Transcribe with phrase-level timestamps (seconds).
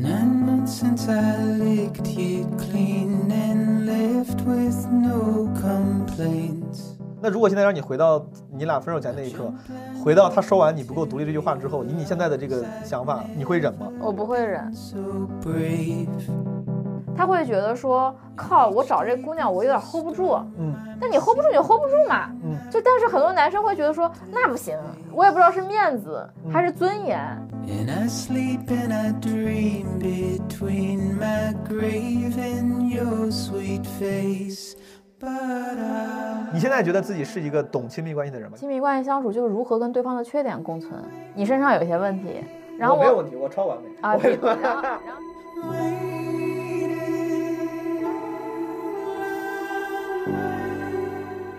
[0.00, 6.96] Nine months since I licked you clean and left with no complaints.
[7.20, 9.52] 那如果现在让你回到你俩分手前那一刻，
[10.04, 13.88] 回到他说完你不够独立这句话之后，以你现在的这个想法，你会忍吗？
[13.98, 14.98] 我不会忍，So
[15.42, 16.06] brave.
[17.18, 20.38] 他会觉得说，靠，我找这姑娘我有点 hold 不住。
[20.56, 22.30] 嗯那你 hold 不住你就 hold 不住嘛。
[22.44, 24.76] 嗯，就但是很多男生会觉得说，那不行，
[25.12, 27.18] 我也不知道是面子还是尊严。
[27.66, 34.76] And I sleep and I dream between my grave and your sweet face.
[35.20, 35.28] But
[35.76, 38.56] I 你现在觉得自己是一个懂亲密关系的人吗？
[38.56, 40.92] 亲密关系相处就是如何跟对方的缺点共存。
[41.34, 42.44] 你身上有一些问题，
[42.78, 43.88] 然后我我没有问题，我超完美。
[44.00, 44.82] 啊，然后然后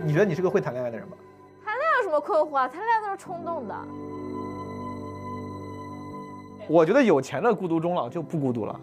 [0.09, 1.15] 你觉得你是个会谈恋爱的人吗？
[1.63, 2.67] 谈恋爱有什么困惑啊？
[2.67, 3.75] 谈恋爱都是冲动的。
[6.67, 8.79] 我觉得有钱的孤独终老就不孤独了。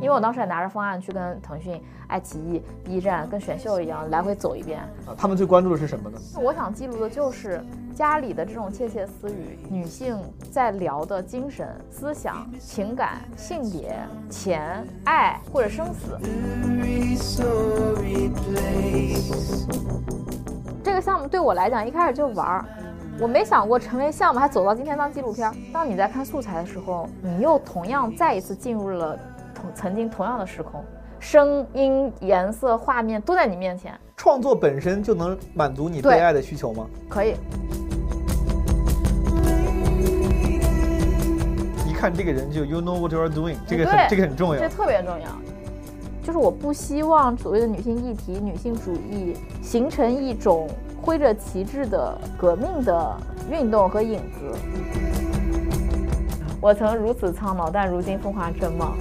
[0.00, 4.80] 因为我当时也拿着方案去跟腾讯、爱奇艺、B 站跟选秀一样来回走一遍。
[5.06, 6.18] 啊，他们最关注的是什么呢？
[6.40, 7.60] 我想记录的就是
[7.94, 10.16] 家里的这种窃窃私语，女性
[10.52, 13.96] 在聊的精神、思想、情感、性别、
[14.30, 16.16] 钱、爱或者生死。
[20.84, 22.64] 这个项目对我来讲一开始就玩儿，
[23.20, 25.54] 我没想过成为项目，还走到今天当纪录片儿。
[25.72, 29.18] 当你在看素材的时候，你又同样再一次进入了
[29.60, 30.84] 同曾经同样的时空，
[31.18, 36.86] 声音、颜色、画面都在你面前，创作本身就能满足你对被爱的需求吗？
[37.08, 37.34] 可以。
[41.88, 44.68] 一看这个人就 you know what you are doing，这个很这个很重要这。
[44.68, 45.26] 特别重要。
[46.22, 50.68] 就是我不希望所谓的女性议题、女性主义形成一种
[51.00, 53.16] 挥着旗帜的革命的
[53.50, 54.54] 运动和影子。
[56.60, 58.92] 我曾如此苍老，但如今风华正茂。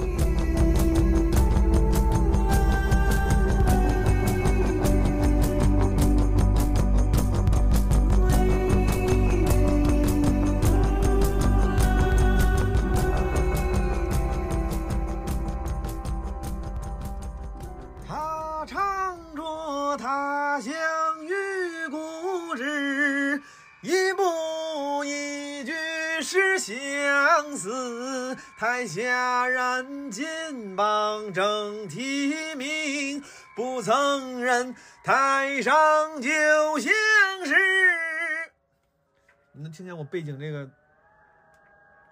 [28.59, 33.23] 台下人金榜正题名，
[33.55, 34.73] 不曾认
[35.03, 36.27] 台上就
[36.79, 36.91] 像
[37.45, 37.53] 是。
[39.51, 40.67] 你能听见我背景这个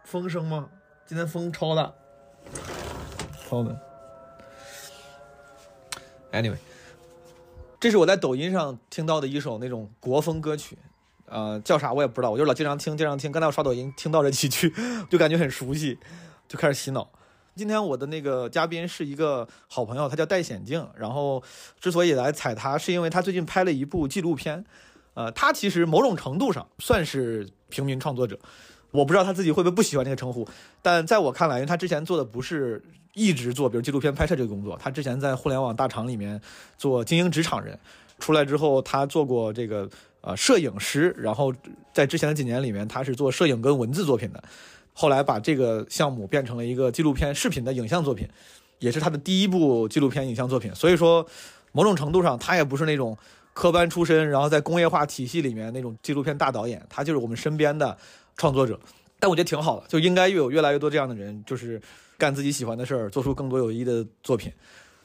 [0.04, 0.70] 风声吗？
[1.08, 1.92] 今天风超大，
[3.50, 3.76] 超的。
[6.32, 6.58] Anyway，
[7.80, 10.78] 这是我在抖音上听到的一首那种国风歌曲，
[11.26, 13.32] 呃，叫啥我也不知道，我就老经常听，经常听。
[13.32, 14.72] 刚才我刷抖音听到这几句，
[15.10, 15.98] 就感觉很熟悉，
[16.48, 17.10] 就开始洗脑。
[17.56, 20.86] 今天我的那个嘉宾是一个好朋友，他叫戴显镜。
[20.98, 21.42] 然后
[21.80, 24.66] 之所以来踩他，是因为他最近拍了一部纪录片。
[25.14, 28.38] 呃，他其实某种程度上算是平民创作者，
[28.92, 30.46] 我不知道他自己会不会不喜欢这个称呼，
[30.82, 36.42] 但在我看来，因为他之前做的不是一直做，比如纪录片拍摄这个工作，他之前在互联网大厂里面
[36.78, 37.80] 做精英职场人，
[38.20, 39.90] 出来之后他做过这个
[40.20, 41.54] 呃摄影师，然后
[41.94, 44.44] 在之前的几年里面他是做摄影跟文字作品的，
[44.96, 48.28] 后来把这个项目变成了一个纪录片视频的影像作品，
[48.80, 51.24] 也是他的第一部纪录片影像作品，所以说
[51.72, 53.16] 某种程度上他也不是那种。
[53.56, 57.98] 科班出身，然后在工业化体系里面那种纪录片大导演，他就是我们身边的
[58.36, 58.78] 创作者。
[59.18, 61.82] 但我觉得挺好的，就应该越有越来越多这样的人，就是
[62.18, 64.52] 干自己喜欢的事儿，做出更多有意义的作品。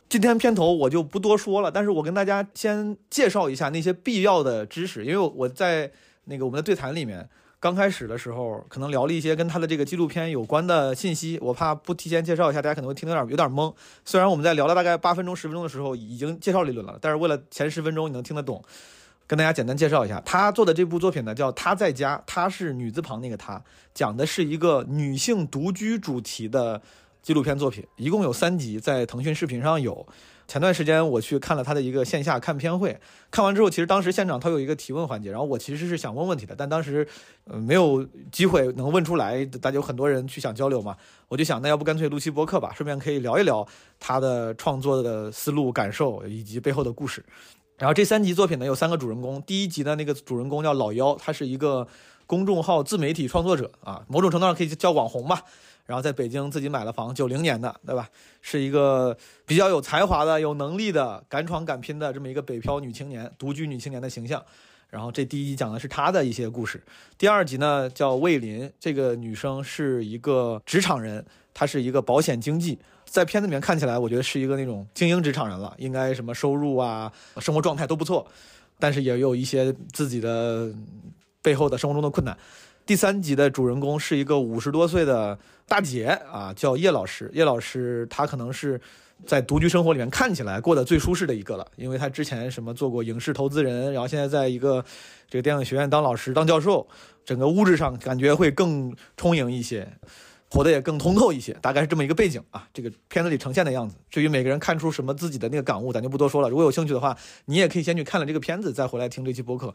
[0.09, 5.93] 今天片头我就不多说了，但是我跟大家先介绍一下那些必要的知识，因为我在
[6.25, 7.29] 那个我们的对谈里面，
[7.61, 13.71] 刚开始的时候可能聊了一些跟他的这个纪录片有关的信息，我怕不提前介绍一下，大家可能会听得有点有点懵。
[14.03, 18.65] 虽然我们在聊了大概八分钟十分钟的时候已经介绍了一轮了，但是为了前十分钟你能听得懂，
[19.27, 26.81] 跟大家简单介绍一下，他做的这部作品呢叫《她在家》，她是女字旁那个她，讲的是一个女性独居主题的
[27.21, 30.07] 纪录片作品，一共有三集，在腾讯视频上有。
[30.51, 32.99] 前段时间我去看了他的一个线下看片会，
[33.31, 37.07] 看完之后，其实当时现场他有一个提问环节，然后我其实是想问问题的，但当时
[37.45, 40.97] 呃没有机会能问出来，大家有很多人去想交流嘛，
[41.29, 43.65] 我就想那要不干脆录期播客吧，顺便可以聊一聊
[44.01, 47.25] 他的创作的思路、感受以及背后的故事。
[47.79, 51.87] 然后这三集作品呢有三个主人公，第一集的那个主人公叫老妖，他是一个
[52.27, 55.45] 公众号自媒体创作者啊，某种程度上可以叫网红吧。
[55.91, 58.09] 然后在北京自己买了房，九零年的，对吧？
[58.41, 64.41] 是一个比较有才华的、有能力的、敢闯敢拼的这么一个北漂女青年、独居女青年的形象。
[64.89, 66.81] 然后这第一集讲的是她的一些故事，
[67.19, 78.25] 第二集呢叫魏林，这个女生是一个职场人，她是一个保险经纪，在片子里面看起来，我觉得是一个那种精英职场人了，应该什么收入啊、生活状态都不错，
[78.79, 80.73] 但是也有一些自己的
[81.43, 82.39] 背后的生活中的困难。
[82.91, 85.39] 第三集的主人公是一个五十多岁的
[85.69, 87.31] 大姐啊，叫叶老师。
[87.33, 88.81] 叶老师她可能是
[89.25, 94.85] 在独居生活里面看起来过得最舒适的一个了，因为她之前什么做过影视投资人，然后现在在一个
[95.29, 96.85] 这个电影学院当老师、当教授，
[97.25, 99.87] 整个物质上感觉会更充盈一些。
[100.51, 102.69] 活得也更通透一些，大概是这么一个背景啊。
[102.75, 106.49] 这个片子里呈现的样子，至于每个人看出什么自己的那个感悟，咱就不多说了。
[106.49, 109.73] 如果有兴趣的话，你也可以先去看了这个片子，再回来听这期播客。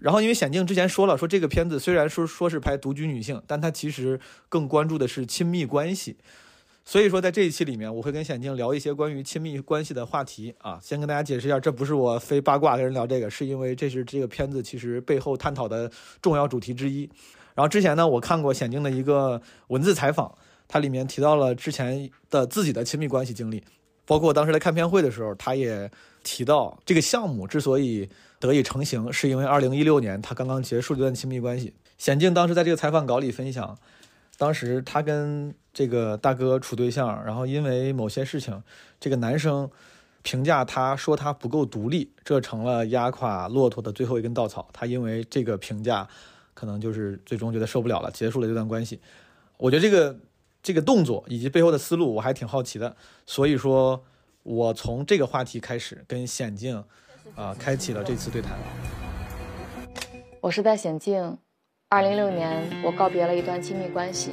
[0.00, 6.16] 然后，因为显静之前说了，说这个片子虽然说说是拍独居女性，但它其实更关注的是亲密关系。
[6.84, 10.80] 所以说，在这一期里面，我会跟显静聊一些关于亲密关系的话题啊。
[10.82, 15.90] 先跟大家解释一下，这不是我非八卦跟人聊这个，是因为这是这个片子其实背后探讨的
[16.20, 17.08] 重要主题之一。
[17.54, 20.34] 然后之前呢，我看过显静的一个文字采访，
[20.66, 23.62] 它里面提到了之前的自己的亲密关系经历，
[24.06, 25.90] 包括当时来看片会的时候，他也
[26.22, 28.08] 提到这个项目之所以
[28.40, 31.74] 得以成型，是因为2016年他刚刚结束这段亲密关系。
[31.98, 33.76] 显静当时在这个采访稿里分享，
[34.38, 38.62] 当时他跟这个大哥处对象，然后因为某些事情，
[38.98, 39.70] 这个男生
[40.22, 44.68] 评价他说他不够独立，这成了压垮骆驼的最后一根稻草。
[44.72, 46.08] 他因为这个评价。
[46.62, 49.00] 可能就是最终觉得受不了了，结束了这段关系。
[49.56, 50.16] 我觉得这个
[50.62, 52.94] 这个动作以及背后的思路，我还挺好奇的。
[53.26, 54.00] 所以说，
[54.44, 56.84] 我从这个话题开始跟显静
[57.34, 58.56] 啊，开启了这次对谈。
[60.40, 61.36] 我是在显静。
[61.88, 64.30] 二零一六年，我告别了一段亲密关系，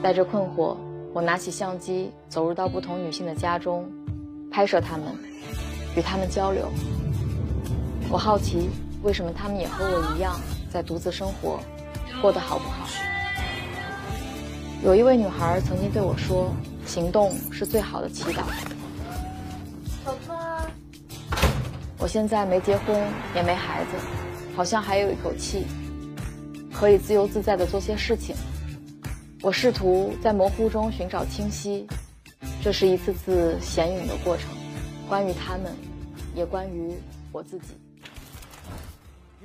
[0.00, 0.76] 带着困惑，
[1.12, 3.90] 我拿起相机，走入到不同女性的家中，
[4.48, 5.12] 拍摄她们，
[5.96, 6.68] 与她们交流。
[8.08, 8.70] 我好奇，
[9.02, 10.38] 为什么她们也和我一样？
[10.70, 11.58] 在独自生活，
[12.20, 12.86] 过得好不好？
[14.84, 16.54] 有一位女孩曾经对我说
[16.86, 18.42] ：“行动是最好的祈祷。”
[20.04, 20.70] 小川，
[21.98, 22.96] 我现在没结婚，
[23.34, 23.90] 也没孩子，
[24.54, 25.66] 好像还有一口气，
[26.72, 28.36] 可以自由自在的做些事情。
[29.42, 31.86] 我试图在模糊中寻找清晰，
[32.62, 34.48] 这是一次次显影的过程，
[35.08, 35.74] 关于他们，
[36.34, 36.92] 也关于
[37.32, 37.74] 我自己。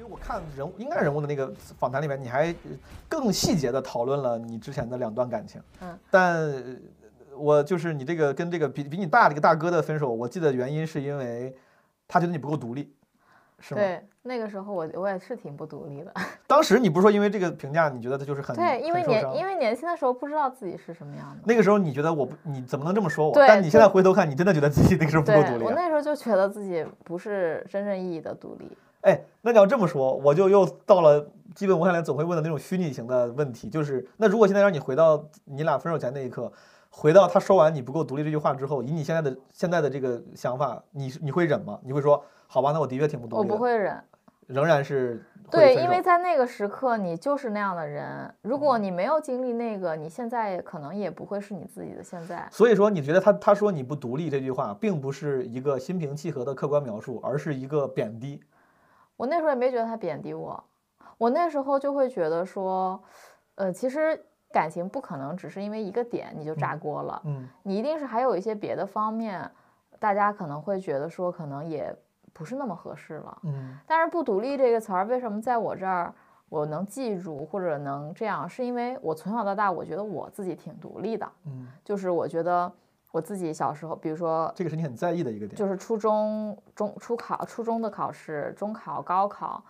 [0.09, 2.53] 我看人物应该人物的那个访谈里面，你还
[3.07, 5.61] 更细节的讨论了你之前的两段感情。
[5.81, 6.79] 嗯，但
[7.35, 11.55] 我就是你这个跟这个比比你大的一个大哥的分手，我记得原因是因为
[12.07, 12.93] 他觉得你不够独立，
[13.59, 13.81] 是吗？
[13.81, 16.13] 对，那个时候我我也是挺不独立的。
[16.45, 21.41] 当时你不是说因为这个评价，你觉得他就是很对，因为年因为年轻的时候不知道自己是什么样的。
[21.45, 23.33] 那个时候你觉得我不你怎么能这么说我？
[23.35, 25.63] 但你现在回头看，你真的觉得自己那个时候不够独立。
[25.63, 28.77] 我那时候就觉得自己不是真正意义的独立。
[29.03, 36.51] 哎，那你要这么说，我就又到了基本我下来总会问的那种虚拟型的问题，就是那如果现在让你回到你俩分手前那一刻，
[36.89, 41.77] 回到他说完你不够独立这句话之后，以你现在的现在的这个想法，你你会忍吗？
[41.83, 43.49] 你会说好吧，那我的确挺不独立。
[43.49, 44.01] 我不会忍，
[44.47, 45.21] 仍然是
[45.51, 52.47] 对，因为在那个时刻你就是那样的人，如果你没有经历那个，你现在可能也不会是你自己的现在。
[52.49, 58.39] 所以说，你觉得他他说你不独立这句话，并不是一个心平气和的客观描述，而是一个贬低。
[59.15, 60.63] 我那时候也没觉得他贬低我，
[61.17, 63.01] 我那时候就会觉得说，
[63.55, 64.19] 呃，其实
[64.51, 69.49] 感情不可能只是因为一个点你就炸锅了，嗯，你一定是还有一些别的方面，
[69.99, 71.95] 大家可能会觉得说可能也
[72.33, 76.13] 不是那么合适了，嗯，但是“不独立”这个词儿为什么在我这儿
[76.49, 82.71] 我能记住或者能这样，是因为我从小到大我觉得我自己挺独立的，嗯，就是我觉得。
[83.13, 89.63] 我自己小时候，比如说，这个是你很在意的一个点，就是初中中初考、初中的考试、中考、高考，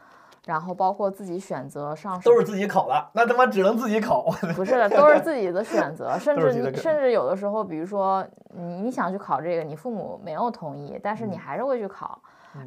[0.45, 4.23] 然后包括自己选择上，都是自己考的，那他妈只能自己考。
[4.55, 12.17] 不是的，都是自己的选择， 甚至你甚至有的时候，比如说你你想去考这个，你父母没有同意，但是你还是会去考。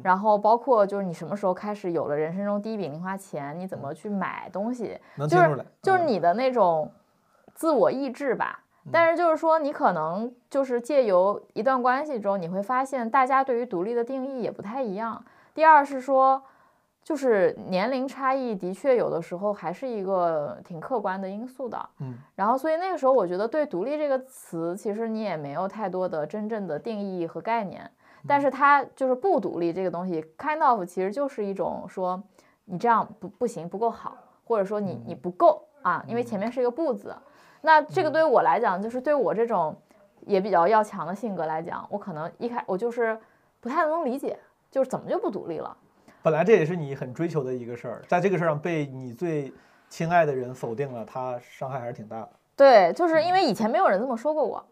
[0.03, 6.91] 然后包括就是你什么时候开始有了人生中第一笔零花钱，你怎么去买东西，就是就是你的那种
[7.55, 8.59] 自我意志吧。
[8.91, 15.23] 但是就是说，你可能就是借由一段关系中，你会发现大家对于独立的定义也不太一样。
[15.53, 16.41] 第二是说，
[17.03, 21.89] 就是年龄差异的确有的时候还是一个挺客观的因素的。
[21.99, 27.89] 嗯，然后所以那个时候我觉得对“独立”这个词，其实你也没有太多的真正的定义和概念。
[28.27, 32.21] 但是它就是不独立这个东西，kind of 其实就是一种说
[32.65, 37.15] 你这样不不行，不够好，或者说你你不够啊，因为前面是一个不字。
[37.61, 39.75] 那这个对于我来讲，就是对我这种
[40.25, 43.17] 也比较要强的性格来讲，我可能一开我就是
[43.59, 44.37] 不太能理解，
[44.69, 45.75] 就是怎么就不独立了。
[46.21, 49.53] 本来这也是你很追求的一个事儿，在这个事儿上被你最
[49.89, 52.29] 亲爱的人否定了，他伤害还是挺大的。
[52.55, 54.63] 对，就是因为以前没有人这么说过我，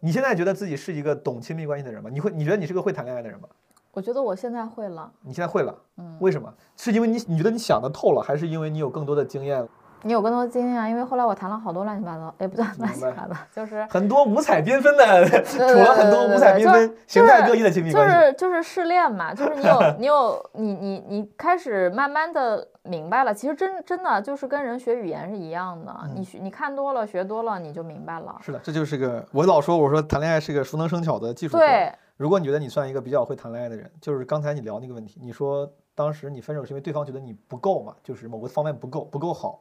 [0.00, 2.10] 你现在觉得自己是一个懂亲密关系的人吗？
[2.12, 3.48] 你会，你觉得你是个会谈恋爱的人吗？
[3.92, 5.12] 我觉得我现在会了。
[5.20, 6.52] 你现在会了，嗯，为什么？
[6.76, 9.68] 是因为你你觉得你想的透了，还是因为你有更多的经验了？
[10.04, 18.26] 你有更多经验啊，因为后来我谈了好多乱七八糟，也不叫乱七八糟，就是很多五彩缤纷的，处 了很多五彩缤纷、形态各异的亲密就关系。
[18.26, 28.36] 是就是试炼嘛，就是你有 你有你你你开始慢慢的明白了，其实真真的就是跟人学语言是一样的，嗯你学你看多了学多了你就明白了。
[28.40, 31.60] 是的，这就是个我老说，我说谈恋爱是个熟能生巧的技术活。
[31.60, 39.60] 对，如果你觉得你算一个比较会谈恋爱的人，就是刚才你聊那个问题，你说当时你分手是因为对方觉得你不够嘛，就是某个方面不够不够好。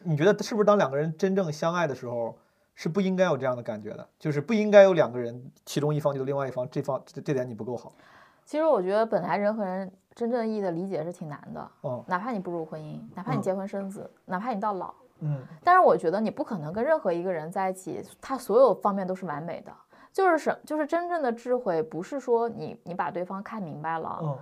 [0.00, 2.36] 你觉得是不是当两个人真正相爱的时候，
[2.74, 4.06] 是不应该有这样的感觉的？
[4.18, 7.92] 就是不应该有两个人其中一方觉得另外一方这方这这点你不够好。
[8.44, 19.72] 其实我觉得本来人和人真正意义的理解是挺难的，哦，哪怕你步入婚姻，哪怕你嗯结婚生子，哪怕你到老，嗯但是我觉得你不可能跟任何一个人在一起，他所有方面都是完美的。
[20.10, 24.38] 就是什，就是真正的智慧，不是说你你把对方看明白了，嗯，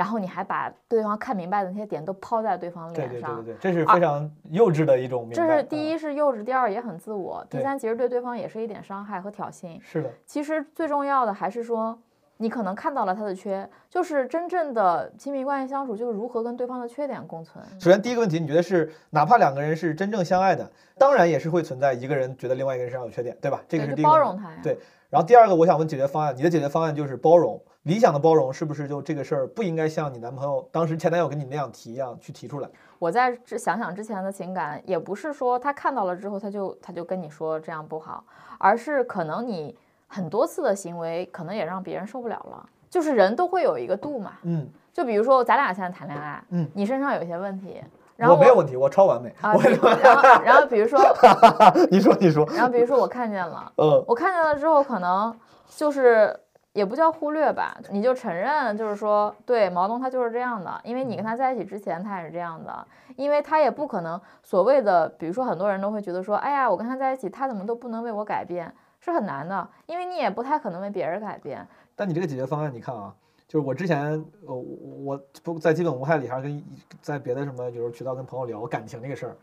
[0.00, 3.36] 然后你还把对方看明白的那些点都抛在对方脸上。
[3.36, 5.28] 对对对对，这是非常幼稚的一种。
[5.30, 9.78] 这是第嗯一是幼稚，第二也很自我，第三其实对对方也是一点伤害和挑衅。
[9.82, 11.98] 是的，其实最重要的还是说，
[12.38, 17.62] 你可能看到了他的缺，就是真正的亲密关系相处，就是如何跟对方的缺点共存。
[17.78, 20.66] 首先第一个问题，你觉得是哪怕两个人是真正相爱的，
[20.96, 23.60] 当然也是会存在一个人觉得另外一个人身上有缺点，对吧？
[23.68, 24.56] 这个，就是第一个包容他呀。
[24.62, 24.78] 对
[25.10, 27.60] 然后第二个，我想问解决方案，你的解决方案就是包容。
[27.84, 32.68] 理想的包容是不是就这个事儿不应该像你男朋友当时前男友跟你那样提一样去提出来？
[32.98, 38.22] 我在这想想之前的情感，也不是说他看到了之后他就他就跟你说这样不好，
[38.58, 39.74] 而是可能你
[40.06, 42.68] 很多次的行为，可能也让别人受不了了。
[42.90, 47.80] 就是人都会有一个度嘛，嗯，就比如说咱俩现在谈恋爱，嗯你身上有一些问题，
[48.16, 49.32] 然后我没有问题，我超完美。
[49.40, 51.00] 啊，然后然后比如说，
[51.88, 55.34] 你说，你说，然后比如说我看见了，嗯我看见了之后，可能
[55.68, 56.38] 就是
[56.72, 62.86] 也不叫忽略吧，你就承认，就是说，对毛东他就是这样的，因为你跟他在一起之前他也是这样的，
[63.16, 71.66] 因为他也不可能所谓的，比如说很多人都会觉得说，哎呀，我跟他在一起，他怎么都不能为我改变，是很难的，因为你也不太可能为别人改变。
[71.96, 73.12] 但你这个解决方案，你看啊，
[73.48, 74.12] 就是我之前，
[74.46, 74.64] 呃，我
[75.04, 76.64] 我不在基本无害里，还是跟
[77.02, 79.36] 在别的什么有时候渠道跟朋友聊感情这个事儿，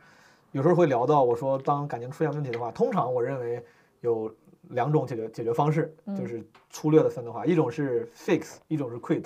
[0.54, 3.62] 有时候会聊到我说，当感情出现问题的话，通常我认为
[4.00, 4.34] 有
[4.70, 9.26] 两种解决解决方式，就是粗略的分的话，一种是 fix，一种是 quit，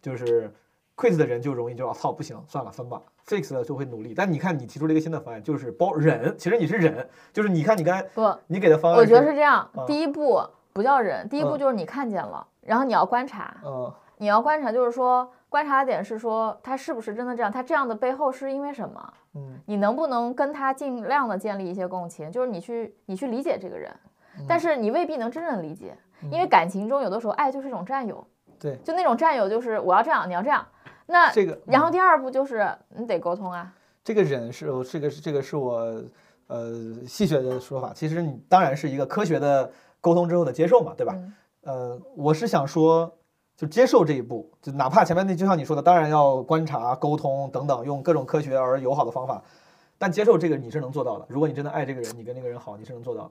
[0.00, 0.52] 就是
[0.96, 4.14] quit 的人就容易就啊操不行，算了分吧，fix 的就会努力。
[4.14, 11.58] 但你看你提出了一个新的方案，就是包忍，其实你是忍，就是你看你刚才不，你给的方案，我觉得是这样嗯，第一步不叫忍，第一步嗯。
[11.58, 13.92] 就是你看见了，然后你要观察，嗯。
[14.18, 19.14] 你要观察，就是说观察的点是说他是不是真的这样，他这样的背后是因为什么？
[19.34, 19.58] 嗯。
[19.66, 22.30] 你能不能跟他尽量的建立一些共情？
[22.30, 24.10] 就是你去你去理解这个人，嗯
[24.48, 25.96] 但是你未必能真正理解，
[26.30, 28.26] 因为感情中有的时候爱就是一种占有，
[28.58, 28.76] 对。
[28.84, 30.66] 就那种占有就是我要这样，你要这样，
[31.06, 31.92] 那这个然后嗯。
[31.92, 36.02] 第二步就是你得沟通啊，这个忍是这个是这个是我
[36.46, 36.72] 呃
[37.06, 39.70] 戏谑的说法，其实你当然是一个科学的
[40.00, 41.14] 沟通之后的接受嘛，对吧？
[41.16, 41.34] 嗯。
[41.64, 43.16] 呃，我是想说，
[43.56, 49.40] 就接受这一步，就哪怕前面那就像你说的，当然要观察、沟通等等，用各种科学而友好的方法，
[49.96, 51.26] 但接受这个你是能做到的。
[51.28, 53.30] 如果你真的爱这个人，你跟那个人好，你是能做到的。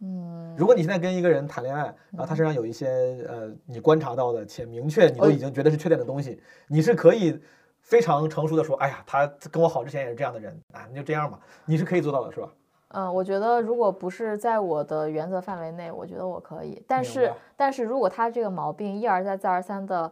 [0.00, 2.88] 嗯，如果你现在跟一个人谈恋爱，然后他身上有一些
[3.28, 7.40] 呃你观察到的且明确你都哦已经觉得是缺点的东西，你是可以
[7.80, 10.52] 非常成熟的说，哎呀，他跟我好之前也是这样的人。
[10.72, 12.48] 啊，那就这样吧，你是可以做到的，是吧？
[12.90, 16.82] 嗯，我觉得如果不是在我的原则范围内，我觉得我可以。
[16.88, 20.10] 但是，但是如果他这个毛病一而再、再而三的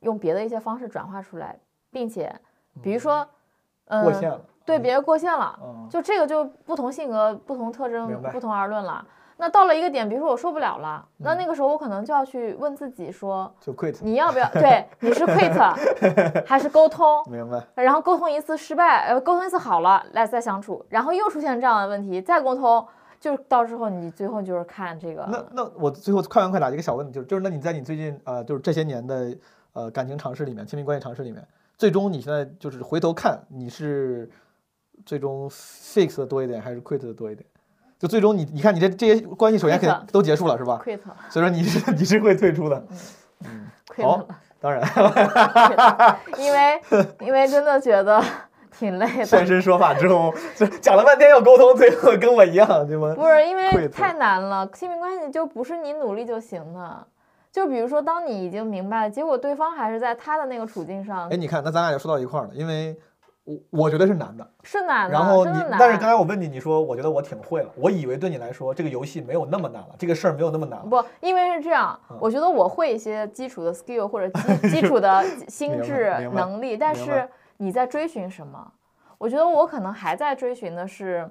[0.00, 1.58] 用别的一些方式转化出来，
[1.90, 2.34] 并且，
[2.80, 3.28] 比如说，
[3.86, 4.40] 嗯，嗯过线了，
[4.70, 9.04] 对别人过线了，嗯，就这个就不同性格、不同特征不同而论了。
[9.42, 14.46] 那到了一个点，比如说我受不了了，那嗯那个时候我可能就要去问自己说，就 quit，你要不要？
[14.52, 15.58] 对， 你是 quit
[16.44, 17.22] 还是沟通？
[17.30, 17.82] 明白？
[17.82, 22.86] 然后沟通一次失败，呃，沟通一次好了，来再相处，然后又出现这样的问题，再沟通，
[23.18, 25.26] 就是到时候你最后就是看这个。
[25.30, 29.34] 那那我最后快问快答一个小问题，就是就是那你在你最近呃就是这些年的
[29.72, 31.42] 呃感情尝试里面，亲密关系尝试里面，
[31.78, 34.28] 最终你现在就是回头看你是
[35.04, 37.44] 最终 fix 的多一点还是 quit 的多一点？
[37.98, 42.82] 就最终你你看你这这些关系首先肯 quit 定都结束了是吧？quit 了所以说你是你是会退出的
[43.94, 44.26] ，quit 好了，
[44.60, 44.82] 当然
[46.38, 46.80] 因为
[47.20, 48.22] 因为真的觉得
[48.78, 53.14] 挺累的，现身说法之后，就讲了半天要沟通，最后跟我一样对吗？
[53.14, 57.06] 不是因为太难了，亲密关系就不是你努力就行的。
[57.52, 62.96] 就比如说，当你已经明白了，结果对方还是在他的那个处境上哎，你看，那咱俩就说到一块儿了，因为
[63.44, 64.48] 我我觉得是难的。
[64.62, 65.78] 是难的，然后你真的，难。
[65.78, 70.86] 但是刚才我问你，你说我觉得我挺会了，我以为对你来说这个游戏没有那么难了，这个事儿没有那么难了。
[70.86, 74.28] 不，因为是这样，嗯我觉得我会一些基础的 skill 或者
[74.60, 78.72] 基 基础的 心智能力，但是你在追寻什么？
[79.18, 81.30] 我觉得我可能还在追寻的是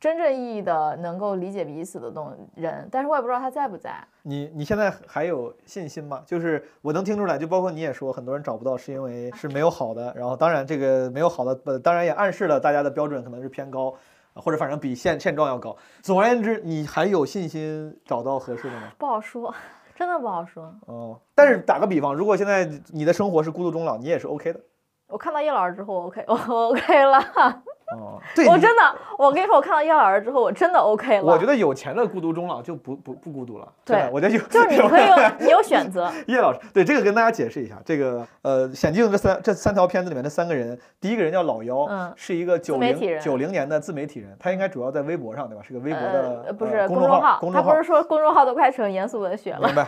[0.00, 4.02] 真正意义的能够理解彼此的东人，但是我也不知道他在不在。
[4.22, 6.22] 你你现在还有信心吗？
[6.24, 13.94] 就是我能听出来，就包括你也说，很多人找不到是因为是没有好的，然后当然这个没有好的，呃，当然也暗示了大家的标准可能是偏高，
[14.32, 15.76] 啊或者反正比现现状要高。
[16.00, 18.92] 总而言之，你还有信心找到合适的吗？
[18.96, 19.54] 不好说，
[19.94, 20.74] 真的不好说。
[20.86, 24.60] 哦，但是打个比方，如果现在你的生活是孤独终老，你也是 OK 的。
[25.08, 26.34] 我看到叶老师之后我，OK，我
[26.68, 27.62] OK 了。
[27.96, 31.24] 哦，对，我真的，我跟你说，我看到叶老师之后，我真的 OK 了。
[31.24, 33.68] 我觉得有钱的孤独终老就不不不孤独了。
[33.84, 36.10] 对我觉得有就是你可以有，你有选择。
[36.28, 45.62] 叶老师，对这个跟大家解释一下，这个呃，险境这三这三条片子里面的三个人，第一个人叫老妖，嗯是一个九零九零年的自媒体人，他应该主要在微博上对吧？
[45.66, 49.74] 是个微博的、呃，不是呃、公众号，公众号他不是说公众号都快成严肃文学了明。
[49.74, 49.86] 白？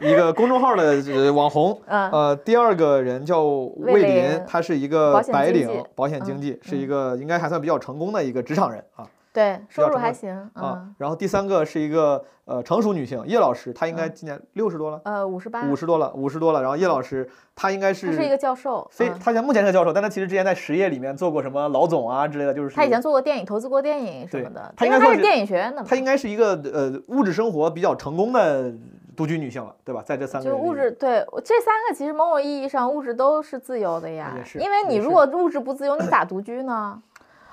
[0.00, 1.80] 一个公众号的呃网红。
[1.86, 9.06] 嗯，呃，第二个人叫魏魏林林，他是一个白领保险经纪，是一嗯个应该还算比较成功的一个职场人啊。
[9.34, 10.30] 对，收入还行。
[10.30, 16.60] 啊嗯，，然后第三个是一个呃成熟女性叶老师，她应该嗯今年六十多了，呃，五十八，五十多了，五十多了。
[16.60, 17.26] 然后叶老师
[17.56, 18.86] 她应该是她是一个教授。
[18.92, 24.70] 非，嗯他现在目前是个教授，但她其实之前在实业里面做过什么老总啊之类的，就是她以前做过电影，投资过电影什么的。
[24.76, 28.70] 她应该是电影学院的她，应该是一个呃物质生活比较成功的
[29.16, 30.02] 独居女性了，对吧？
[30.04, 34.58] 在这三个就物质对这三个其实某种意义上物质都是自由的呀也是。
[34.58, 37.00] 因为你如果物质不自由，你咋独居呢？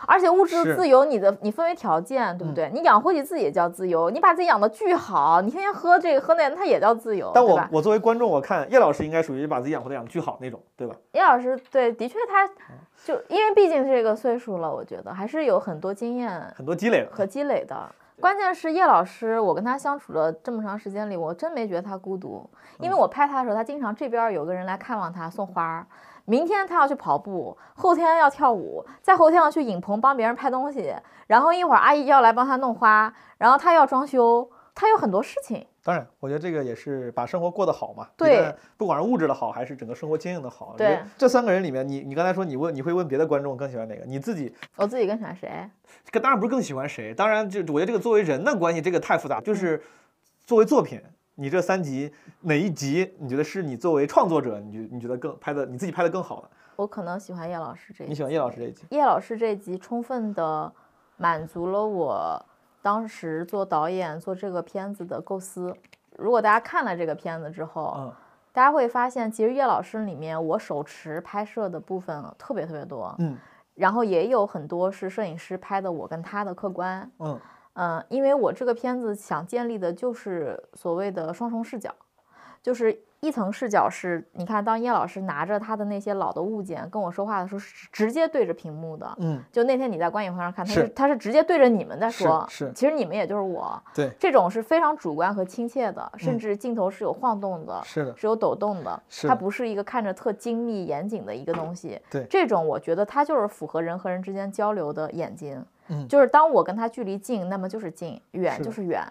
[0.08, 2.72] 而且物质自由，你的你分为条件，对不嗯对？
[2.74, 7.62] 你养活你自己也叫自由，你把自己养的巨好，你天天喝这个喝那个，它也叫自由，但我？
[7.70, 10.96] 我作为观众，我看叶老师应该属于把自己养活的养得巨好那种，对吧？
[11.12, 17.10] 叶老师对，的确他嗯就因为毕竟这个岁数了，我觉得还是有很多经验很多积累了。
[17.12, 17.75] 和积累的。
[18.19, 22.49] 关键是叶老师，我跟他相处了这么长时间里，我真没觉得他孤独，
[22.79, 22.99] 因为嗯。
[22.99, 25.88] 我拍他的时候，他经常这边有个人来看望他送花儿，
[26.25, 30.93] 明天他要去跑步，后天要跳舞，再后天要去影棚帮别人拍东西，
[31.27, 34.49] 然后一会儿阿姨要来帮他弄花，然后他要装修，
[34.80, 35.65] 他有很多事情。
[35.84, 38.08] 当然，我觉得这个也是把生活过得好嘛。
[38.15, 40.74] 对，不管是物质的好，还是整个生活经营的好。
[40.78, 44.06] 对这三个人里面，你你刚才说你问你会问别的观众更喜欢哪个？
[44.06, 45.70] 你自己我自己更喜欢谁？
[46.10, 49.42] 这当然不是更喜欢谁，当然就我觉得这个作为人的关系，这个太复杂。
[49.42, 49.84] 就是
[50.46, 51.02] 作为作品，
[51.36, 56.50] 你这三集哪一集你觉得是你作为创作者，你觉你觉得更拍的你自己拍的更好的？
[56.78, 58.84] 我可能喜欢叶老师这一你喜欢叶老师这一集？
[58.92, 60.72] 叶老师这集充分的
[61.18, 62.46] 满足了我
[62.82, 65.76] 当时做导演做这个片子的构思。
[66.18, 68.13] 如果大家看了这个片子之后，嗯
[68.52, 73.38] 大家会发现，其实叶老师里面我手持拍摄的部分特别特别多，嗯
[73.76, 77.10] 然后也有很多是摄影师拍的我跟他的客观。
[77.20, 77.39] 嗯
[77.74, 81.94] 嗯，因为我这个片子想建立的就是所谓的双重视角，
[82.62, 89.13] 就是一层视角是，你看当叶老师拿着他的那些老的物件跟我说话的时候，是直接对着屏幕的。
[89.19, 93.82] 嗯，就那天你在观影会上看，他是是他是直接对着你们在说，是其实你们也就是我。
[93.93, 101.99] 对，这种是非常主观和亲切的，甚嗯至镜头是有晃动的，是的，是有抖动的，是的它不是一个看着特精密严谨的一个东西。
[102.10, 105.63] 对这种我觉得它就是符合人和人之间交流的眼睛。
[105.91, 109.03] 嗯就是当我跟他距离近，那么就是近；远就是远。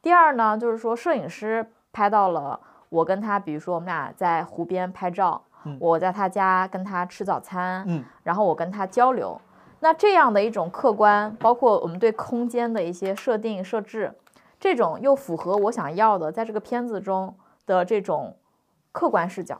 [0.00, 2.58] 第二呢，就是说摄影师拍到了
[2.92, 9.40] 我跟他，比如说我们俩在湖边拍照，嗯我在他家跟他吃早餐，嗯然后我跟他交流。
[9.80, 14.12] 那这样的一种客观，包括我们对空间的一些设定设置，
[14.60, 18.36] 这种又符合我想要的，在这个片子中的这种
[18.92, 19.58] 客观视角，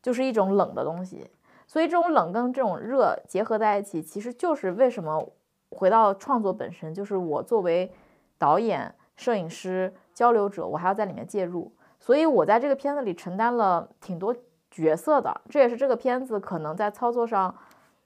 [0.00, 1.30] 就是一种冷的东西。
[1.66, 5.28] 所以这种冷跟这种热结合在一起，其实就是为什么
[5.68, 7.92] 回到创作本身，就是我作为
[8.38, 11.70] 导演、摄影师、交流者，我还要在里面介入。
[12.00, 14.34] 所以我在这个片子里承担了挺多
[14.70, 17.54] 角色的，这也是这个片子可能在操作上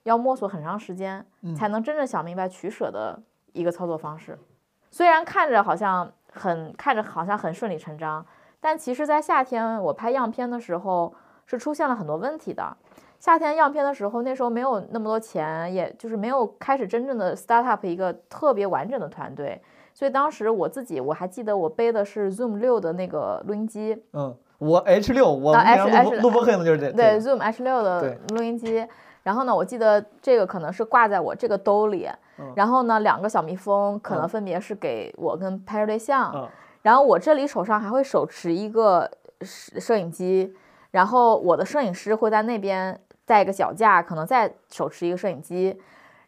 [0.02, 1.24] 要摸索很长时间，
[1.56, 3.18] 才能真正想明白取舍的
[3.52, 4.38] 一个操作方式。
[4.90, 8.24] 虽然看着好像很看着好像很顺理成章，
[8.60, 11.14] 但其实，在夏天我拍样片的时候
[11.46, 12.76] 是出现了很多问题的。
[13.18, 19.62] 夏天样片的时候，那时候没有那么多钱，也就是没有开始真正的 start up 一个特别完整的团队，
[19.94, 28.84] 所以当时我自己我还记得我背的是 Zoom 六的那个录音机，嗯，我 H 六，我录录播课用的就是这，对这个 Zoom H 六的录音机。
[29.22, 32.06] 然后呢，我记得这个可能是挂在我这个兜里，
[32.38, 36.48] 嗯然后呢，两个小蜜蜂可能嗯分别是给我跟拍摄对象，嗯
[36.82, 40.52] 然后我这里手上还会手持一个摄摄影机，
[40.90, 45.80] 然后我的摄影师会在那边带一个脚架，可能再手持一个摄影机。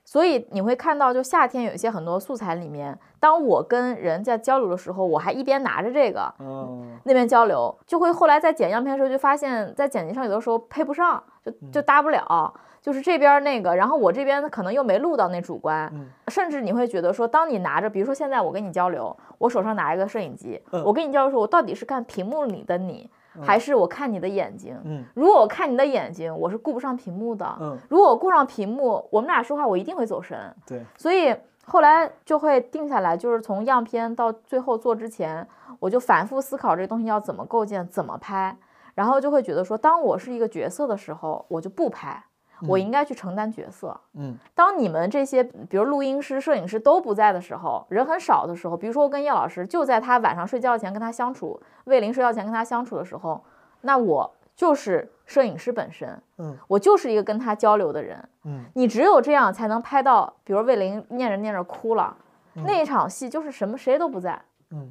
[0.02, 23.10] 所以你会看到，就夏天有一些很多素材里面，当我跟人在交流的时候，我还一边拿着这个，嗯那边交流，就会后来在剪样片的时候就发现，在剪辑上有的时候配不上，就就搭不了，就是这边那个，然后我这边可能又没录到那主观，嗯甚至你会觉得说，当你拿着，比如说现在我跟你交流，我手上拿一个摄影机，嗯我跟你交流的时候，我到底是看屏幕里的你，
[23.42, 24.78] 还是我看你的眼睛？
[24.84, 31.34] 嗯如果我看你的眼睛，我是顾不上屏幕的，嗯，如果我顾上屏幕，我们俩说话我一定会走神，对，所以
[31.68, 35.46] 后来就会定下来，就是从样片到最后做之前，
[35.80, 38.56] 我就反复思考这个东西要怎么构建、怎么拍，
[38.94, 42.22] 然后就会觉得说，当我是一个角色的时候，我就不拍，
[42.68, 44.00] 我应该去承担角色。
[44.14, 44.36] 嗯。
[44.54, 53.42] 当你们这些，比如录音师、摄影师都不在的时候，人很少的时候，比如说我跟叶老师就在他晚上睡觉前跟他相处，魏林睡觉前跟他相处的时候，
[53.80, 62.16] 那我就是摄影师本身，嗯，我就是一个跟他交流的人，嗯，你只有这样才能拍到，比如魏玲念着念着哭了，
[62.54, 64.90] 那一场戏就是什么谁都不在，嗯，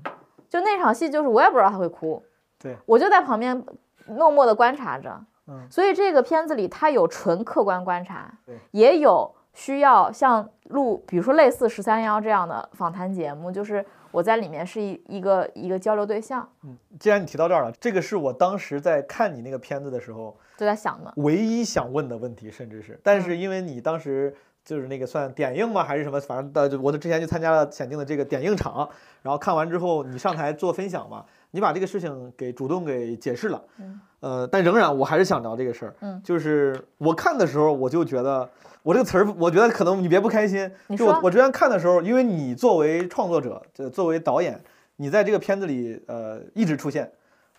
[0.50, 2.21] 就那场戏就是我也不知道他会哭，
[2.60, 3.65] 对，我就在旁边
[4.08, 5.65] 默默的观察着，嗯。
[5.71, 28.88] 所以这个片子里他有纯客观观察对，也有需要像录，比如说类似十三幺这样的访谈节目，就是我在里面是一一个一个交流对象，嗯既然你提到这儿了，这个是我当时在看你那个片子的时候就在想的，唯一想问的问题，甚至是，但是因为你当时就是那个算点映吗，还是什么，反正的，我的之前就参加了显定的这个点映场，
[29.21, 38.50] 然后看完之后你上台做分享嘛，你把这个事情给主动给解释了，嗯呃，但仍然我还是想聊这个事儿，嗯就是我看的时候我就觉得。
[38.86, 40.72] 我这个词儿，我觉得可能你别不开心。
[40.96, 44.64] 就我我之前看的时候，因为你作为创作者，这作为导演，
[44.98, 47.12] 你在这个片子里呃一直出现，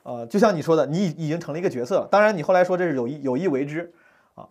[0.04, 2.06] 呃，就像你说的，你已已经成了一个角色了。
[2.08, 3.92] 当然，你后来说这是有意有意为之，
[4.36, 4.46] 啊，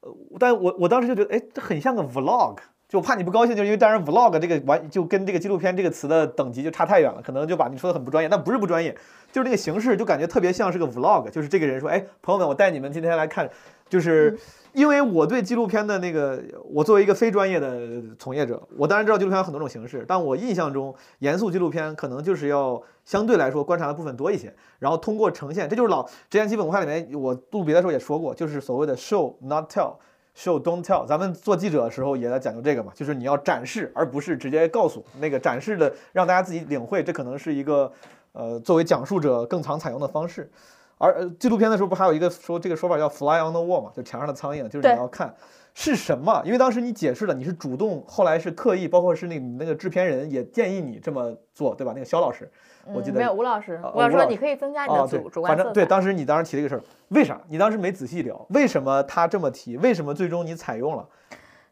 [0.00, 2.56] 呃，但我我当时就觉得，哎，这很像个 vlog。
[2.88, 8.96] 就我怕你不高兴，就是因为当然 vlog 这个完就跟这个纪录片这个词的等级就差太远了，可能就把你说的很不专业，但不是不专业，
[9.32, 13.50] 就是这个形式就感觉特别像是个 vlog，就是这个人说，哎，朋友们，我带你们今天来看，
[13.88, 14.38] 就是
[14.72, 16.40] 因为我对纪录片的那个，
[16.72, 29.94] 我作为一个非专业的从业者，我当然知道纪录片有很多种形式，但我印象中严肃纪录片可能就是要相对来说观察的部分多一些，然后通过呈现，这就是老之前基本文化里面我录别的时候也说过，就是所谓的 show not tell。
[30.36, 35.02] Show don't tell，咱们做记者的时候也在讲究这个嘛，就是你要展示，而不是直接告诉。
[35.18, 37.90] 那个展示的让大家自己领会，这可能是一个
[38.32, 40.50] 呃作为讲述者更常采用的方式。
[40.98, 45.34] 而呃纪录片的时候不还有一个说这个说法叫 fly on the wall 嘛，就墙上的苍蝇，就是你要看
[45.74, 46.42] 是什么。
[46.44, 51.92] 因为当时你解释了，你是主动，后来是刻意，包括是那你那个制片人也建议你这么做，对吧？
[51.94, 52.50] 那个肖老师，
[52.94, 55.64] 我记得嗯没有吴老师啊，吴老师说你可以增加你哦，的对主主，观色彩。
[55.64, 57.40] 反正对，当时你当时提了一个事儿，为啥？
[57.48, 59.76] 你当时没仔细聊，为什么他这么提？
[59.76, 61.08] 为什么最终你采用了？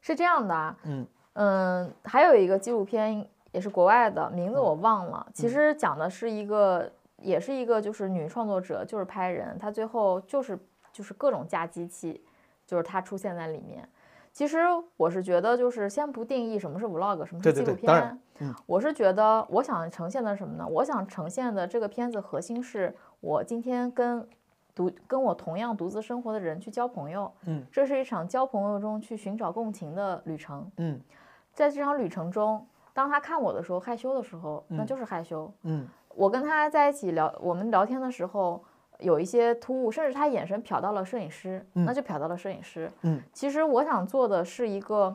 [0.00, 5.26] 是这样的啊，嗯嗯，还有一个纪录片也是国外的，名字嗯我忘了。
[5.32, 10.58] 其实讲的是一个，也是一个就是女创作者，就是拍人，她最后就是
[10.92, 12.22] 就是各种架机器，
[12.66, 13.88] 就是她出现在里面。
[14.34, 14.58] 其实
[14.96, 18.18] 我是觉得，就是先不定义什么是 vlog，什么是纪录片。
[18.40, 20.66] 嗯我是觉得，我想呈现的什么呢？
[20.68, 24.28] 我想呈现的这个片子核心是我今天跟
[24.74, 27.32] 独跟我同样独自生活的人去交朋友。
[27.46, 30.68] 嗯，这是一场交朋友中去寻找共情的旅程。
[30.78, 31.00] 嗯
[31.52, 35.48] 在这场旅程中，当他看我的时候害羞的时候，那嗯就是害羞。
[35.62, 38.60] 嗯我跟他在一起聊，我们聊天的时候
[38.98, 42.90] 有一些突兀，甚至他眼神瞟到了摄影师，嗯那就瞟到了摄影师。
[43.02, 45.14] 嗯，其实我想做的是一个，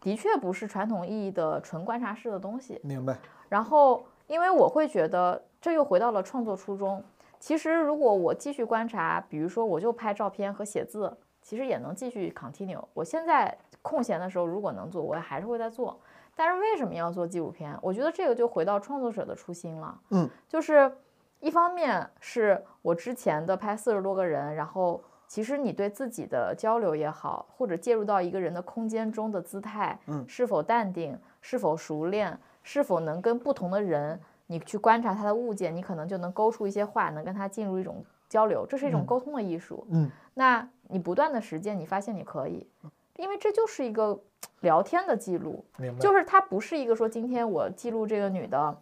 [0.00, 2.80] 的确不是传统意义的纯观察式的东西。
[2.82, 3.16] 明白。
[3.48, 7.02] 然后，因为我会觉得这又回到了创作初衷。
[7.38, 12.82] 其实，如果我继续观察，比如说我就拍照片和写字，其实也能继续 continue。
[12.92, 15.98] 我现在空闲的时候，如果能做，我还是会在做。
[16.34, 17.76] 但是为什么要做纪录片？
[17.80, 20.00] 我觉得这个就回到创作者的初心了。
[20.10, 20.92] 嗯，就是
[21.40, 39.86] 一方面是我之前的拍四十多个人，然后其实你对自己的交流也好，或者介入到一个人的空间中的姿态，嗯是否淡定，是否熟练，是否能跟不同的人，你去观察他的物件，你可能就能勾出一些话，能跟他进入一种交流，这是一种嗯沟通的艺术。
[39.90, 42.66] 嗯那你不断的实践，你发现你可以，
[43.16, 44.18] 因为这就是一个
[44.60, 45.98] 聊天的记录，明白。
[45.98, 48.76] 就是它不是一个说今天我记录这个女的，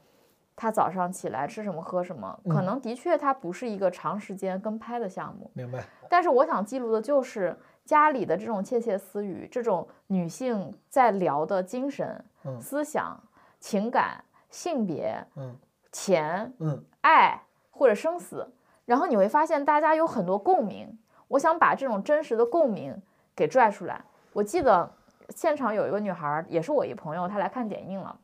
[0.56, 5.84] 她早上起来吃什么喝什么，可嗯能的确他不是一个长时间跟拍的项目，明白。
[6.08, 13.22] 但是我想记录的就是家里的这种窃窃私语，这种女性在聊的精神、嗯思想、
[13.60, 15.22] 情感、性别。
[15.36, 15.54] 嗯
[15.92, 17.40] 钱、嗯爱
[17.70, 18.46] 或者生死，
[18.84, 20.98] 然后你会发现大家有很多共鸣。
[21.28, 22.94] 我想把这种真实的共鸣
[23.34, 24.04] 给拽出来。
[24.34, 24.90] 我记得
[25.30, 28.14] 现场有一个女孩儿，也是我一朋友，她来看点映了，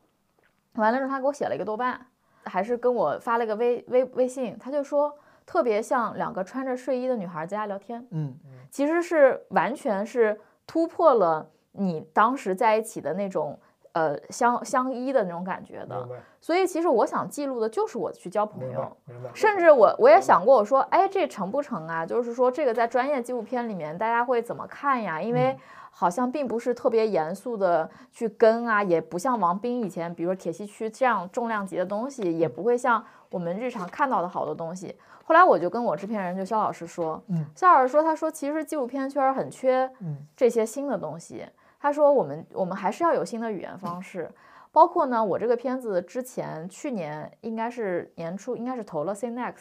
[0.73, 1.99] 完了之后她给我写了一个豆瓣，
[2.45, 5.13] 还是跟我发了个微微微信，他就说
[5.45, 8.05] 特别像两个穿着睡衣的女孩在家聊天。
[8.11, 8.37] 嗯
[8.71, 13.59] 其实是完全是突破了你当时在一起的那种
[13.91, 16.01] 呃相相依的那种感觉的。
[16.05, 19.29] 白所以其实我想记录的就是我去交朋友，明白。
[19.33, 22.05] 甚至我我也想过，我说，哎，这成不成啊？
[22.05, 25.21] 就是说这个在专业纪录片里面大家会怎么看呀？
[25.21, 25.57] 因为
[25.95, 34.95] 好像并不是特别严肃的去跟啊，也不像王斌以前，比如说铁西区这样重量级的东西，也不会像我们日常看到的好多东西。
[35.23, 41.45] 后来我就跟我制片人就肖老师说，嗯，肖老师说，他说其实纪录片圈很缺嗯这些新的东西。
[41.79, 44.29] 他说我们我们还是要有新的语言方式，
[44.71, 49.53] 包括呢，我这个片子之前去年应该是年初应该是投了 CNEX，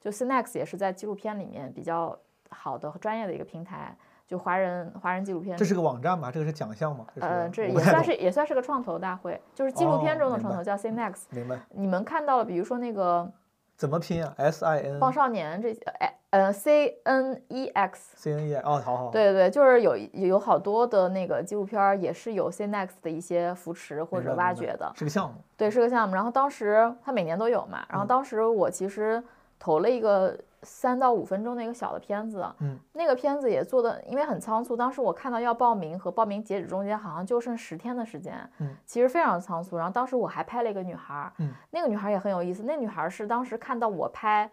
[0.00, 2.18] 就 CNEX 也是在纪录片里面比较
[2.50, 5.56] 好的和专业的一个平台，就华人华人纪录片。
[5.56, 6.30] 这是个网站吗？
[6.30, 7.06] 这个是奖项吗？
[7.20, 11.24] 呃，这也算是也算是个创投大会，就是纪录片中的创投叫 CNEX。
[11.30, 11.58] 明白。
[11.70, 13.30] 你们看到了，比如说那个
[13.76, 18.14] 怎么拼啊？S I N 棒少年这些，哎呃 C N E X。
[18.16, 19.10] C N E 哦，好好。
[19.10, 25.36] 对对对，就是有有好多的那个纪录片儿也是有 CNEX 的一些扶持或者挖掘的，是个项目。
[25.56, 26.14] 对，是个项目。
[26.14, 29.22] 然后当时它每年都有嘛，然后嗯当时我其实
[29.58, 39.76] 投了一个三到五分钟的一个小的片子，嗯，那个片子也做的因为很仓促，当时我看到要报名和报名截止中间好像就剩十天的时间，嗯，其实非常仓促。
[39.76, 44.50] 然后当时我还拍了一个女孩儿，嗯，那个女孩儿也很有意思，那女孩儿是当时看到我拍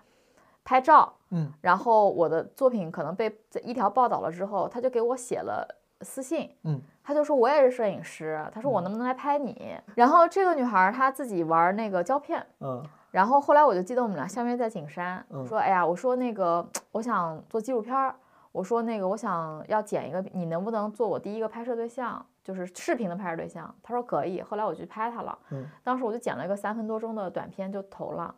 [0.63, 1.51] 拍照，嗯。
[1.61, 5.67] 然后我的作品可能被一条报道了之后，她就给我写了
[6.01, 8.83] 私信，嗯，他就说我也是摄影师，他说我嗯。
[8.83, 9.75] 能不能来拍你？
[9.95, 18.15] 然后这个女孩儿她自己玩那个胶片，嗯然后后来我就记得我们俩相约在景山，我说哎呀，我说那个我想做纪录片儿，
[18.51, 23.73] 我说那个我想要剪一个，你能不能做我第一个拍摄对象，就是视频的拍摄对象？
[23.83, 28.33] 他说可以，后来我去拍他了，嗯当时我就剪了一个三分多钟的短片就投了。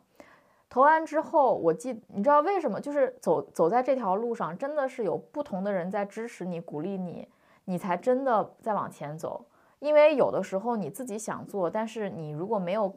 [0.68, 2.80] 投完之后，我记，你知道为什么？
[2.80, 7.28] 就是走走在这条路上，真的是有不同的人在支持你、鼓励你，
[7.66, 9.44] 你才真的在往前走。
[9.78, 12.92] 因为有的时候你自己想做，但是你如果没有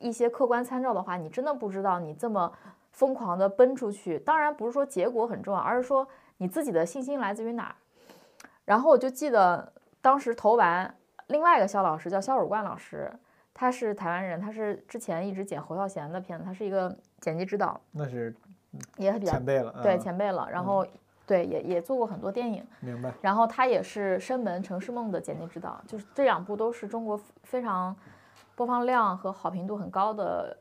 [0.00, 2.52] 一些客观参照的话，你真的不知道你这么
[2.90, 4.18] 疯狂的奔出去。
[4.18, 6.08] 当然不是说结果很重要，而是说
[6.38, 7.74] 你自己的信心来自于哪儿。
[8.64, 10.92] 然后我就记得当时投完，
[11.28, 13.12] 另外一个肖老师叫肖汝冠老师，
[13.52, 18.34] 他是台湾人，他是之前一直剪侯孝贤的片子，他是一个剪辑指导，那是
[18.96, 19.74] 也比较前辈了。
[19.82, 20.48] 对嗯前辈了。
[20.50, 20.86] 然后
[21.26, 22.66] 对也也做过很多电影。
[22.80, 23.12] 明白。
[23.20, 27.94] 然后他也是《生门城市梦》的剪辑指导，就是这两部都是中国非常
[28.60, 30.54] 播放量和好评度很高的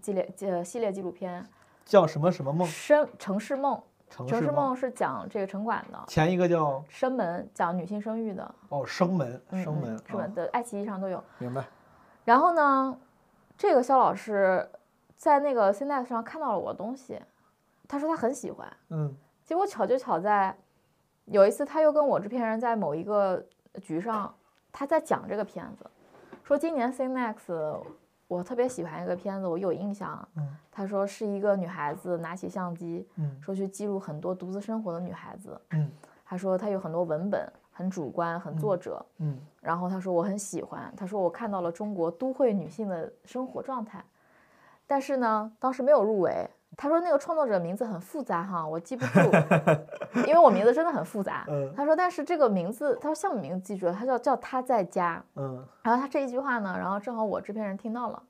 [0.00, 1.46] 系列呃系列纪录片。
[1.84, 2.66] 叫什么什么梦？
[2.66, 4.74] 生城市梦，城市梦。
[4.74, 10.24] 是讲这个城管的，前一个叫生门讲女性生育的，哦生门，嗯生门嗯，是吧？
[10.24, 11.22] 啊的爱奇艺上都有。
[11.36, 11.62] 明白。
[12.24, 12.96] 然后呢，
[13.58, 14.66] 这个肖老师
[15.18, 17.20] 在那个 CNET 上看到了我的东西，
[17.86, 18.66] 他说他很喜欢。
[18.88, 20.56] 嗯结果巧就巧在
[21.26, 23.44] 有一次，他又跟我制片人在某一个
[23.82, 24.34] 局上，
[24.72, 25.84] 他在讲这个片子，
[26.52, 27.80] 说今年 CNEX
[28.28, 30.28] 我特别喜欢一个片子，我有印象。
[30.36, 35.58] 嗯他说是一个女孩子拿起相机，嗯说去记录很多独自生活的女孩子。
[35.70, 35.90] 嗯
[36.26, 39.02] 他说他有很多文本，很主观，很作者。
[39.16, 44.04] 嗯然后他说我很喜欢，他说我看到了中国都会女性的生活状态，
[44.86, 46.50] 但是呢，当时没有入围。
[46.76, 49.20] 他说那个创作者名字很复杂哈，我记不住，
[50.26, 51.44] 因为我名 字真的很复杂。
[51.48, 55.22] 嗯他说但是这个名字，他说项目名字记住了，他叫叫他在家。
[55.36, 58.22] 嗯然后他这一句话呢，然后正好我制片人听到了，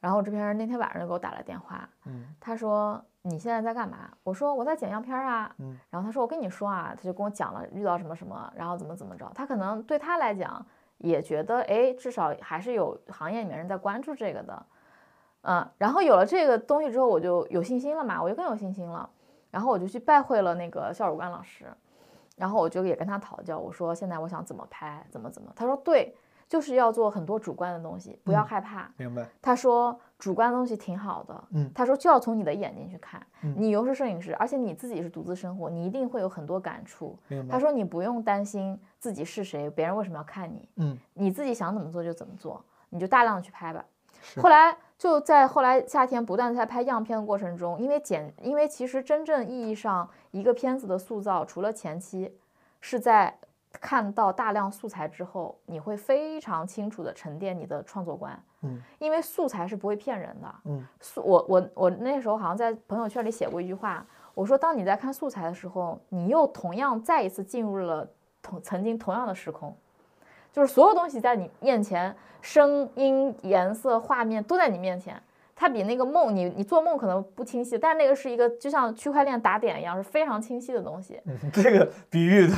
[0.00, 4.10] 然后我制片人那天晚上就给我打了电话，嗯他说你现在在干嘛？
[4.24, 5.54] 我说我在剪样片儿啊。
[5.58, 9.30] 嗯然后他说我跟你说啊，他就跟我讲了遇到什么什么，然后怎么怎么着。
[9.34, 10.64] 他可能对他来讲
[10.98, 14.66] 也觉得，哎，至少还是有行业里面人在关注这个的，
[15.42, 15.68] 嗯。
[15.78, 19.08] 然后有了这个东西之后，我就有信心了嘛，我就更有信心了。
[19.50, 21.66] 然后我就去拜会了那个肖汝冠老师，
[22.36, 25.52] 然后我就也跟他讨教，我说现在我想怎么拍，怎么怎么。
[25.54, 26.16] 他说对，
[26.48, 28.90] 就是要做很多主观的东西，不要嗯害怕。
[28.96, 29.26] 明白。
[29.42, 37.18] 他说主观的东西挺好的，嗯他说就要从你的眼睛去看，嗯你又是摄影师，而且你自己是独自生活，你一定会有很多感触。
[37.50, 43.84] 他说你不用担心自己是谁，别人为什么要看你，嗯你自己想怎么做就怎么做，你就大量的去拍吧。
[44.22, 52.32] 是后来就在后来夏天不断在拍样片的过程中，因为剪，因为其实真正意义上一个片子的塑造，除了前期
[52.80, 53.36] 是在
[53.72, 68.08] 看到大量素材之后，你会非常清楚的沉淀你的创作观，嗯，因为素材是不会骗人的，嗯，素我我我那时候好像在朋友圈里写过一句话，我说当你在看素材的时候，你又同样再一次进入了
[68.40, 69.76] 同曾经同样的时空，
[70.52, 75.20] 就是所有东西在你面前，声音、颜色、画面都在你面前。
[75.54, 81.20] 它比那个梦，你你做梦可能不清晰，但是那个是一个就像区块链打点一样，是非常清晰的东西。
[81.24, 82.48] 嗯这个比喻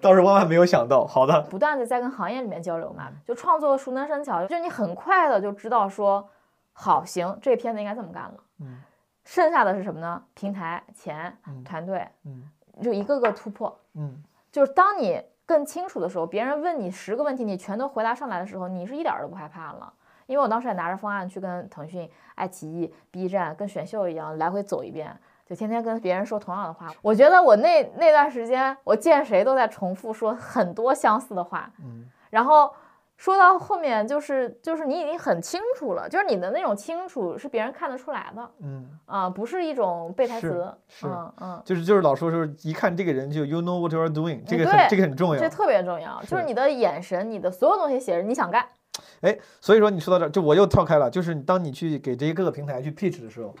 [0.00, 1.06] 倒是万万没有想到。
[1.06, 6.26] 好的，不断的在跟行业里面交流嘛，就创作熟能生巧，就你很快的就知道说，
[6.72, 8.34] 好行，这片子应该这么干了。
[8.60, 8.78] 嗯，
[9.24, 10.22] 剩下的是什么呢？
[10.32, 12.44] 平台、钱、嗯团队，嗯
[12.82, 13.78] 就一个个突破。
[13.94, 19.90] 嗯就是当你更清楚的时候，别人问你十个问题，你全都回答上来的时候，你是一点儿都不害怕了。
[20.26, 26.92] 因为我当时也拿着方案去跟腾讯、爱奇艺、B 站跟选秀一样来回走一遍，就天天跟别人说同样的话。
[27.00, 32.70] 我觉得我那那段时间，我见谁都在重复说很多相似的话，嗯然后
[33.18, 41.62] 说到后面就是就是你已经很清楚了，就是你的那种清楚是别人看得出来的嗯，啊、不是一种背台词，是嗯嗯。
[41.64, 45.48] 就是就是老说就是一看这个人就 you know what you are doing，这个很对这个很重要这。
[45.48, 48.64] 特别重要，就是是你的眼神，你的所有东西写着你想干，
[49.22, 53.52] 哎，所以说你说到这儿，就我又跳开了，就是当你去给这些各个平台去 pitch 的时候，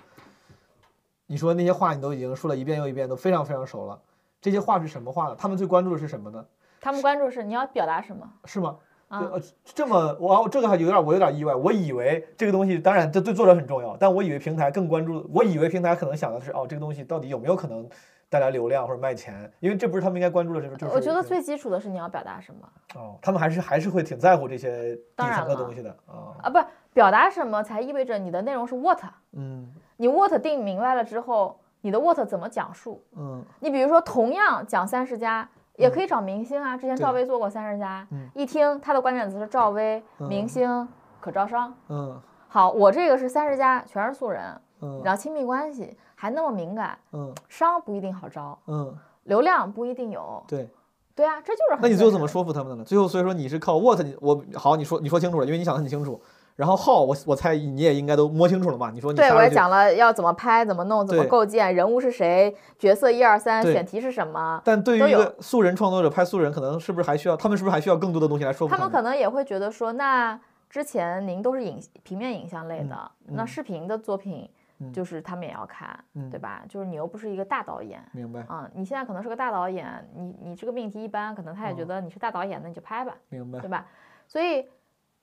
[1.26, 4.00] 你说那些话你都已经说了一遍又一遍，都非常非常熟了。
[4.40, 5.36] 这些话是什么话呢？
[5.36, 6.46] 他们最关注的是什么呢？
[6.80, 8.76] 他们关注是你要表达什么是吗？
[9.08, 17.88] 啊呃，这么我这个还有点我有点意外，我以为这个东西当然这对作者很重要，但我以为平台更关注，我以为平台可能想的是哦，这个东西到底有没有可能
[18.28, 22.60] 带来流量或者卖钱，因为这不是他们应该关注的，这个就是我觉得最基础的是你要表达什么
[22.96, 26.58] 哦，他们还是还是会挺在乎这些底层的东西的啊，啊，不
[26.92, 29.00] 表达什么才意味着你的内容是 what，
[29.32, 33.02] 嗯你 what 定明白了之后，你的 what 怎么讲述？
[33.16, 35.48] 嗯你比如说同样讲三十加。
[35.78, 40.88] 也可以找明星啊，之前赵薇做过三十加嗯，一听他的关键词是赵薇、明嗯星、
[41.20, 41.72] 可招商。
[41.88, 50.42] 嗯好，我这个是三十加，全是素人，嗯然后亲密关系还那么敏感，嗯商不一定好招，嗯，流量不一定有。
[50.46, 50.68] 对。
[51.14, 52.84] 对啊，这就是很那你最后怎么说服他们的呢？
[52.84, 56.22] 最后所以说你是靠 what 你我好你说你说清楚了，因为你想得很清楚。
[56.58, 58.90] 然后 how 我我猜你也应该都摸清楚了吧？
[58.92, 64.60] 你说你对，我也讲了要怎么拍、怎么弄、怎么构建，人物是谁，角色一二三，选题是什么。
[64.64, 70.36] 但对于一个素人创作者拍素人，可能是不是还需要他们是不是还需要更多的东西来说服他们们可能也会觉得说，那
[70.68, 76.64] 之前您都是影平面影像类嗯的，那嗯视频的作品嗯就是他们也要看，嗯对吧？
[76.68, 78.02] 就是你又不是一个大导演。
[78.10, 83.14] 明白啊、你现在可能是个大导演，你你这个命题一般，可能他也觉哦得你是大导演，那你就拍吧。
[83.28, 83.86] 明白对吧？
[84.26, 84.66] 所以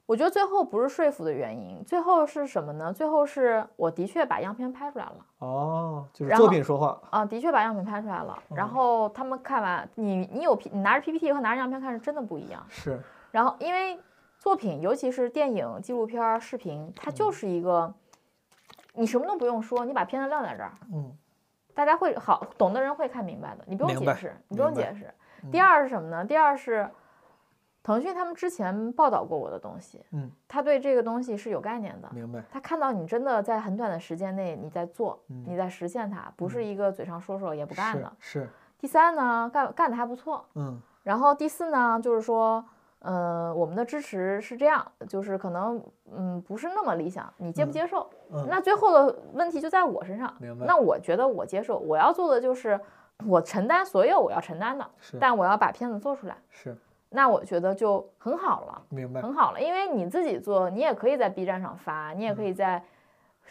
[0.05, 2.93] 我觉得最后不是说服的原因，最后是什么呢？
[2.93, 8.37] 最后是我的确把样片拍出来了哦，就是作品说话，啊，的确把样品拍出来了。
[8.49, 12.63] 然哦后他们看完，你你有 P，你拿着 PPT 和拿着样片看是真的不一样。
[12.69, 13.99] 是然后因为
[14.37, 17.91] 作品，尤其是电影、纪录片儿、视频，它嗯就是一个
[18.93, 21.17] 你什么都不用说，你把片子撂在这儿，嗯
[21.73, 25.05] 大家会好懂的人会看明白的，你不用解释，你不用解释。
[25.05, 26.25] 嗯第二是什么呢？
[26.25, 26.89] 第二是
[27.85, 32.09] 腾讯他们之前报道过我的东西，嗯，他对这个东西是有概念的。
[32.11, 38.13] 明白他看到你真的在很短的时间内你在做，嗯你在实现它，不是一个嘴上说说也不干是的。
[38.19, 40.43] 是第三呢，干干的还不错。
[40.55, 42.65] 嗯然后第四呢，就是说，
[42.97, 45.79] 呃，我们的支持是这样，就是可能，
[46.11, 48.09] 嗯，不是那么理想，你接不嗯接受？
[48.31, 50.33] 嗯那最后的问题就在我身上。
[50.39, 52.79] 明白那我觉得我接受，我要做的就是
[53.27, 56.35] 我承担所有我要承担的，是但我要把片子做出来。
[56.49, 56.75] 是
[57.15, 62.83] 那我觉得就很好了，明白很好了，因为你自己做，你也可以在 B 站上发，你也可以在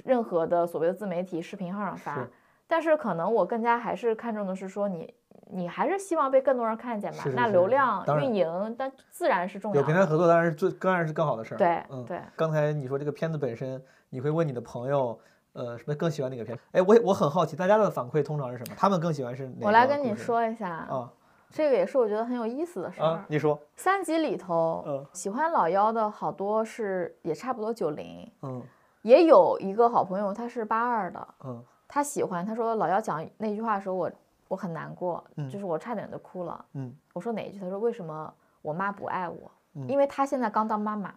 [0.04, 2.30] 任何的所谓的自媒体视频号上发是。
[2.66, 5.14] 但是可能我更加还是看重的是说你，
[5.50, 7.18] 你还是希望被更多人看见吧？
[7.18, 9.80] 那是是是是流量运营，但自然是重要的。
[9.80, 11.58] 有平台合作当然是最当然是更好的事儿。
[11.58, 15.18] 对嗯，对，刚才你说这个片子本身，你会问你的朋友，
[15.52, 16.58] 呃，什么更喜欢哪个片？
[16.72, 18.76] 哎，我我很好奇，大家的反馈通常是什么？
[18.78, 19.66] 他们更喜欢是哪个？
[19.66, 21.12] 我来跟你说一下，啊
[21.54, 23.06] 这个也是我觉得很有意思的事儿。
[23.06, 28.60] 啊，你说，三集里头，嗯喜欢老幺的好多是也差不多九零，嗯
[29.02, 34.10] 也有一个好朋友他是八二的，嗯他喜欢，他说老幺讲那句话的时候，我
[34.48, 36.64] 我很难过，嗯就是我差点就哭了。
[36.72, 37.60] 嗯，我说哪一句？
[37.60, 39.48] 他说为什么我妈不爱我？
[39.74, 41.14] 嗯因为他现在刚当妈妈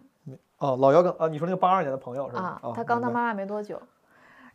[0.58, 2.42] 哦，老姚跟啊，你说那个八二年的朋友是吧？
[2.42, 3.82] 啊，哦他刚当妈妈没多久。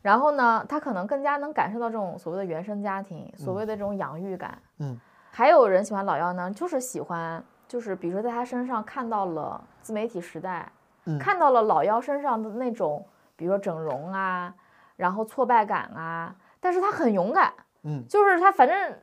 [0.02, 4.62] 然后呢，他可能更加能感受到这种所谓的原生家庭，所谓的这种养育感。
[4.80, 5.00] 嗯，
[5.36, 10.72] 还有人喜欢老幺呢，就是喜欢，就是比如说在他身上看到了自媒体时代，
[11.06, 13.04] 嗯看到了老幺身上的那种，
[13.36, 14.54] 比如说整容啊，
[14.96, 18.96] 然后挫败感啊，但是他很勇敢，嗯就是他反正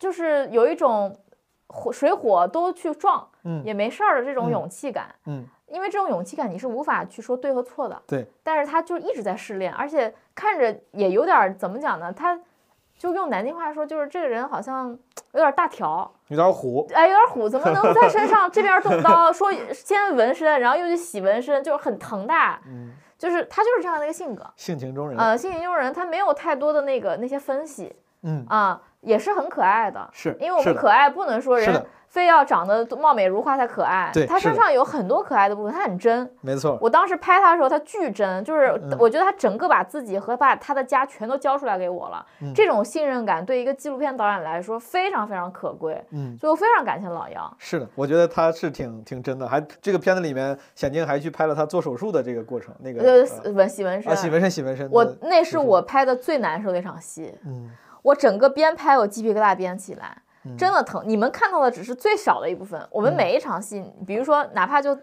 [0.00, 1.16] 就是有一种
[1.68, 5.14] 火水火都去撞，嗯也没事儿的这种嗯勇气感。
[5.26, 12.12] 嗯，因为这种勇气感你是无法去说对和错的，对，但是他就一直在试炼，而且看着也有点儿怎么讲呢？
[12.12, 12.36] 他
[12.98, 14.88] 就用南京话说，就是这个人好像
[15.32, 22.34] 有点大条，有点虎，哎，有点虎，怎么能在身上 这边动刀，说先纹身，然后又去洗纹身，就是很疼的，
[22.66, 24.44] 嗯，就是他就是这样的一个性格。
[24.56, 30.08] 性情中人，呃，性情中人，他没有太多的那个那些分析嗯，啊，也是很可爱的。
[30.12, 34.54] 是，因为我们可爱不能说人非要长得貌美如花才可爱，他身对是的。
[34.56, 36.28] 上有很多可爱的部分，他很真。
[36.40, 38.96] 没错，我当时拍他的时候，他巨真，就是嗯。
[38.98, 42.24] 我觉得他整个把自己和把他的家全都交出来给我了。
[42.40, 42.52] 嗯。
[42.54, 46.34] 这种信任感对一个纪录片导演来说非常非常可贵，嗯。
[46.38, 47.56] 所以我非常感谢老杨。
[47.58, 57.70] 是的，我觉得他是挺挺真的，还这个片子里面，显静还去拍了他做手术的这个过程，那个呃，纹洗纹身，啊，洗纹身，洗纹身，我那是是我拍的最难受的一场戏，嗯，
[58.02, 60.56] 我整个边拍我鸡皮疙瘩边起来，嗯。
[60.56, 61.02] 真的疼。
[61.06, 64.96] 你们看到的只是最少的一部分，我们每一场戏，比如说哪怕就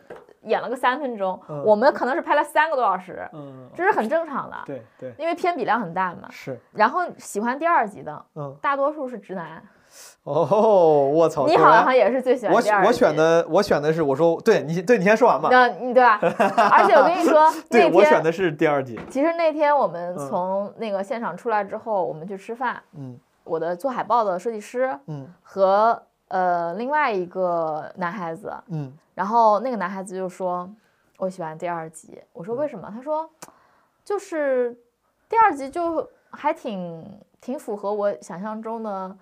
[0.44, 1.64] 演了个三分钟，嗯。
[1.64, 5.14] 我们可能是拍了三个多小时，嗯，这是很正常的，对对。
[5.18, 6.28] 因为片比量很大嘛。
[6.30, 9.64] 是，然后喜欢第二集的，嗯，大多数是直男，
[10.26, 12.88] 哦，我操，你好像也是最喜欢我第二集。
[12.88, 16.20] 我选的我选的是我说对你对你先说完吧，那你对吧？
[16.72, 30.68] 而且我跟你说， 对那天我选的是第二集，其实那天我们嗯从那个现场出来之后，我们去吃饭，嗯我的做海报的设计师嗯和呃另外一个男孩子，嗯然后那个男孩子就说
[31.20, 33.30] ：“我喜欢第二集。”我说：“嗯为什么？”他说
[34.04, 34.76] ：“就是
[35.30, 37.06] 第二集就还挺
[37.40, 39.16] 挺符合我想象中的，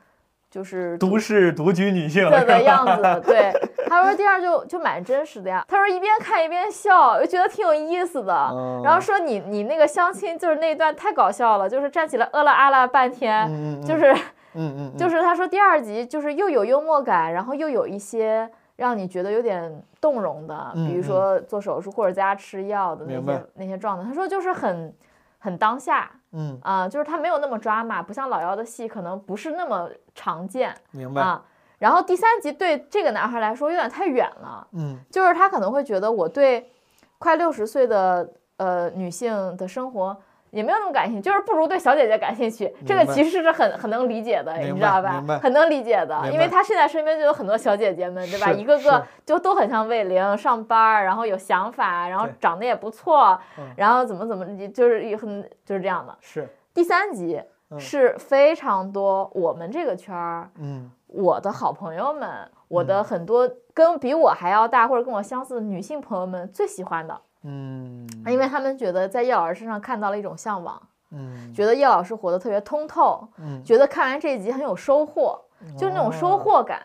[0.54, 3.52] 就是都市独居女性的的 样子。”对，
[3.88, 5.66] 他说第二就就蛮真实的呀。
[5.68, 8.50] 他说一边看一边笑，又觉得挺有意思的。
[8.52, 14.14] 嗯然后说你你那个相亲就是那一段太搞笑了，就是站起来呃了啊啦半天，嗯嗯，就是。
[14.56, 24.04] 嗯嗯就是他说第二集就是又有幽默感，然后又有一些让你觉得有点动容的，嗯比如说做手术或者在家吃药的那些那些状态。
[24.08, 24.94] 他说就是很
[25.40, 31.44] 很当下嗯啊、就是他没有那么抓马，不像老妖的戏可能不是那么常见明白，啊。
[31.80, 36.72] 然后第三集对这个男孩来说有点太远了，嗯就是他可能会觉得我对
[37.18, 40.18] 快六十岁的呃女性的生活
[40.54, 42.72] 也没有那么感兴趣，就是不如对小姐姐感兴趣。
[42.86, 45.24] 这个其实是很很能理解的，你知道吧？
[45.42, 48.52] 很能理解的，因为他现在身边就有很多小姐姐们，对吧？
[48.52, 56.16] 一个个就都很像魏玲，上班儿，然后有想法，然后长得也不错嗯，然后怎么怎么，就是也很就是这样的。
[56.22, 57.42] 是，第三集
[57.72, 60.92] 嗯是非常多我们这个圈儿嗯。
[61.16, 62.28] 我的好朋友们，
[62.68, 67.83] 我的很多跟比我还要大或者跟我相似的女性朋友们最喜欢的，嗯，
[68.28, 71.54] 因为他们觉得在叶老师身上看到了一种向往，嗯。
[71.54, 75.40] 觉得叶老师活得特别通透，嗯，觉得看完这一集很有收获，
[75.78, 76.82] 就是那种收获感。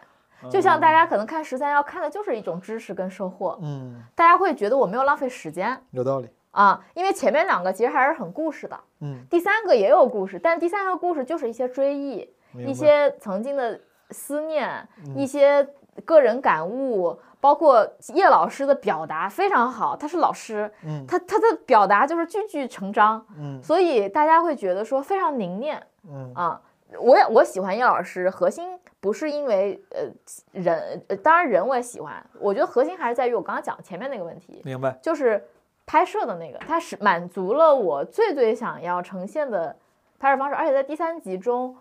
[0.49, 4.03] 就像大家可能看十三幺看的就是一种知识跟收获，嗯。
[4.15, 5.77] 大家会觉得我没有浪费时间。
[5.91, 13.81] 有道理，啊，因为前面两个其实还是很故事的，嗯，第三个也有故事，但第三个故事就是一些追忆，一些曾经的
[14.11, 14.87] 思念，
[15.17, 15.69] 一些
[16.05, 21.05] 个人感悟，包括叶老师的表达非常好，他是老师，嗯。
[21.07, 23.63] 他他的表达就是句句成章，嗯。
[23.63, 26.33] 所以大家会觉得说非常凝练嗯。
[26.35, 26.61] 啊。
[26.99, 30.09] 我也我喜欢叶老师，核心不是因为呃
[30.53, 35.47] 人，呃当然人我也喜欢，我觉得核心还是在于我刚刚讲前面那个问题，明白，就是
[35.85, 39.77] 拍摄的那个，它是满足了我最最想要呈现的
[40.19, 41.77] 拍摄方式，而且在第三集中，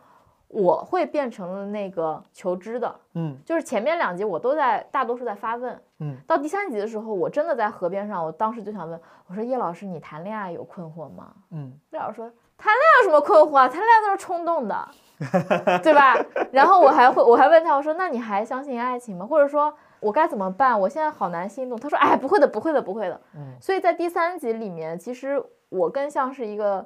[0.48, 11.34] 我会变成了那个求知的，嗯就是前面两集我都在大多数在发问，嗯，到第三集的时候，我真的在河边上，我当时就想问，我说叶老师，你谈恋爱有困惑吗？
[11.52, 12.32] 嗯叶老师说。
[12.60, 13.70] 谈恋爱有什么困惑啊？
[13.70, 14.88] 谈恋爱都是冲动的，
[15.84, 16.18] 对吧？
[16.52, 19.28] 然后我还会，我还问他，我说：“那你还相信爱情吗？
[19.28, 20.80] 或者说，我该怎么办？
[20.82, 25.40] 我现在好难心动。”他说：“哎，不会的，不会的，不会的。”嗯所以在第三集里面，其实
[25.70, 26.84] 我更像是一个，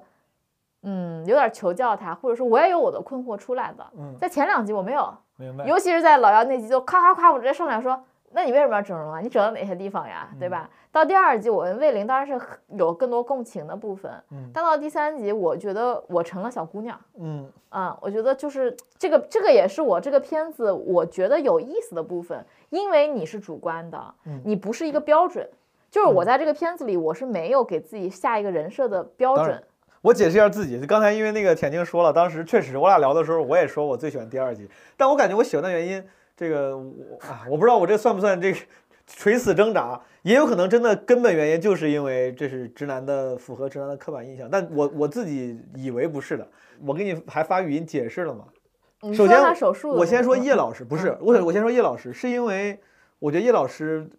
[0.83, 3.85] 嗯，有点求教他，或者说我也有我的困惑出来的。
[3.97, 8.01] 嗯，在前两集我没有，明白，尤其是在老姚那集，就夸夸夸，我直接上来说。
[8.33, 9.19] 那你为什么要整容啊？
[9.19, 10.29] 你整了哪些地方呀？
[10.39, 10.69] 对吧？
[10.89, 16.97] 到第二集，我跟魏玲当然是有更多共情的部分，嗯但到第三集，我觉得我成了小姑娘。
[17.19, 25.45] 嗯啊、我觉得就是这个，这个也是我这个片子我觉得有意思的部分，因为你是主观的，嗯你不是一个标准。
[25.89, 29.61] 就是我在这个片子里，我是没有给自己下一个人设的标准。
[30.01, 36.03] 我解释一下自己，刚才因为那个田静说了，当时确实我俩聊的时候，我也说我最喜欢第二集，但我感觉我喜欢的原因，
[36.35, 38.59] 这个我啊，我不知道我这算不算这个
[39.05, 46.47] 垂死挣扎，也有可能真的根本原因就是因为这是直男的符合直男的刻板印象，但我我自己以为不是的，
[46.85, 48.45] 我给你还发语音解释了嘛，
[49.13, 49.39] 首先
[49.93, 51.17] 我先说叶老师，不是嗯。
[51.21, 52.79] 我，我先说叶老师，是因为
[53.19, 54.09] 我觉得叶老师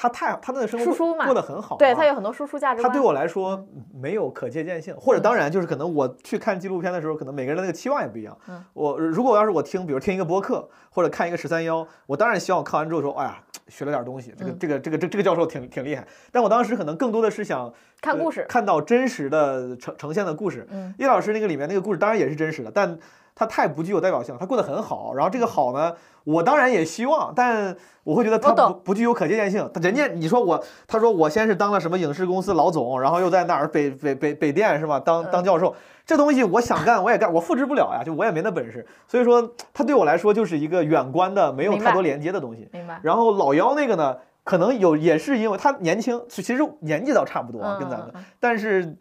[0.00, 2.90] 他太他的生活过得很好，对他有很多输出价值观。
[2.90, 8.34] 他对我来说没有可借鉴性，或者当然就是可能我去看纪录片的时候，可能每个人的那个期望也不一样。
[8.48, 16.08] 嗯我如果要是我听，比如听一个播客或者看一个十三幺，我当然希望我看完之后说，哎呀，学了点东西，这个嗯这个这个这这个教授挺挺厉害。
[16.32, 20.66] 但我当时可能更多的是想呃看故事看到真实的呈呈现的故事。
[20.70, 22.98] 嗯叶老师那个里面那个故事当然也是真实的，但
[23.40, 25.14] 他太不具有代表性，他过得很好。
[25.14, 27.74] 然后这个好呢，我当然也希望，但
[28.04, 29.66] 我会觉得他不不具有可借鉴性。
[29.80, 35.00] 人家你说我，他说我先是当了什么影视公司老总，然后又在哪儿北北北北电是吧？
[35.00, 35.74] 当当教授，
[36.04, 38.86] 这东西我想干我也干，我复制不了呀，就我也没那本事。
[39.08, 42.68] 所以说，他对我来说就是一个远观的，没有太多连接的东西。
[42.74, 43.00] 明白。
[43.02, 48.98] 然后老幺那个呢，可能有也是因为他年轻，其其实年纪倒差不多啊，跟咱们但是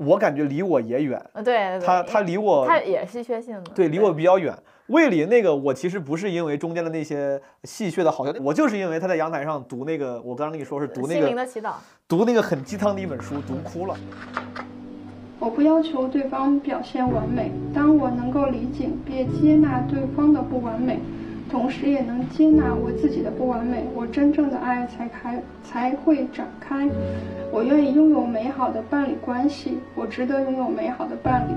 [0.00, 1.22] 我感觉离我也远。
[1.34, 4.54] 呃，对，对他他离我他也是稀缺性的，对，离我比较远。
[4.86, 11.74] 魏林那个，我其实不是因为中间的那些戏谑的好笑，我就是因为他在阳台上读那个，我刚刚跟你说是读那心灵个的祈祷。
[12.08, 13.94] 读那个很鸡汤的一本书，读哭了。
[15.38, 20.98] 我不要求对方表现完美，当我能够理解并接纳对方的不完美，
[21.50, 26.88] 同时也能接纳我自己的不完美，我真正的爱才开才会展开。
[27.52, 31.52] 我愿意拥有美好的伴侣关系，我值得拥有美好的伴侣。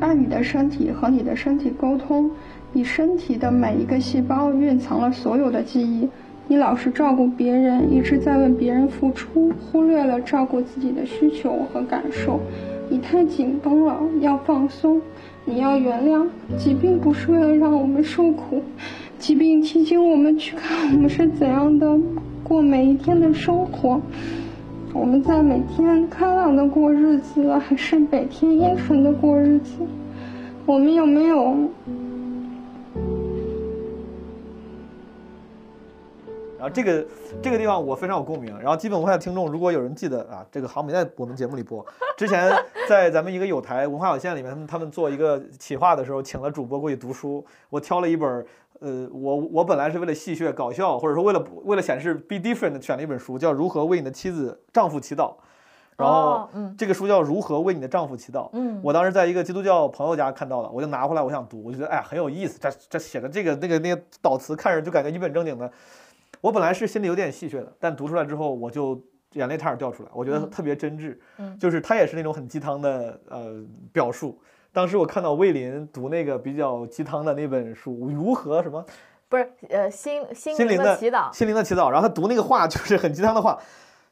[0.00, 2.30] 爱你的身体和你的身体沟通，
[2.72, 6.08] 你身体的每一个细胞蕴藏了所有的记忆。
[6.48, 12.40] 你老是照顾别人，一直在为别人付出，忽略了照顾自己的需求和感受。
[12.90, 15.00] 你太紧绷了，要放松。
[15.44, 16.26] 你要原谅，
[16.58, 18.62] 疾病不是为了让我们受苦，
[19.22, 21.96] 疾病提醒我们去看我们是怎样的
[22.42, 24.00] 过每一天的生活。
[24.92, 29.74] 我们在每天开朗的过日子，还是每天阴沉的过日子？
[30.66, 31.56] 我们有没有
[36.58, 37.06] 然后这个
[37.40, 38.52] 这个地方我非常有共鸣。
[38.58, 41.86] 然后基本文化的听众，如果有人记得啊，这个好像没在我们节目里播。
[42.16, 42.52] 之前
[42.88, 47.44] 在咱们一个有台文化有限里面，他们他们做一个企划的时候，请了主播过去读书。
[47.70, 48.44] 我挑了一本，
[48.82, 55.30] 呃，我我本来是为了戏谑搞笑，或者说为了为了显示 be different 选了一本书，叫《如何为你的妻子丈夫祈祷》。
[55.96, 58.46] 然后这个书叫《如何为你的丈夫祈祷》。
[58.54, 62.58] 嗯我当时在一个基督教朋友家看到了，我就拿回来，我想读，我就觉得哎呀很有意思。
[62.58, 65.70] 这这写的这个那个那个导词看着就感觉一本正经的。
[66.40, 69.00] 我本来是心里有点戏谑的，但读出来之后我就
[69.34, 71.16] 眼泪差点掉出来，我觉得嗯特别真挚。
[71.38, 73.62] 嗯就是他也是那种很鸡汤的呃
[73.92, 74.40] 表述。
[74.72, 78.84] 当时我看到魏林读那个比较鸡汤的那本书，如何什么
[79.28, 83.58] 不是呃心心灵的祈祷，心灵的祈祷，然后他读那个话就是很鸡汤的话，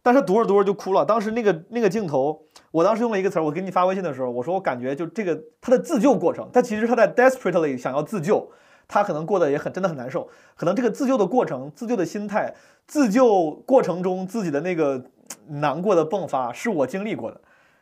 [0.02, 1.04] 但是读着读着就哭了。
[1.04, 8.50] 当时那个那个镜头，我当时用了一个词儿，我给你发微信的时候，我说我感觉就这个他的自救过程，他其实他在 desperately 想要自救，
[8.86, 12.54] 他可能过得也很真的很难受，可能这个自救的过程、自救的心态、
[12.86, 15.02] 自救过程中自己的那个
[15.48, 17.40] 难过的迸发，是我经历过的，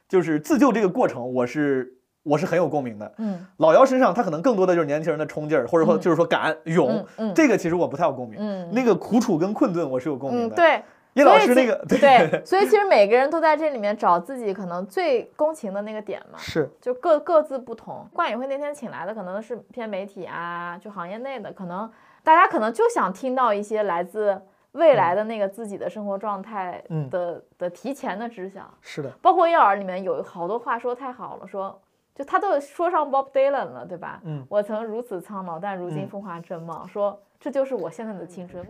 [0.09, 3.13] 就是自救这个过程，我是我是很有共鸣的。
[3.19, 8.39] 嗯老姚身上，他可能更多的就是年轻人的冲劲儿，或者说嗯就是说敢勇，嗯嗯这个其实我不太有共鸣。
[8.41, 10.83] 嗯那个苦楚跟困顿，我是有共鸣嗯，的。，对。
[11.15, 18.07] 叶老师那个对，所以其实每个人都在这里面找自己可能最共情的那个点嘛， 是就各各自不同。
[18.13, 21.91] 冠宇会那天请来的可能是偏媒体啊，就行业内的，可能
[22.23, 24.41] 大家可能就想听到一些来自
[24.73, 28.63] 未来的那个自己的生活状态嗯的、的提前的知晓。
[28.81, 31.77] 是的，包括叶老师里面有好多话说得太好了，说
[32.19, 34.21] 就他都说上 Bob Dylan 了，对吧？
[34.25, 38.65] 嗯我曾如此苍老，但如今嗯风华正茂，说这就是我现在的青春。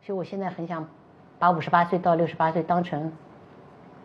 [0.00, 0.88] 所以我现在很想
[1.40, 3.12] 把五十八岁到六十八岁当成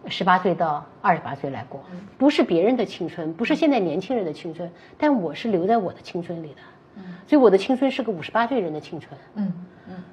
[0.07, 1.81] 十八岁到二十八岁来过，
[2.17, 4.67] 不是别人的青春，不是现在年轻人的青春，
[4.97, 6.61] 但我是留在我的青春里的。
[7.27, 9.15] 所以我的青春是个五十八岁人的青春。
[9.35, 9.53] 嗯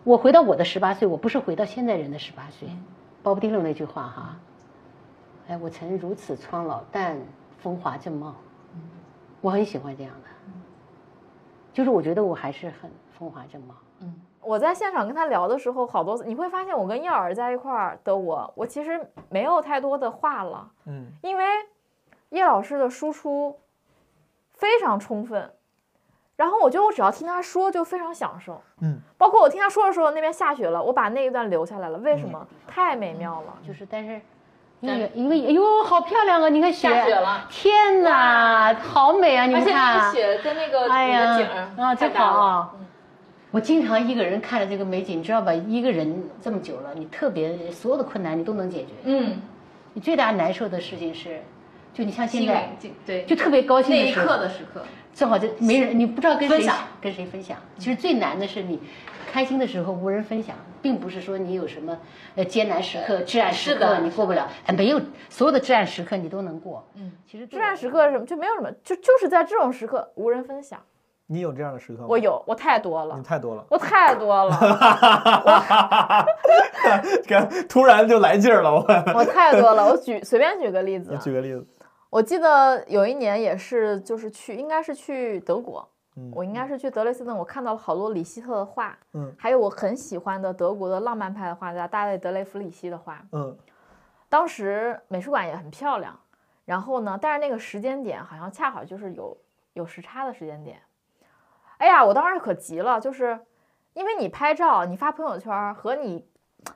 [0.04, 2.68] 我回到我的十八岁，我不是回到现在人的十八岁。
[3.22, 4.36] 鲍勃迪伦那句话哈，
[5.48, 7.16] 哎，我曾如此苍老，但
[7.58, 8.34] 风华正茂。
[9.40, 10.28] 我很喜欢这样的，
[11.72, 13.74] 就是我觉得我还是很风华正茂。
[14.00, 21.44] 嗯我在现场跟他聊的时候，好多次你会发现，我跟叶老师在一块儿的我，我其实没有太多的话了，嗯因为
[22.30, 23.58] 叶老师的输出
[24.50, 25.52] 非常充分，
[26.36, 28.58] 然后我觉得我只要听他说就非常享受。
[28.80, 32.48] 嗯，包括我听他说的时候，那边下雪了，我把那一段留下来了，为什么？
[32.66, 33.58] 太美妙了。
[33.62, 34.18] 就是，但是
[34.80, 36.48] 因为因为哎呦，好漂亮啊！
[36.48, 39.44] 你看雪，下雪了天哪，好美啊！
[39.44, 41.38] 你们看，雪跟那个哎呀，
[41.76, 42.44] 啊，真好了。
[42.44, 42.70] 啊！
[43.50, 45.52] 我经常一个人看着这个美景，你知道吧？
[45.52, 48.92] 一个人这么久了，你特别所有的困难你都能解决。
[49.04, 49.40] 嗯
[49.92, 51.42] 你最大难受的事情是，
[51.92, 52.70] 就你像现在，
[53.04, 54.80] 对，就特别高兴那一刻的时刻，
[55.12, 57.58] 正好就没人，你不知道跟谁分享跟谁分享。
[57.76, 58.78] 其实最难的是你
[59.30, 61.96] 开心的时候无人分享，并不是说你有什么
[62.34, 66.84] 呃艰难时刻、至暗时刻你过不了，哎，没有所有的至暗时刻你都能过。
[66.96, 68.26] 嗯，其实至暗时刻是什么？
[68.26, 70.80] 就没有什么，就就是在这种时刻无人分享。
[71.26, 72.06] 你有这样的时刻吗？
[72.08, 73.64] 我，有，我太多了你，太多了。
[73.70, 76.26] 我太多了，哈，
[77.68, 78.84] 突然就来劲儿了，我。
[79.14, 79.86] 我太多了。
[79.86, 81.64] 我举随便举个例子举个例子，
[82.10, 85.88] 我记得有一年也是，就是去，应该是去德国，
[86.20, 93.24] 嗯我应该是去德累斯顿，我看到了好多里希特的画，嗯还有我很喜欢的德国的浪漫派的画家大卫·德雷弗里希的画。
[93.32, 93.56] 嗯
[94.28, 96.18] 当时美术馆也很漂亮，
[96.64, 99.36] 然后呢，但是那个时间点好像恰好就是有
[99.72, 100.80] 有时差的时间点。
[101.78, 103.40] 哎呀，我当时可急了，就是
[103.94, 106.28] 因为你拍照，你发朋友圈和你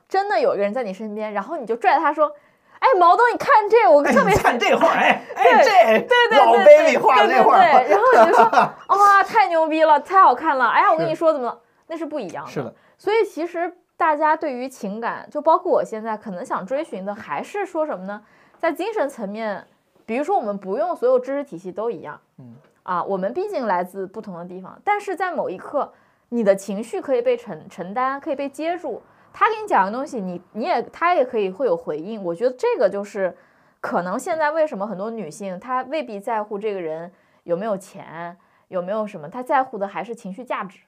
[0.09, 2.33] 真的有一个人在你身边，然后你就拽他说
[2.79, 8.45] ：“哎，毛东，你看这，我特别喜看这画，哎 哎，对这对对老对 baby 对画的对这画然后你就说
[8.97, 10.67] 哇，太牛逼了，太好看了！
[10.67, 12.51] 哎呀，我跟你说怎么了，那是不一样的。
[12.51, 18.21] 是的，所以其实大家对于情感，就包括我现在可能想追寻的，还是说什么呢？
[18.57, 19.65] 在精神层面，
[20.05, 25.91] 比如说我们不用所有知识体系都一样，嗯啊，我们毕竟来自不同的地方，但是在某一刻，
[26.29, 29.01] 你的情绪可以被承承担，可以被接住。
[29.37, 32.23] 他给你讲的东西，你你也他也可以会有回应。
[32.23, 33.35] 我觉得这个就是
[33.81, 37.11] 可能现在为什么很多女性她未必在乎这个人
[37.43, 38.37] 有没有钱，
[38.69, 40.79] 有没有什么，她在乎的还是情绪价值。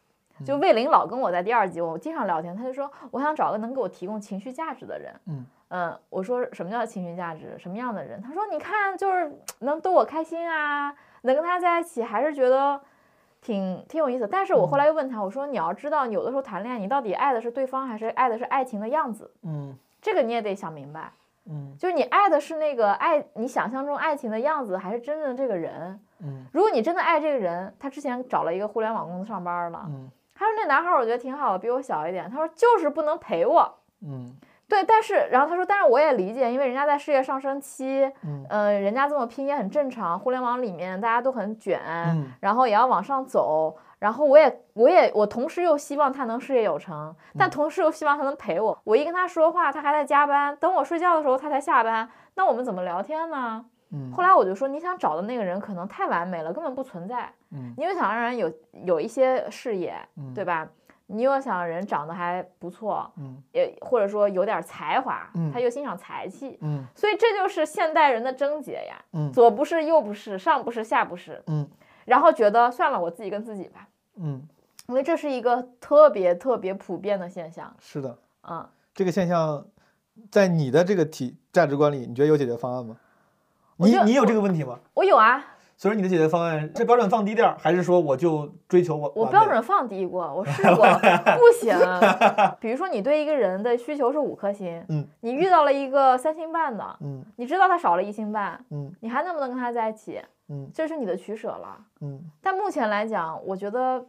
[0.45, 5.13] 就魏玲老跟我在第二集，我经常聊天，他就说我想找个能给我提供情绪价值的人。
[5.25, 7.57] 嗯嗯，我说什么叫情绪价值？
[7.57, 8.21] 什么样的人？
[8.21, 9.29] 他说你看就是
[9.59, 12.79] 能逗我开心啊，能跟他在一起还是觉得
[13.41, 14.27] 挺挺有意思。
[14.27, 19.31] 但是我后来又问他，我说你要知道，有的时候谈恋爱，你到底爱的是对方，还是爱的是爱情的样子？
[19.43, 21.11] 嗯这个你也得想明白。
[21.49, 25.99] 嗯就是你爱的是那个爱你想象中爱情的样子，还是真正的这个人？
[26.19, 32.29] 嗯如果你真的爱这个人，他之前找了一个互联网公司上班了，嗯他说那男孩我觉得挺好的，比我小一点。
[32.29, 33.73] 他说就是不能陪我。
[34.01, 34.35] 嗯
[34.69, 40.19] 对，但是然后他说，但是我也理解，因为人家在事业上升期，嗯呃，人家这么拼也很正常。
[40.19, 43.75] 互联网里面大家都很卷，嗯然后也要往上走。
[43.99, 48.77] 然后我也我也我同时又希望他能事业有成，但同时又希望他能陪我。
[48.83, 53.65] 我一跟他说话，他还在加班，等我睡觉的时候他才下班，那我们怎么聊天呢？
[53.93, 57.31] 嗯后来我就说，你想找的那个人可能太完美了，根本不存在。
[57.51, 58.51] 嗯你又想让人有
[58.83, 60.67] 有一些事业，嗯对吧？
[61.07, 63.41] 你又想人长得还不错，嗯。
[63.51, 66.85] 也或者说有点才华，嗯他又欣赏才气，嗯。
[66.95, 69.31] 所以这就是现代人的症结呀，嗯。
[69.33, 71.67] 左不是右不是，上不是下不是，嗯。
[72.05, 73.85] 然后觉得算了，我自己跟自己吧，
[74.15, 74.47] 嗯，
[74.87, 79.65] 因为这是一个特别特别普遍的现象，是的，嗯，这个现象
[80.31, 82.95] 在你的这个体价值观里，你觉得有解决方案吗？
[83.75, 84.79] 你你有这个问题吗？
[84.93, 90.83] 我有啊，所以说你的解决方案是标准放低点儿，还是说我就追求我我标准放低过，我试 过，
[91.37, 91.77] 不行。
[92.59, 100.19] 比如说你对一个人的需求是五颗星，嗯，你遇到了一个三星半的，嗯你知道他少了一星半，嗯你还能不能跟他在一起？
[100.49, 101.77] 嗯这是你的取舍了。
[102.01, 104.03] 嗯但目前来讲，我觉得，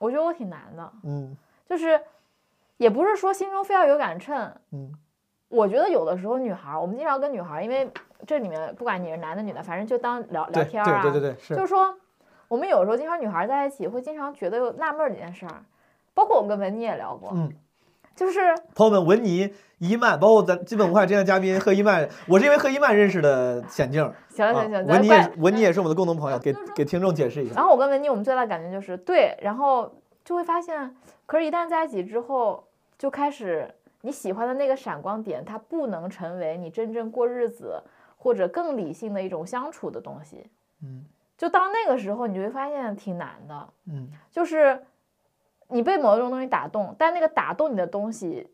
[0.00, 1.36] 我觉得我挺难的，嗯
[1.68, 2.00] 就是
[2.78, 4.50] 也不是说心中非要有杆秤。
[4.72, 4.90] 嗯
[5.50, 7.90] 我觉得有的时候女孩儿，我们经常跟女孩儿，因为
[8.26, 11.94] 这里面不管你是男的女的，反正就当聊聊天儿啊，对对对对是就是说，
[12.48, 15.62] 我们有时候经常女孩儿在一起会经常觉得又纳闷儿这件事儿，
[16.14, 17.52] 包括我跟文妮也聊过，嗯，
[18.14, 18.40] 就是
[18.74, 24.02] 朋友们，文妮、伊曼，包括咱基本无害这样嘉宾贺一曼，我是因为贺一曼认识的显静。
[24.02, 27.54] 啊行行行，咱文妮也文妮也是我们的共同朋友，给给听众解释一下。
[27.54, 29.92] 然后我跟文妮，我们最大的感觉就是对，然后
[30.24, 30.94] 就会发现，
[31.26, 32.64] 可是，一旦在一起之后，
[32.96, 33.68] 就开始
[34.02, 37.82] 你喜欢的那个闪光点，它不能成为你真正过日子
[38.18, 40.50] 或者更理性的一种相处的东西。
[40.82, 41.06] 嗯
[41.38, 44.84] 就到那个时候，你就会发现挺难的，嗯就是
[45.68, 48.46] 你被某一种东西打动，但那个打动你的东西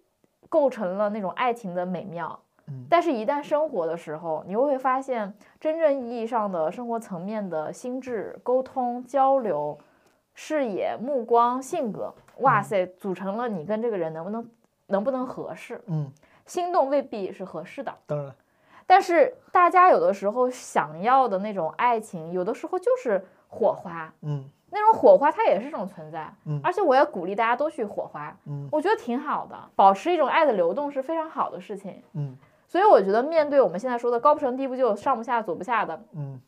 [0.49, 2.39] 构成了那种爱情的美妙。
[2.67, 9.79] 嗯但是，一旦生活的时候，你又会发现，真正意义上的生活层面的心智、沟通、交流、
[10.33, 14.51] 视野、目光、性格，哇塞，组成了你跟这个人能不能
[14.87, 15.79] 能不能合适。
[15.89, 16.11] 嗯，
[16.47, 18.35] 心动未必是合适的，当然，
[18.87, 24.13] 但是大家有的时候想要的那种爱情，有的时候就是火花。
[24.23, 24.45] 嗯
[24.77, 32.03] 那种火花它也是一种存在，嗯而且我也鼓励大家都去火花，嗯我觉得挺好的，保持一种爱的流动是非常好的事情。
[32.15, 36.41] 嗯所以我觉得面对我们现在说的高不成低不就、上不下左不下的，嗯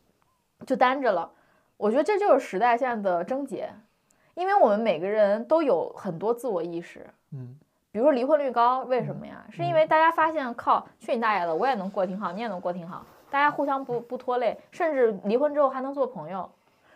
[0.65, 1.31] 就单着了，
[1.77, 3.73] 我觉得这就是时代现在的症结，
[4.33, 7.07] 因为我们每个人都有很多自我意识。
[7.31, 7.57] 嗯
[7.97, 9.43] 比如说离婚率高，为什么呀？
[9.49, 16.47] 是因为大家发现，靠，去你大爷的，我也能过挺好，你也能过挺好，大家互相不不拖累，甚至离婚之后还能做朋友。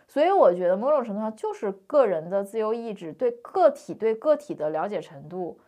[0.06, 5.58] 所以我觉得某种程度上就是个人的自由意志，对个体对个体的了解程度，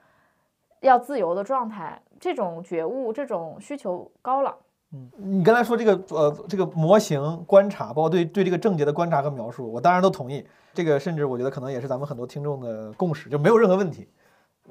[0.78, 4.54] 要自由的状态，这种觉悟，这种需求高了。
[4.92, 10.46] 嗯你刚才说这个呃这个模型观察，包括对对这个症结的观察和描述，我当然都同意。
[10.72, 14.08] 这个甚至我觉得可能也是咱们很多听众的共识，就没有任何问题。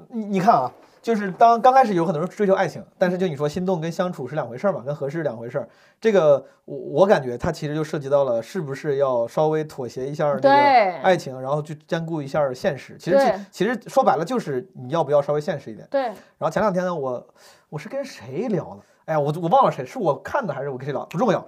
[0.08, 5.68] 你你看啊，就是当刚开始有很多人追求爱情，但是就你说心动跟相处是两回事儿嘛，跟合适是两回事儿。
[6.00, 12.96] 这个我我感觉它其实就涉及到了是不是要稍微妥协一下这个爱情，然后去兼顾一下现实。
[12.98, 15.86] 其实对其实说白了就是你要不要稍微现实一点。
[15.90, 17.26] 对，然后前两天呢，我
[17.68, 18.80] 我是跟谁聊的？
[19.04, 21.04] 哎呀，我我忘了谁，是我看的还是我跟谁聊？
[21.06, 21.46] 不重要。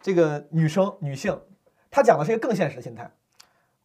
[0.00, 1.38] 这个女生女性，
[1.90, 3.10] 她讲的是一个更现实的心态。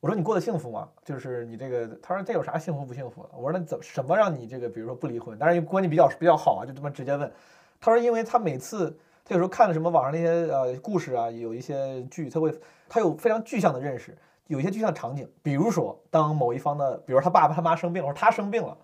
[0.03, 0.85] 我说你过得幸福吗？
[1.05, 3.29] 就是你这个，他说这有啥幸福不幸福的？
[3.37, 5.39] 我说那怎么什么让你这个，比如说不离婚？
[5.39, 7.31] 当然关系比较比较好啊，就这么直接问。
[7.79, 8.89] 他说因为他每次
[9.23, 12.53] 他有时候看了什么网上那些呃故事啊，有一些剧，他会
[12.89, 14.13] 他有非常具象的认识，
[14.47, 18.77] 有一些具象场景，比如说当某一方的，比如他爸爸他妈生病了，或者他生病了。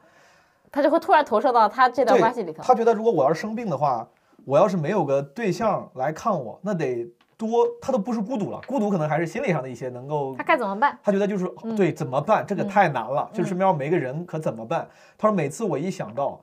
[0.72, 2.64] 他就会突然投射到他这段关系里头。
[2.64, 4.08] 他觉得如果我要是生病的话，
[4.46, 10.44] 我要是没有个对象来看我，那得多，他都不是孤独了，孤独可能还是心理上的一些能够他。
[10.44, 11.00] 该怎么办？
[11.02, 12.46] 他觉得就是嗯对怎么办？
[12.46, 14.86] 这个嗯太难了，就嗯是身边要没个人可怎么办？
[15.18, 16.42] 他说每次我一想到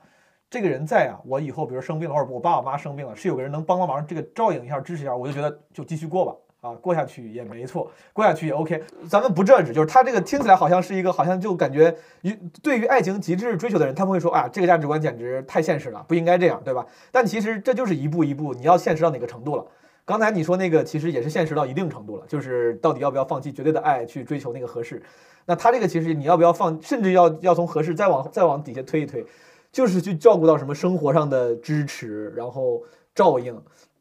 [0.48, 6.32] 这个人在啊，我以后比如生病了，或者我爸我妈生病了，是有个人能帮帮忙，这个照应一下、支持一下，我就觉得就继续过吧。
[6.62, 8.82] 啊，过下去也没错， 过下去也 OK。
[9.06, 12.32] 咱们不这指，就是他这个听起来好像是一个，好像就感觉于
[12.62, 16.84] 对于爱情极致追求的人，他们会说啊，这个价值观简直太现实了，不应该这样，对吧？
[17.12, 19.64] 但其实这就是一步一步，你要现实到哪个程度了。
[20.06, 25.02] 刚才你说那个其实也是现实到一定程度了，就是到底要不要放弃绝对的爱去追求那个合适？
[25.44, 29.26] 那他这个其实你要不要放，甚至要要从合适再往再往底下推一推，
[29.72, 32.82] 就是去照顾到什么生活上的支持，然后
[33.14, 33.60] 照应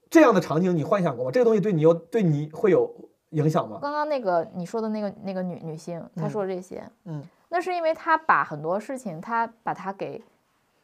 [0.09, 1.31] 这样的场景，你幻想过吗？
[1.31, 2.93] 这个东西对你有对你会有
[3.31, 3.79] 影响吗？
[3.81, 10.23] 刚刚那个你说的那个那个女女性，她嗯说这些，嗯，那是因为她把很多事情，她把它给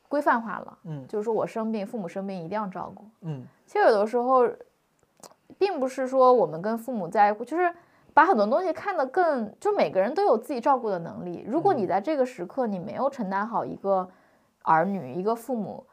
[0.08, 3.06] 规范化了，嗯就是说我生病，父母生病一定要照顾。
[3.22, 4.48] 嗯其实有的时候，
[5.62, 7.72] 并不是说我们跟父母在，就是
[8.16, 11.46] 把很多东西看得更，就每个人都有自己照顾的能力。
[11.48, 14.10] 如果你在这个时刻你没有承担好一个
[14.64, 15.86] 儿女、一个父母，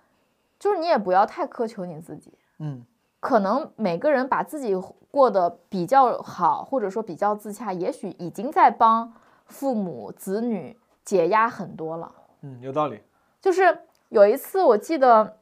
[0.58, 2.32] 就是你也不要太苛求你自己。
[2.60, 2.82] 嗯
[3.20, 4.74] 可能每个人把自己
[5.10, 9.12] 过得比较好，或者说比较自洽，也许已经在帮
[9.44, 12.10] 父母子女解压很多了。
[12.40, 13.02] 嗯，有道理。
[13.42, 15.36] 就是有一次我记得，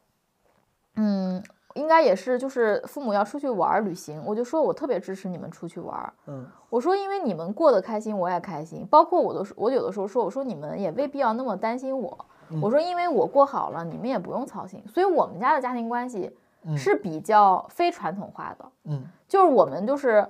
[0.96, 1.40] 嗯，
[1.76, 6.12] 应该也是就是父母要出去玩儿旅行，我就说我特别支持你们出去玩儿。
[6.26, 8.84] 嗯我说因为你们过得开心，我也开心。
[8.90, 12.26] 包括我都是，我有的时候说，我说你们也未必要那么担心我。
[12.60, 14.82] 我说因为我过好了，你们也不用操心。
[14.88, 18.64] 所以我们家的家庭关系嗯是比较非传统化的。
[18.84, 20.26] 嗯就是我们就是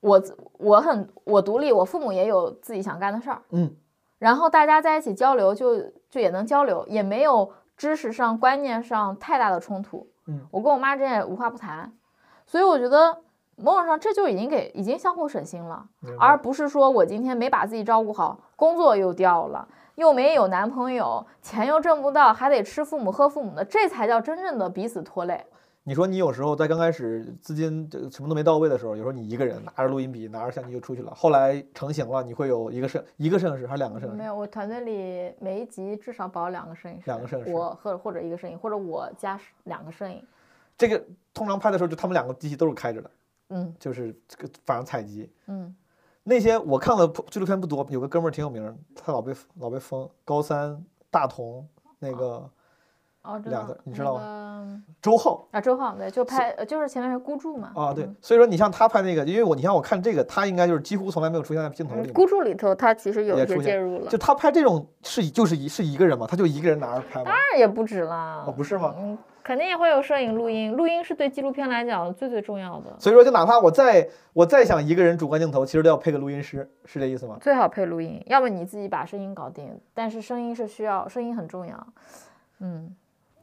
[0.00, 3.74] 我自我很我独立，我父母也有自己想干的事儿，嗯
[4.18, 10.06] 然后大家在一起交流就就也能交流，也没有知识上观念上太大的冲突。
[10.26, 11.92] 嗯，我跟我妈之间也无话不谈，
[12.46, 13.18] 所以我觉得
[13.56, 15.84] 某种上这就已经给已经相互省心了，
[16.18, 19.66] 而不是说我今天没把自己照顾好，工作又掉了。
[19.96, 25.44] 又没有男朋友，钱又挣不到，还得吃父母喝父母的，这才叫真正的彼此拖累。
[25.84, 31.12] 你说你有时候在刚开始资金这什么都没到位的时候，有时候你一个人拿着录音笔，拿着相机就出去了。
[31.14, 34.18] 后来成型了，你会有一个摄一个摄影师还是两个摄影师？
[34.18, 40.24] 没有，我团队里每一集至少保两个摄影师，两个摄影师我或或者一个摄影，或者我加两个摄影。
[40.78, 41.04] 这个
[41.34, 43.10] 通常拍的时候，就他们两个机器都是开着的，
[43.48, 45.74] 嗯就是这个反正采集嗯
[46.22, 50.80] 那些我看了纪录片不多，有个哥们儿挺有名，他老被老被封，高三
[51.10, 51.66] 大同
[51.98, 52.50] 那个哦，
[53.38, 54.82] 知道两个，你知道吗？
[55.00, 57.72] 周浩啊，周浩对，就拍呃就是前面是孤注嘛。
[57.74, 68.44] 啊，对嗯，所以说你像他拍那个，因为我你像我看这个，他应该就是几乎从来没有出现在镜头里孤注里头他其实有一介入了，就他拍这种是就是一是一个人嘛，他就一个人拿着拍当然也不止啦。
[68.46, 68.94] 哦不是吗？
[68.98, 77.36] 嗯，肯定也会有摄影、录音，录音是对纪录片来讲最最重要的，所以说就哪怕我再我再想一个人主观镜头，其实都要配个录音师，是这意思吗？
[77.40, 81.86] 最好配录音，要么你自己把声音搞定，但是声音是需要，声音很重要。
[82.60, 82.94] 嗯，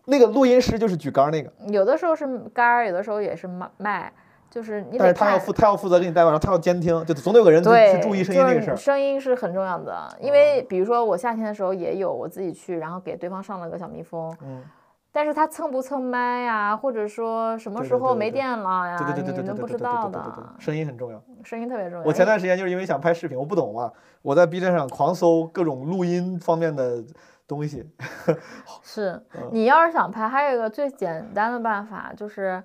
[0.10, 4.12] 那个录音师就是举杆儿那个，有的时候是杆儿，有的时候也是麦麦，
[4.49, 8.76] 就是你得但是他要负他要负责给你带完，然后他要监听，就总得有个人去注意声音这个事儿。
[8.76, 14.64] 声音是很重要的，因为比如说我夏天的时候也有我自己去，然后给对方上了个小蜜蜂，嗯，
[15.12, 20.20] 但是他蹭不蹭麦呀，或者说什么时候没电了呀，对对对对对你们不知道的
[20.57, 21.22] 声音很重要。
[21.43, 22.05] 声音特别重要。
[22.05, 23.91] 我前段时间就是因为想拍视频，我不懂嘛，
[24.22, 27.03] 我在 B 站上狂搜各种录音方面的
[27.50, 27.86] 东西。
[28.82, 32.64] 是嗯你要是想拍，还有一个最简单的办法就是，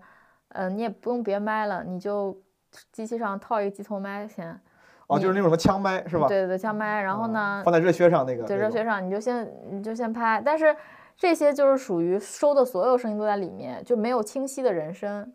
[0.50, 2.40] 嗯、你也不用别麦了，你就
[2.92, 4.60] 机器上套一个机头麦先，
[5.06, 6.28] 哦，就是那种什么枪麦是吧？
[6.28, 8.44] 对对对，枪麦，然后哦呢，放在热靴上那个。
[8.44, 10.76] 对，热靴上你就先你就先拍，但是
[11.16, 15.32] 这些就是属于收的所有声音都在里面，就没有清晰的人声。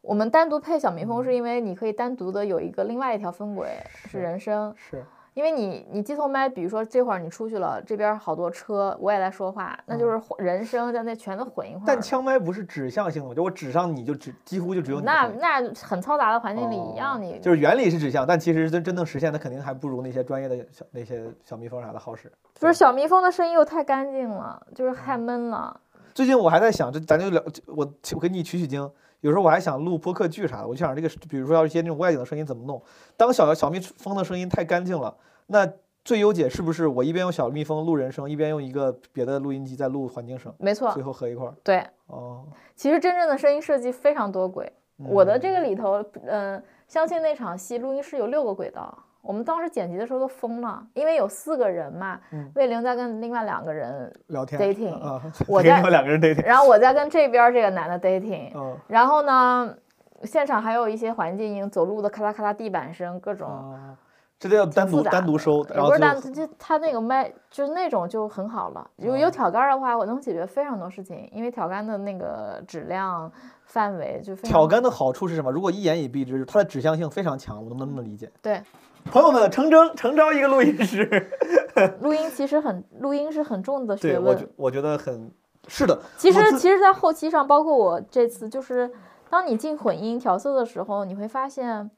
[0.00, 3.68] 我们单独配小蜜蜂，是因为你可以单独的有一个另外一条分轨
[4.08, 5.04] 是人声，是
[5.38, 11.84] 因为你你机头麦，比如说这会儿你出去了，这边好多车，我也在说话，那就是人声在那全都混一块儿。
[11.84, 22.32] 嗯但枪麦不是指向性的，就我指上你就只几乎就只有你那那很嘈杂的环境里一样，哦你就是原理是指向，但其实真真正实现，它肯定还不如那些专业的小那些小蜜蜂啥的好使。
[22.58, 25.80] 不是小蜜蜂的声音又太干净了，就是太闷了。
[26.12, 28.90] 最近我还在想，这咱就聊，我我给你取取经。
[29.20, 32.80] 有时候我还想录播客剧啥的，我就想这个，比如说要一些那种外景的声音怎么弄。
[33.16, 35.16] 当小小蜜蜂的声音太干净了，
[35.46, 35.68] 那
[36.04, 41.54] 最优解是不是我一边用小蜜蜂录人声，一边用一个别的录音机在录环境声，没错最，后合一块儿？
[41.62, 44.72] 对，哦，其实真正的声音设计非常多轨。
[44.96, 48.96] 我的这嗯个里头，嗯、相亲那场戏录音室有六个轨道，
[49.28, 59.74] 我们当时剪辑的时候都疯了，因为有四个人嘛，嗯魏玲在跟另外两个人，聊天 dating 啊，我 在跟另外两个人 dating，然后我在跟这边这个男的 dating，嗯然后呢，
[60.22, 63.46] 现场还有一些环境音，走路的咔嗒咔嗒地板声，各种。
[63.46, 63.94] 啊，
[64.38, 68.88] 这都要单独单独收，也不是单，就他那个麦就是那种就很好了。
[68.96, 73.30] 有有哦挑杆的话，我能解决非常多事情，因为挑杆的那个质量
[73.66, 75.52] 范围就非常挑杆的好处是什么？
[75.52, 78.30] 如果一言以蔽之，它的指向性非常强，我能不能这么理解？
[78.40, 78.62] 对
[79.04, 81.30] 朋友们，诚征诚招一个录音师。
[82.02, 84.36] 录音其实很录音是很重的学对，我。
[84.56, 85.30] 我觉得很
[85.66, 85.98] 是的。
[86.16, 88.90] 其实其实，在后期上，包括我这次，就是
[89.30, 91.90] 当你进混音调色的时候，你会发现，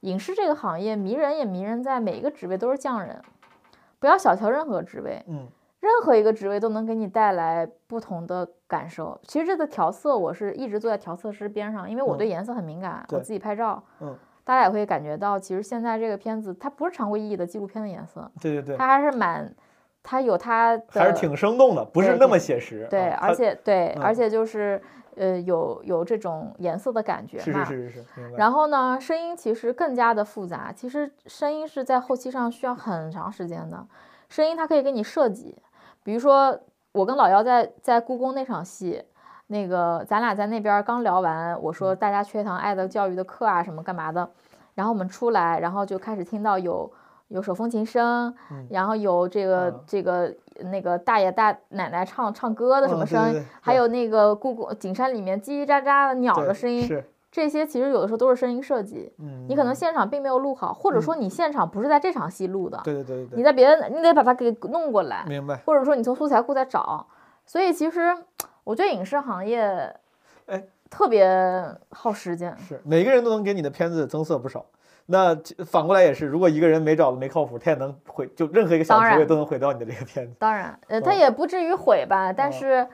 [0.00, 3.20] 影视这个行业迷人也迷人在每一个职位都是匠人，
[3.98, 5.24] 不要小瞧任何职位。
[5.28, 5.48] 嗯
[5.80, 9.18] 任何一个职位都能给你带来不同的感受。
[9.26, 14.14] 其实这个调色，我是一直坐在调色师边上，因为我嗯对颜色很敏感，我自己拍照，嗯，
[14.50, 19.48] 大家也会感觉到，其实现在这个片子它不是常规意义的纪录片的颜色，对对对，它还是蛮，
[20.02, 22.84] 它有它的，还是挺生动的，不是对那么写实。
[22.90, 24.82] 对，啊而且对，嗯而且就是
[25.14, 28.04] 呃有有这种颜色的感觉是是是，
[28.36, 30.72] 然后呢，声音其实更加的复杂。
[30.74, 33.86] 其实声音是在后期上需要很长时间的，
[34.28, 35.56] 声音它可以给你设计。
[36.02, 36.58] 比如说，
[36.90, 39.00] 我跟老姚在在故宫那场戏，
[39.50, 44.30] 那个咱俩在那边刚聊完，我嗯说大家缺一堂爱的教育的课啊，什么干嘛的，
[44.76, 46.88] 然后我们出来，然后就开始听到有
[47.26, 50.32] 有手风琴声，嗯然后有这个、啊这个
[50.70, 59.12] 那个大爷大奶奶唱唱歌的什嗯么声还有那个故宫景山里面叽叽喳喳的鸟的声音，是，这些其实有的时候都是声音设计。
[59.18, 65.56] 嗯，你可能现场并没有录好，或者说你现场不是在这场戏录的，对对对对对，你在别的你得把它给弄过来，明白。
[65.66, 67.04] 或者说你从素材库再找。
[67.46, 68.16] 所以其实
[68.70, 69.60] 我觉得影视行业，
[70.46, 71.26] 哎，特别
[71.90, 72.56] 耗时间。
[72.56, 74.64] 是每个人都能给你的片子增色不少。
[75.06, 80.36] 那反过来也是，如果一个人没找的没靠谱，他也能毁，就任何一个小职位都能毁掉你的这个片子。
[80.38, 82.86] 当然，呃，他哦也不至于毁吧，但哦是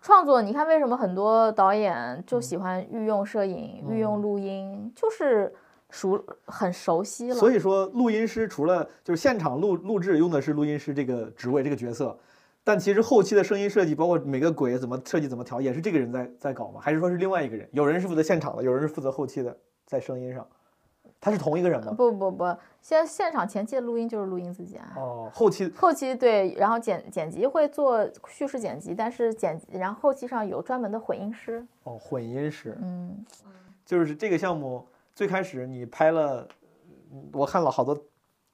[0.00, 5.54] 创作，你看为什么很多导演就喜欢御用摄影、御用嗯录音，就是
[5.90, 7.34] 熟很熟悉了。
[7.34, 12.18] 所以说，录音师除了就是现场录录制用的是录音师这个职位这个角色，
[12.64, 16.80] 但其实后期的声音设计，包括每个轨怎么设计怎么调，也是这个人在在搞吗？
[16.80, 17.68] 还是说是另外一个人？
[17.72, 20.46] 有人是负责现场的，有人是负责后期的，在声音上，
[21.20, 21.92] 他是同一个人吗？
[21.92, 24.92] 不不不，现现场前期的录音就是录音自己啊。
[24.96, 31.66] 哦，后期后期对，然后剪剪辑会做叙事剪辑，但是剪辑然后后期上有专门的混音师。
[31.82, 33.24] 哦混音师，嗯，
[33.84, 34.86] 就是这个项目
[35.16, 36.46] 最开始你拍了，
[37.12, 38.00] 嗯我看了好多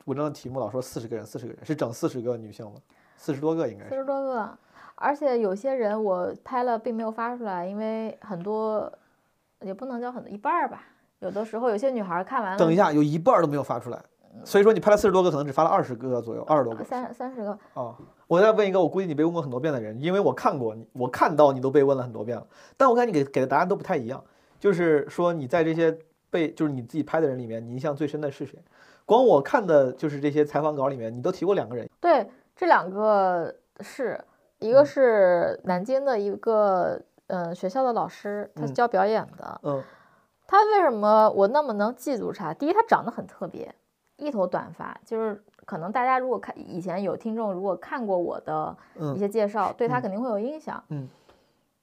[0.07, 2.81] 文章的题目，老说四十个人，四十个人是整四十个女性吗？
[3.19, 3.95] 四十多个应该四。
[3.95, 4.49] 十多个，
[4.95, 8.91] 而且有些人我拍了并没有发出来，因为很多
[9.61, 10.83] 也不能叫很多，一半儿吧。
[11.19, 14.01] 有的时候有些女孩儿看完了，等一下，有一半儿都没有发出来，
[14.45, 16.85] 所以说你拍了四十多个，可能只发了二十个左右，二十多个。
[16.85, 17.97] 三三十个，哦，
[18.29, 22.47] 我再问一个，我估计你被问过很多遍的人，因为我看过你，我看到你都被问了很多遍了，
[22.77, 24.23] 但我感觉你给给的答案都不太一样。
[24.61, 25.97] 就是说你在这些
[26.31, 28.57] 被就是你自己拍的人里面，你印象最深的是谁？
[29.05, 32.29] 光我看的就是这些采访稿里面，你都提过两个人，对，
[32.59, 34.21] 这两个是
[34.59, 39.61] 一嗯个是南京的一个呃学校的老师，他教表演的。
[39.63, 39.83] 嗯
[40.51, 42.55] 他为什么我那么能记住他？
[42.55, 43.75] 第一，他长得很特别，
[44.17, 50.83] 一头短发，就是可能大家如果看以前有听众如果看过我的一嗯些介绍，对他嗯肯定会有印象。
[50.89, 51.07] 嗯，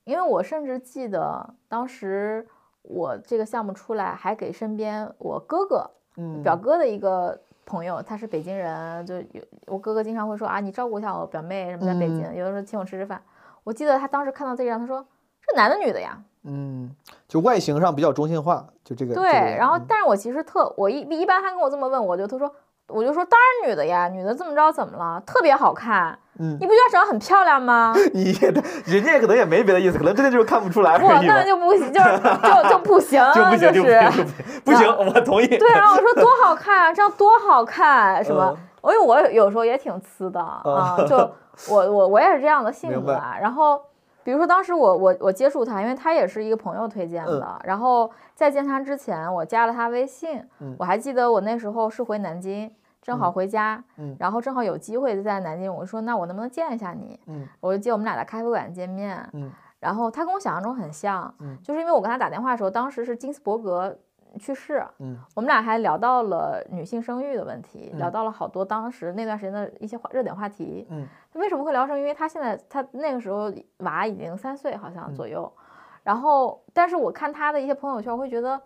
[0.04, 2.48] 因为我甚至记得当时
[2.82, 13.22] 我这个项目出来，还给身边我哥哥嗯，表哥的一个朋友，他是北京人，就有我哥哥经常会说啊，你照顾一下我表妹什么在北京，嗯有的时候请我吃吃饭。
[13.64, 15.06] 我记得他当时看到这个人，他说
[15.42, 16.22] 这男的女的呀？
[16.44, 16.96] 嗯，
[17.28, 19.16] 就外形上比较中性化，就这个。
[19.16, 22.54] 对，这个然后嗯但是我其实特我一一般他跟我这么问，我就他说
[22.88, 25.20] 我就说当然女的呀，女的这么着怎么了？
[25.26, 27.94] 特别好看，嗯你不觉得长得很漂亮吗？
[28.14, 28.54] 你也
[28.86, 31.46] 人家可能也没别的意思，可能真的就是看不出来不，而已吧那。
[31.46, 34.24] 就不行，就是就 就不行，就不行，就是，就
[34.66, 35.48] 不行，我同意。
[35.48, 38.92] 对，啊我说多好看啊，这样多好看，什么嗯？
[38.94, 41.18] 因为我有有时候也挺呲的啊，就
[41.70, 43.36] 我我我也是这样的性格啊。
[43.42, 43.80] 然后
[44.24, 52.70] 比如说当时我我我接触他，因为他也是一个朋友推荐的，然后在见他之前，我加了他微信，嗯我还记得我那时候是回南京。
[53.06, 57.20] 正好回家，嗯然后正好有机会在南京，我就说那我能不能见一下你？
[57.28, 63.96] 嗯我就记得我们俩在咖啡馆见面，嗯然后他跟我想象中很像，嗯就是因为我跟他打电话的时候，当时是金斯伯格
[64.40, 70.88] 去世，嗯我们俩还聊到了女性生育的问题，嗯聊到了好多当时那段时间的一些话热点话题。
[70.90, 72.02] 嗯为什么会聊生育？
[72.02, 75.52] 因为他现在他那个时候娃已经三岁好像嗯左右，
[76.02, 78.60] 然后但是我看他的一些朋友圈，我会觉得。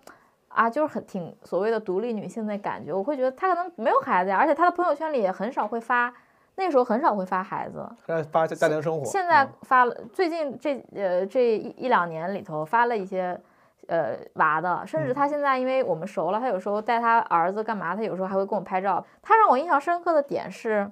[0.50, 6.14] 啊，就是很挺所谓的独立女性的感觉，我会觉得她可能没有孩子呀，而且她的朋友圈里也很少会发，
[6.56, 9.06] 那时候很少会发孩子，让发家庭生活。
[9.06, 13.39] 现在嗯发了，最近这呃这一一两年里头发了一些
[13.88, 19.06] 呃娃的，甚至他现在因为我们熟了，他有时候带他儿子干嘛，他有时候还会跟我拍照。
[19.22, 20.91] 他让我印象深刻的点是，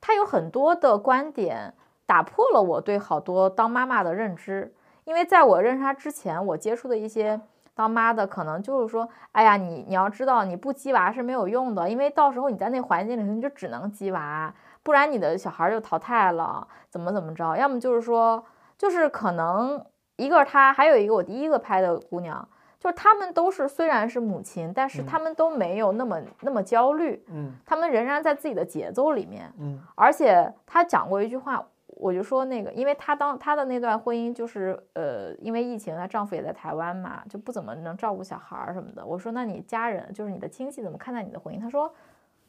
[0.00, 1.74] 他有很多的观点
[2.06, 4.72] 打破了我对好多当妈妈的认知，
[5.04, 7.40] 因为在我认识他之前，我接触的一些。
[7.76, 14.52] 当妈的可能就是说，哎呀，你你要知道，你不鸡娃是没有用的，因为到时候你在那环境里头，你就只能鸡娃，
[14.82, 17.54] 不然你的小孩儿就淘汰了，怎么怎么着？
[17.54, 18.42] 要么就是说，
[18.78, 19.84] 就是可能
[20.16, 22.48] 一个是她，还有一个我第一个拍的姑娘，
[22.80, 29.52] 就是他们都是虽然是母亲，但是他们都没有那么那么焦虑，嗯她们仍然在自己的节奏里面。
[29.58, 31.62] 嗯而且他讲过一句话，
[31.96, 39.04] 我就说那个，因为她当她的那段婚姻就是呃，因为疫情，她丈夫也在台湾嘛，就不怎么能照顾小孩儿什么的。
[39.04, 41.60] 我说那你家人就是你的亲戚怎么看待你的婚姻？
[41.60, 41.92] 她说。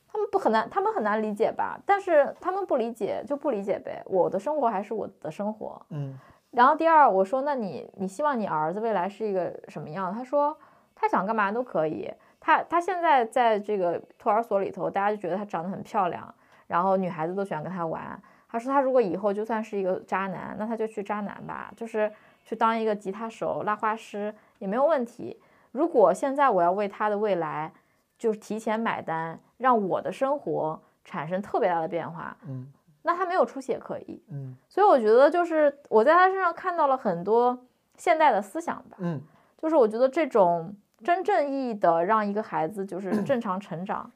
[0.10, 1.78] 他们不很难，他们很难理解吧？
[1.86, 4.02] 但是他们不理解就不理解呗。
[4.06, 5.80] 我的生活还是我的生活。
[5.90, 6.18] 嗯
[6.50, 10.12] 然后第二，我说那你你希望你儿子未来是一个什么样？
[10.14, 10.58] 他说
[10.96, 12.10] 他想干嘛都可以。
[12.40, 16.34] 他他现在在这个托儿所里头，大家就觉得他长得很漂亮，
[16.68, 18.20] 然后女孩子都喜欢跟他玩。
[18.58, 22.12] 他说他如果以后就算是一个渣男，那他就去渣男吧，就是
[22.44, 25.40] 去当一个吉他手、拉花师也没有问题。
[25.72, 27.72] 如果现在我要为他的未来
[28.18, 32.72] 就是提前买单，让我的生活产生特别大的变化，嗯
[33.04, 34.22] 那他没有出息也可以。
[34.32, 37.58] 嗯所以我觉得就是我在他身上看到了很多
[37.96, 39.22] 现代的思想吧，嗯
[39.62, 44.12] 就是我觉得这种真正意义的让一个孩子就是正常成长，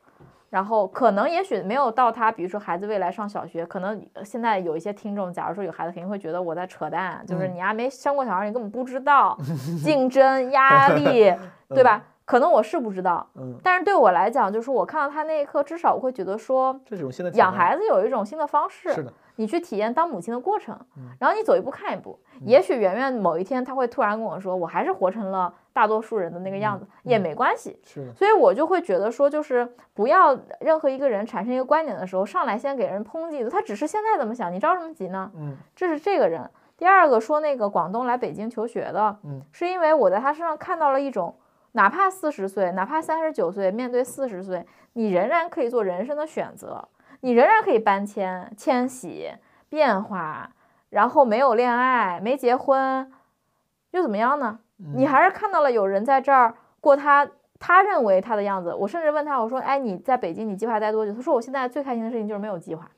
[0.52, 9.38] 然后可能也许没有到他，比如说孩子未来上小学，可能现在有一些听众，假如说有孩子，肯定会觉得我在扯淡，就是嗯你还没生过小孩，你根本不知道
[9.82, 11.34] 竞争压力，
[11.70, 12.04] 对吧？
[12.26, 22.20] 可能我是不知道，嗯，但是对我来讲，就是我看到他那一刻，至少我会觉得说，这种新的养孩子有一种新的方式，是的，你去体验当母亲的过程嗯，然后你走一步看一步。
[22.42, 27.80] 也许圆圆某一天他会突然跟我说，我还是活成了大多数人的那个样子，也没关系。
[27.84, 35.32] 是，所以我就会觉得说，就是不要任何一个人产生一个观点的时候，上来先给人抨击的，他只是现在怎么想，你着什么急呢？
[35.36, 36.50] 嗯这是这个人。
[36.78, 41.36] 第二个说那个广东来北京求学的，嗯，是因为我在他身上看到了一种，
[41.74, 46.84] 哪怕四十岁，哪怕三十九岁，面对四十岁，你仍然可以做人生的选择，
[47.22, 49.32] 你仍然可以搬迁、迁徙、
[49.70, 50.52] 变化，
[50.90, 53.12] 然后没有恋爱、没结婚，
[53.92, 54.60] 又怎么样呢？
[54.96, 58.74] 你还是看到了有人在这儿过他他认为他的样子。
[58.74, 62.90] 我甚至问他，我说：“哎，你在北京，你计划待多久？”他说：“我现在最开心的事情就是没有计划。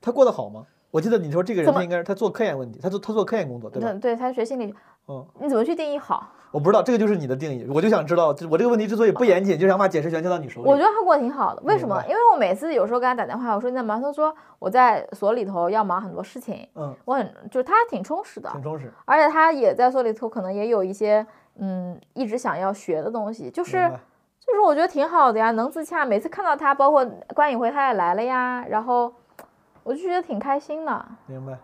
[0.00, 0.66] 他过得好吗？
[0.90, 3.92] 我记得你说这个人他应该是他做科研问题，他做他做科研工作，对吧？
[3.92, 4.74] 对对，他学心理，
[5.06, 6.32] 嗯，你怎么去定义好？
[6.52, 10.68] 我不知道，这个就是你的定义，我就想知道，就我这个问题之所以不严谨，就想把解释权交到你手里。
[10.68, 21.26] 我觉得他过得挺好的，为什么因为我每次有时候给他打电话，我说你在忙，他说我在所里头要忙很多事情，嗯，我很就是他挺充实的，挺充实，而且他也在所里头可能也有一些
[21.58, 23.90] 嗯一直想要学的东西，就是
[24.38, 26.04] 就是我觉得挺好的呀，能自洽。
[26.04, 29.10] 每次看到他，包括观影会他也来了呀，然后
[29.84, 31.06] 我就觉得挺开心的。
[31.26, 31.56] 明白。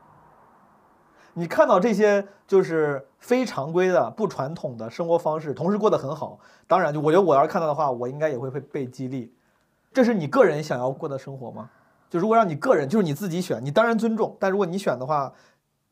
[1.38, 6.40] 你看到这些就是非常规的、不传统的生活方式，同时过得很好。
[6.66, 9.32] 当然，就我觉得我要是看到的话，我应该也会被被激励。
[9.92, 11.70] 这是你个人想要过的生活吗？
[12.10, 15.32] 就如果让你个人，就是你自己选，你当然尊重，但如果你选的话，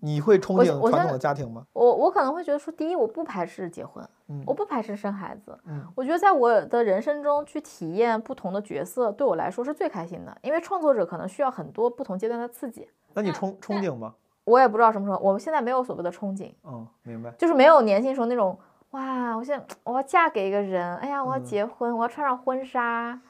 [0.00, 1.64] 你会憧憬传统的家庭吗？
[1.72, 5.58] 我我可能会觉得说，第一，我不排斥结婚，嗯我不排斥生孩子。
[5.64, 12.88] 嗯我觉得在我的人生中去体验不同的角色，对我来说是最开心的，因为创作者可能需要很多不同阶段的刺激。
[13.14, 14.14] 那你憧憧憬吗？
[14.46, 17.30] 我也不知道什么时候，我们现在没有所谓的憧憬，嗯，明白。
[17.32, 18.58] 就是没有年轻时候那种
[18.92, 23.20] 哇，我现在我要嫁给一个人，哎呀，我要嗯结婚，我要穿上婚纱，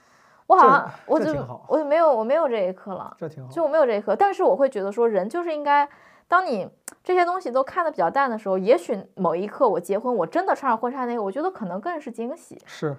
[0.46, 1.32] 我好像我就
[1.66, 3.50] 我就没有我没有这一刻了，这挺好。
[3.50, 5.88] 就我没有这一刻，但是我会觉得说，人就是应该，
[6.28, 6.68] 当你
[7.02, 12.94] 这些东西都看得比较淡的时候，也许某一刻我结婚，我真的穿上婚纱那个，我觉得可能更是惊喜，是，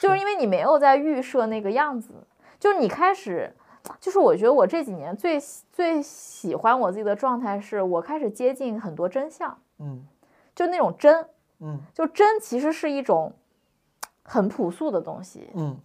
[0.00, 2.12] 就是因为你没有在预设那个样子，
[2.58, 3.54] 就是你开始，
[4.00, 10.06] 就是我觉得我这几年最喜最喜欢我自己的状态是，我开始接近很多真相，嗯。
[10.54, 11.26] 就那种真，
[11.60, 11.80] 嗯。
[11.94, 13.32] 就真其实是一种
[14.24, 15.76] 很朴素的东西，嗯。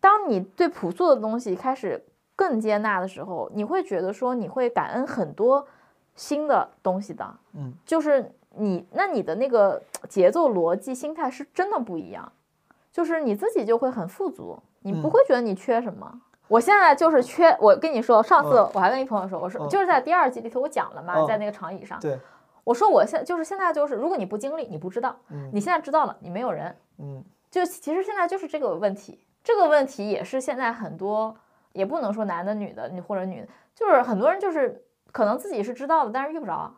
[0.00, 2.04] 当你对朴素的东西开始
[2.36, 5.66] 更接纳的时候，你会觉得说你会感恩很多
[6.14, 12.30] 新的东西的，嗯，就是你那你的那个节奏、逻辑、心态是真的不一样，
[12.92, 15.10] 就是你自己就会很富足，你不嗯。
[15.10, 16.20] 会觉得你缺什么。
[16.48, 18.70] 我现在就是缺，我跟你说，上次嗯。
[18.74, 19.68] 我还跟一朋友说，我说嗯。
[19.68, 21.26] 就是在第二季里头我讲了嘛，嗯。
[21.26, 22.18] 在那个长椅上，对，
[22.64, 25.50] 我说我现就是现在就是，如果你不经历，你不知道，嗯。
[25.52, 27.24] 你现在知道了，你没有人，嗯。
[27.50, 31.34] 就其实现在就是这个问题，这个问题也是现在很多，
[31.72, 36.72] 也不能说男的女的，你或者女的，就是很多人就是可能自己是知道的，但是遇不着。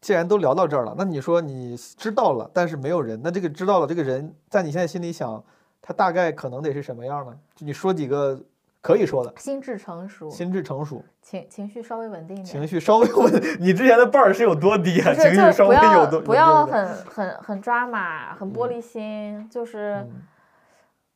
[0.00, 5.42] 既然都聊到这儿了，那你说你知道了，但是没有人，那这个知道了这个人，在你现在心里想，
[5.80, 7.38] 他大概可能得是什么样呢？
[7.54, 8.38] 就你说几个
[8.82, 15.14] 可以说的，心智成熟，心智成熟，情情绪稍微稳定一点，情绪稍微稳， 你之前的 bar 是有多低啊？
[15.14, 20.22] 情绪稍微不要有多不要很很很抓马，很玻璃心，就是、嗯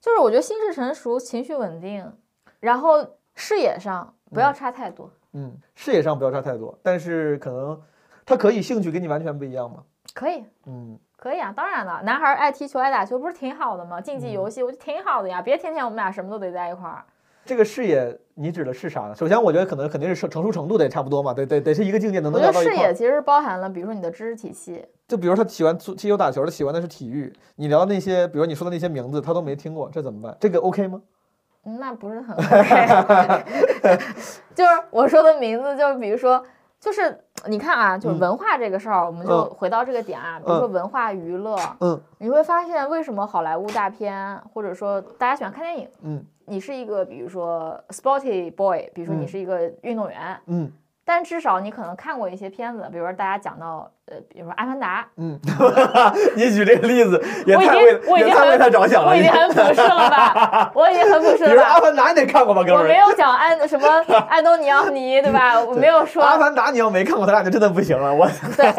[0.00, 2.12] 就是我觉得心智成熟，情绪稳定，
[2.60, 3.04] 然后
[3.34, 7.82] 视野上不要差太多，嗯，视野上不要差太多，但是可能
[8.24, 9.82] 他可以兴趣跟你完全不一样吗。
[10.14, 10.44] 可以。
[10.66, 14.00] 嗯可以啊，当然了，男孩爱踢球、爱打球，不是挺好的吗？
[14.00, 15.42] 竞技嗯游戏，我觉得挺好的呀。
[15.42, 17.04] 别天天我们俩什么都得在一块儿。
[17.47, 19.14] 这个视野你指的是啥呢？
[19.14, 22.76] 首先，我觉得可能肯定是成成熟程度得差不多嘛，得得得是一个境界，能我能聊到一块儿。
[22.76, 30.36] 觉得视野其实包含了，比如说你的知识体系，就比如他喜欢足踢球打球，他喜欢的是体育，你聊那些，比如你说的那些名字，他都没听过，这怎么办？
[30.40, 31.01] 这个 OK 吗？
[31.64, 33.99] 嗯那不是很 OK。
[34.55, 36.40] 就是我说的名字，就是比如说，
[36.78, 49.28] 就是你看啊，就是嗯文化这个事儿，我们就嗯回到这个点啊，比如说文化娱乐，嗯你会发现为什么好莱坞大片，或者说大家喜欢看电影，嗯你是一个比如说 sporty boy，比如说你嗯。
[49.28, 50.72] 是一个运动员，嗯
[51.09, 55.38] 但至少你可能看过一些片子，比如说大家讲到，呃，比如说《阿凡达嗯，
[56.34, 59.11] 你举这个例子也我已经太为我已经很也太为他着想》，了。
[59.12, 60.72] 我已经很普世了吧？
[60.74, 61.78] 我已经很普世比如说《阿？
[61.80, 62.82] 凡达》，你得看过吧，哥们儿？
[62.82, 63.88] 我没有讲安什么
[64.28, 65.61] 安东尼奥尼，对吧？
[65.62, 68.12] 我没有说阿凡达》，你要没看过，咱俩就真的不行了。
[68.12, 68.26] 我
[68.57, 68.72] 对，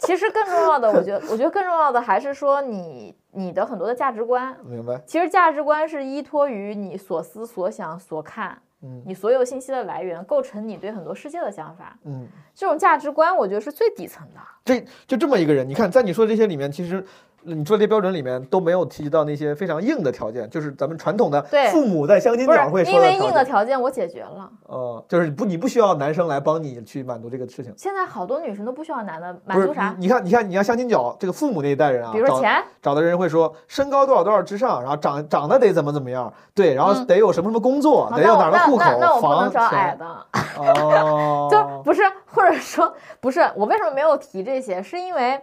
[0.00, 4.56] 其实更重要的，我觉得，我觉得更重要的还是说你你的很多的价值观。
[4.64, 5.00] 明白。
[5.06, 11.98] 其实价值观是依托于你所思所想所看，嗯你所有信息的来源，构成你对很多世界的想法。
[12.04, 14.40] 嗯，这种价值观，我觉得是最底层的。
[14.64, 17.04] 这就这么一个人，你看，在你说的这些里面，其实
[17.42, 23.80] 你说的这些标准里面都没有提及到那些非常硬的条件，就是咱们传统的对父母在相亲角会说因为硬的条件。
[23.80, 27.72] 我解决了，呃，就是不，你不需要男生来帮你去满足这个事情。
[27.76, 39.98] 现在好多女生都不需要男的满足啥，你，看，你看，你要相亲角，这个父母那一代人啊，比如说钱，找的人会说身高多少多少之上，然后长长得得怎么怎么样，对，然后嗯得有什么什么工作，啊得有哪儿的户口那那我不能房找矮钱。
[39.98, 40.26] 的，
[40.58, 44.82] 哦， 就不是，或者说不是，我为什么没有提这些？
[44.82, 45.40] 是因为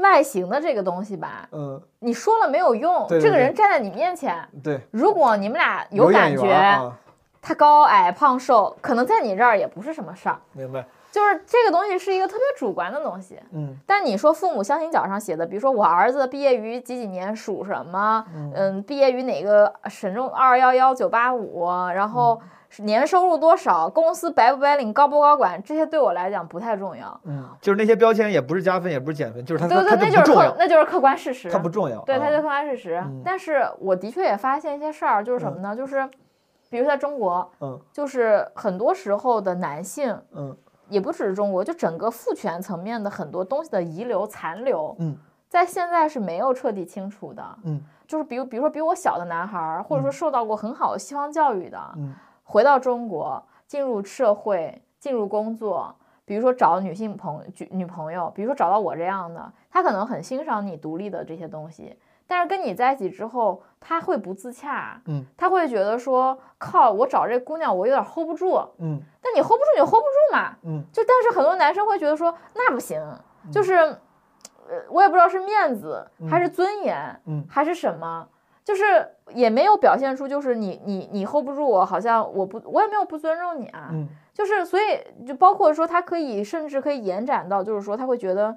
[0.00, 3.06] 外形的这个东西吧，嗯，你说了没有用。
[3.08, 6.96] 对对这个人站在你面前，对，如果你们俩有有感觉，啊，
[7.40, 10.38] 他高矮胖瘦，可能在你这儿也不是什么事儿。
[10.52, 10.84] 明白？
[11.10, 13.36] 就是这个东西是一个特别主观的东西。
[13.50, 22.40] 嗯但你说父母相亲角上写的，比如说我儿子毕业于几几年，属什么，嗯嗯，毕业于哪个省重二幺幺九八五，然后
[22.78, 27.20] 年收入多少，公司白不白领，高不高管，这些对我来讲不太重要。
[27.24, 31.50] 嗯，就是那些标签也不是加分，也不是减分，就是它对对，它那就是客那就是客观事实。
[31.50, 32.00] 它不重要。
[32.02, 33.02] 对，啊它就是客观事实。
[33.04, 35.74] 嗯但是我的确也发现一些事儿，就是什么呢？
[35.74, 36.08] 就是
[36.68, 40.56] 比如在中国，嗯就是很多时候的男性，嗯
[40.88, 45.16] 也不只是中国，就整个父权层面的很多东西的遗留残留，嗯
[45.48, 47.44] 在现在是没有彻底清除的。
[47.64, 52.12] 嗯就是比如比如说比我小的男孩儿，或者说受到过很好的西方教育的，嗯
[52.50, 55.94] 回到中国，进入社会，进入工作，
[56.24, 61.96] 比如说找女性朋女女朋友，比如说找到我这样的，他可能很欣赏你独立的这些东西，
[62.26, 69.00] 但是跟你在一起之后，他会不自洽，嗯，他会觉得说，靠，我找这姑娘我有点 hold 不住，嗯。
[69.22, 70.82] 但你 hold 不住你就 hold 不住嘛，嗯。
[70.92, 73.00] 就但是很多男生会觉得说那不行，
[73.52, 77.46] 就是，呃，我也不知道是面子还是尊严，嗯。
[77.48, 78.26] 还是什么，
[78.70, 78.84] 就是
[79.34, 88.56] 也没有表现出就是你你你 hold 不住我，好像我不我也没有不尊重你啊，嗯就是所以就包括说他可以甚至可以延展到，就是说他会觉得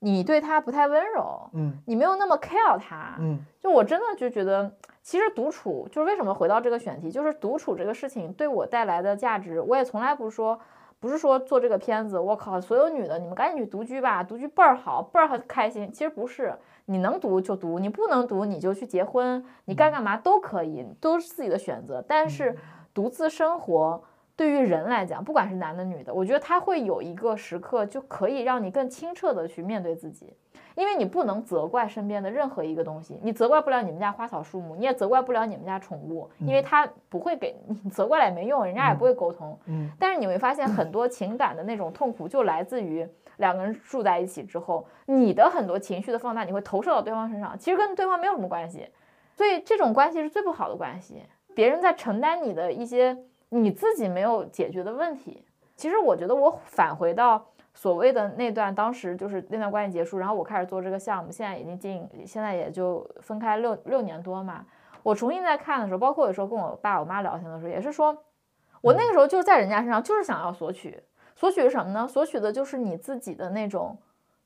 [0.00, 4.70] 你对他不太温柔，嗯你没有那么 care 他，嗯就我真的就觉得，
[5.02, 10.60] 其实独处就是为什么回到这个选题，就是独处这个事情对我带来的价值，我也从来不说。
[11.00, 15.92] 不是说做这个片子，我靠，所有女的你们赶紧去独居吧，独居倍儿好，倍儿开心。
[15.92, 16.52] 其实不是，
[16.90, 22.02] 你能读就读，你不能读你就去结婚，你该干嘛都可以，都是自己的选择。
[22.08, 22.56] 但是
[22.94, 24.02] 独自生活
[24.34, 30.32] 对于人来讲，不管是男的女的，我觉得他会有一个时刻就可以让你更清澈的去面对自己。
[30.74, 39.58] 因为你不能责怪身边的任何一个东西，你责怪不了你们家花草树木，你也责怪不了你们家宠物，因为它不会给 你责怪了也没用，人家也不会沟通。
[39.66, 43.06] 嗯，但是你会发现很多情感的那种痛苦，就来自于
[43.38, 48.88] 两个人住在一起之后，你的很多情绪的放大，你会投射到对方身上，其实跟对方没有什么关系，
[49.34, 51.24] 所以这种关系是最不好的关系。
[51.54, 53.16] 别人在承担你的一些
[53.48, 55.44] 你自己没有解决的问题。
[55.74, 57.46] 其实我觉得我返回到。
[57.74, 64.66] 所谓的那段，当时就是那段关系结束，然后我开始做这个项目，现在已经近，现在也就分开六六年多嘛。
[65.04, 68.24] 我重新在看的时候，包括有时候跟我爸我妈聊天的时候，也是说，
[68.80, 71.00] 我那个时候就是在人家身上，就是想要索取，
[71.38, 72.08] 索取是什么呢？
[72.08, 73.96] 索取的就是你自己的那种，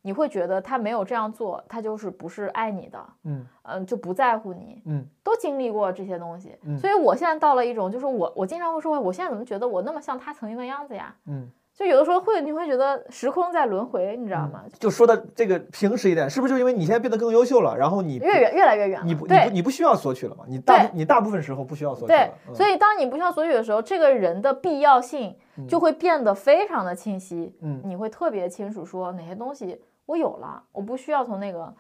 [0.03, 11.17] 你会觉得他没有这样做，他就是不是爱你的，嗯嗯，就不在乎你，嗯，都经历过这些东西，嗯所以我现在到了一种，就是我我经常会说，我现在怎么觉得我那么像他曾经的样子呀？
[11.25, 11.51] 嗯。
[11.75, 14.63] 就有的时候会，你会觉得时空在轮回，你知道吗？
[14.79, 19.07] 就说的这个平实一点，是不是就因为你现在变得更优秀了，然后你越远越来越远了？
[19.07, 20.45] 你不你对不你不需要索取了嘛？
[20.47, 25.35] 你大对你大部分时候不需要索取对，，嗯所以当你不需要索取的时候，这个人的必要性
[25.67, 27.57] 就会变得非常的清晰。
[27.63, 31.75] 嗯你会特别清楚说哪些东西我有了，我不需要从那个，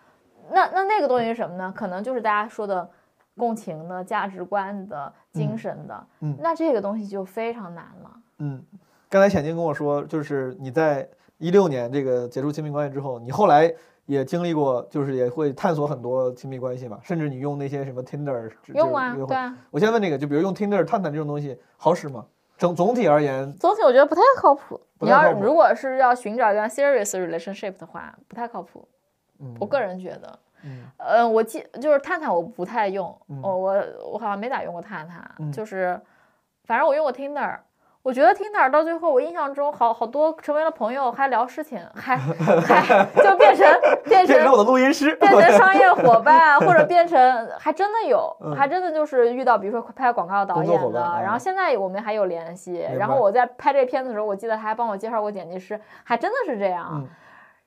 [0.50, 1.72] 那那那个东西是什么呢？
[1.76, 2.88] 可能就是大家说的
[3.36, 6.06] 共情的、价值观的、精神的。
[6.20, 8.10] 嗯那这个东西就非常难了。
[8.38, 8.64] 嗯，
[9.12, 11.06] 刚才浅晶跟我说，就是你在
[11.36, 13.70] 一六年这个结束亲密关系之后，你后来
[14.06, 19.54] 也经历过，就是也会探索很多亲密关系嘛，甚至你用那些什么 Tinder 这用啊对啊。
[19.70, 22.24] 我先问这个，就比如用 Tinder 探探这种东西好使吗？
[22.56, 24.80] 总总体而言，总体我觉得不太靠谱。
[25.00, 28.88] 你要如果是要寻找一段 serious relationship 的话，不太靠谱。
[29.40, 33.84] 嗯，我个人觉得，嗯呃，我记就是探探我不太用，嗯我我
[34.14, 36.00] 我好像没咋用过探探，嗯就是
[36.64, 37.58] 反正我用过 Tinder。
[38.02, 43.64] 我觉得 Tinder 到最后，我印象中好好多成为了朋友，还聊事情，还还 就变成
[44.04, 52.84] 变成变成我的录音师，变成 商业伙伴，或者变成还真的有，嗯还真的就是遇到，比如说拍广告导演的，然后现在我们还有联系。
[52.98, 56.88] 然后我在拍这片子的时候，我记得他还帮我介绍过剪辑师，还真的是这样。
[56.92, 57.08] 嗯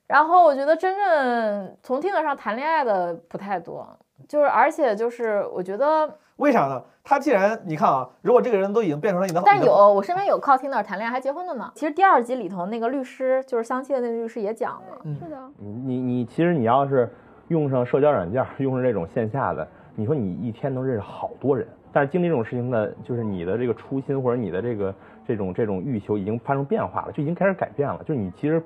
[0.08, 3.84] 然后我觉得真正从 Tinder 上谈恋爱的不太多，
[4.28, 6.82] 就是而且就是我觉得，为啥呢？
[7.02, 11.70] 他既然你看啊，如果这个人都已经变成了你的，但有我身边有靠 Tinder 谈恋爱还结婚的呢。
[11.74, 17.08] 其实第二集里头那个律师，就是相亲的那个律师也讲了，嗯是的，你你你，其实你要是
[17.48, 24.94] 用上社交软件，用上这种线下的，你说你一天能认识好多人，但是经历这种事情呢，就是你的这个初心或者你的这个
[25.26, 28.02] 这种这种欲求已经发生变化了，就已经开始改变了。
[28.04, 28.60] 就是你其实，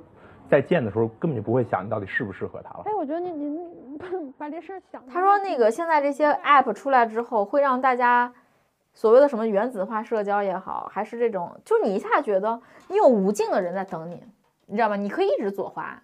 [0.51, 2.83] 在见的时候根本就不会想你到底适不适合他了。
[2.85, 3.61] 哎，我觉得你你
[4.37, 8.33] 把这事儿想他说那个现在这些 app 出来之后，会让大家
[8.93, 14.23] 所谓的什么原子化社交也好，还是这种，就是你一下觉得你有无尽的人在等你，
[14.67, 14.97] 你知道吗？
[14.97, 16.03] 你可以一直左滑，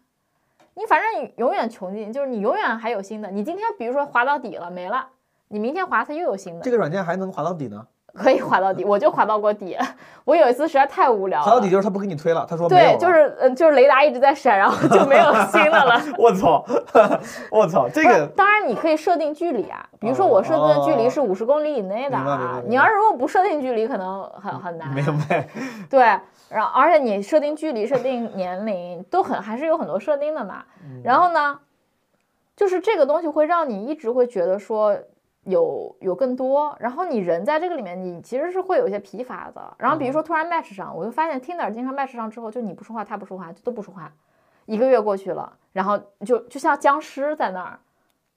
[0.74, 3.31] 你反正你永远穷尽，就是你永远还有新的。
[3.31, 5.09] 你今天比如说滑到底了没了，
[5.48, 7.86] 你明天滑它又有新的，这个软件还能滑到底呢？
[8.16, 8.84] 可以滑到底。
[8.84, 9.76] 我就滑到过底，
[10.24, 16.01] 我有一次实在太无聊了，滑到底就是他不给你推了，他说对，就是呃就是雷达一直在闪，然后就没有新的了。
[16.18, 16.64] 我操，
[17.51, 22.16] 我操，这个当然你可以设定距离啊，比如说我设定的距离是五十公里以内的。
[22.16, 24.88] 啊你要是如果不设定距离，可能很很难。
[24.93, 25.48] 明白，
[25.90, 26.01] 对，
[26.48, 30.64] 然后而且你设定距离、设定年龄都很还是有很多设定的嘛。
[30.82, 31.59] 嗯然后呢，
[32.56, 34.97] 就是这个东西会让你一直会觉得说
[35.47, 39.74] 有有更多，然后你人在这个里面，你其实是会有一些疲乏的。
[39.78, 44.12] 然后比如说突然 match 上，我就发现 Tinder 经常 match 上之后，就你不说话，他不说话，就都不说话。
[44.66, 47.78] 一个月过去了，然后就就像僵尸在那儿，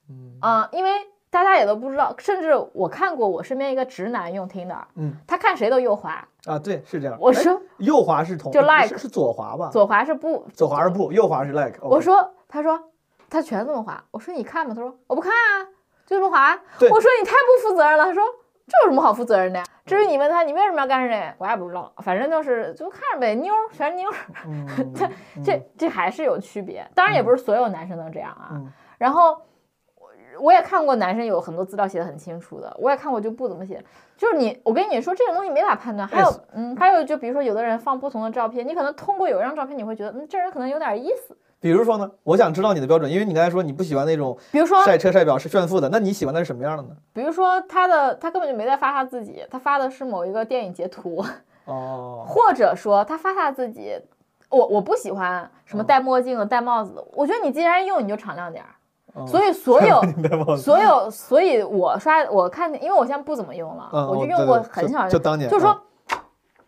[0.08, 0.90] 嗯嗯，因为
[1.28, 7.14] 大家也都不知道，甚至我看过我身边一个直男用 Tinder，嗯他看谁都右滑，啊，对，是这样。
[7.16, 9.70] 哎我说右滑是同就 like 是左滑吧？
[9.72, 11.78] 左滑是不，左滑是不，右滑是 like。
[11.82, 12.80] 我说，他说
[13.28, 14.72] 他全这么滑，我说你看吗？
[14.72, 15.66] 他说我不看啊，
[16.10, 16.52] 就这么滑。
[16.80, 18.04] 我说你太不负责任了。
[18.04, 18.22] 他说
[18.66, 19.64] 这有什么好负责任的呀？
[19.86, 24.16] 至于你问他你为什么要干这个，我也不知道，反正就是就看着呗，妞儿全是妞儿。
[24.46, 25.08] 嗯， 这
[25.44, 28.50] 这这还是有区别，当然也不是所有男生都这样啊。
[28.52, 29.40] 嗯然后
[29.94, 30.08] 我
[30.40, 33.82] 我也看过男生有很多资料写的很清楚的，我也看过就不怎么写。
[34.18, 36.06] 就是你，我跟你说这个东西没法判断。
[36.06, 41.34] 还有嗯，还有就比如说有的人放不同的照片，你可能通过有一张照片你会觉得，嗯，这人可能有点意思。
[41.60, 46.90] 比如说呢，我想知道你的标准，因为你刚才说你不喜欢那种比如说，晒车晒表是炫富的，那你喜欢的是什么样的呢？
[47.12, 51.24] 比如说他的他根本就没在发他自己，他发的是某一个电影截图，
[51.66, 53.96] 哦，或者说他发他自己。
[54.48, 57.04] 我我不喜欢什么哦戴墨镜的、戴帽子的。
[57.12, 58.64] 我觉得你既然用，你就敞亮点
[59.24, 60.00] 所以所有
[60.58, 65.08] 所有，所以我刷我看，因为我现在不怎么用了，嗯我就用过很少。
[65.08, 65.80] 就当年就是说，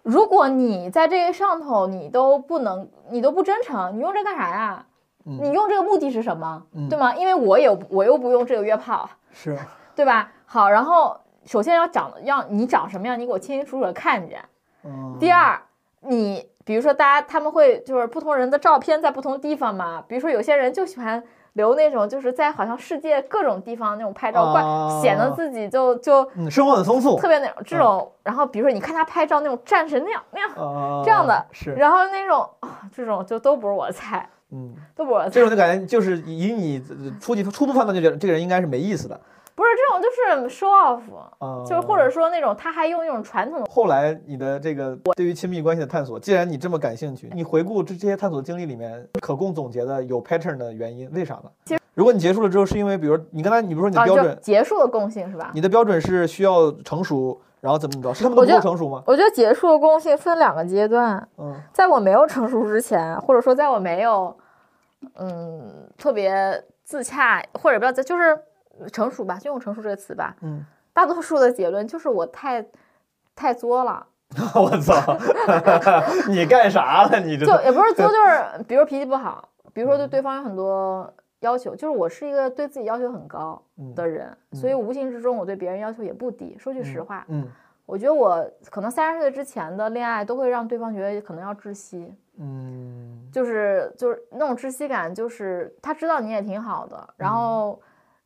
[0.02, 4.86] 如果你在这个上头你都不能，你都不真诚，你用这干啥呀？
[5.24, 6.64] 嗯你用这个目的是什么？
[6.74, 7.14] 嗯对吗？
[7.14, 9.56] 因为我也我又不用这个约炮，是
[9.94, 10.32] 对吧？
[10.46, 14.44] 好，然后首先要长要你长什么样，你给我清清楚楚的看见。
[14.84, 15.62] 嗯第二，
[16.00, 21.22] 你比如说大家他们会就是不同人的照片在不同地方嘛，比如说有些人就喜欢
[21.54, 35.40] 留那种就是在好像世界各种地方那种拍照，怪、哦显得自己就就嗯，生活很丰富，特别那种这种，然后比如说你看他拍照那种战神那样那样，哦这样的是，然后那种啊、这种就都不是我的菜，嗯，都不是我的菜这。
[35.40, 39.20] 种就感觉就是以你呃初级初步判断就觉得这个人应该是没意思的，
[39.62, 41.01] 不是这种，就是 show off，、
[41.40, 51.44] 嗯，就是或者说那种他还用一种传统的，后来你的这个对于亲密关系的探索，既然你这么感兴趣，你回顾这这些探索经历里面可供总结的有 pattern 的原因，为啥呢？
[51.64, 55.52] 其实如果你结束了之后，是因为比如你刚才你比如说你的标准，结束的共性是吧？
[55.55, 59.02] 你的标准是需要成熟，然后怎么怎么着，是他们都不够成熟吗？
[59.06, 64.36] 我觉得结束的共性分两个阶段，嗯在我没有成熟之前，或者说在我没有，
[65.16, 68.36] 嗯，特别自洽，或者不要在，就是
[68.92, 70.34] 成熟吧，就用成熟这个词吧。
[70.42, 72.64] 嗯，大多数的结论就是我太
[73.34, 74.06] 太作了，
[74.54, 74.94] 我操，
[76.28, 77.20] 你干啥了？
[77.20, 83.60] 你这就也不是作， 就是比如脾气不好，比如说对对方有很多要求，就是我是一个对自己要求很高
[83.94, 86.56] 的人，所以无形之中我对别人要求也不低。
[86.58, 87.48] 说句实话，嗯
[87.84, 92.14] 我觉得我可能三十岁之前的恋爱都会让对方觉得可能要窒息。
[92.38, 97.80] 嗯就是就是那种窒息感，就是他知道你也挺好的，然嗯后、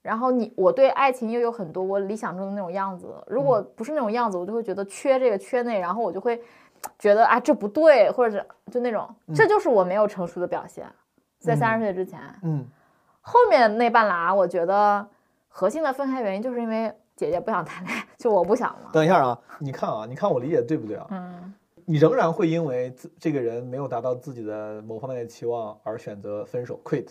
[0.06, 3.72] 然后你我对爱情又有很多我理想中的那种样子，如果嗯。
[3.74, 6.40] 不是那种样子，我就会觉得缺这个缺那，然后我就会
[6.98, 10.86] 觉得啊这不对，或者是就那种，这就是我没有成熟的表现，
[11.40, 12.64] 在三十岁之前，嗯。
[13.20, 15.04] 后面那半拉，我觉得
[15.48, 21.06] 核心的分开原因就是因为姐姐不想谈恋爱，就我不想了，等一下啊，你看啊，你看我理解对不对啊？
[21.10, 21.52] 嗯，
[21.84, 27.08] 你仍然会因为自这个人没有达到自己的某方面的期望而选择分手 quit，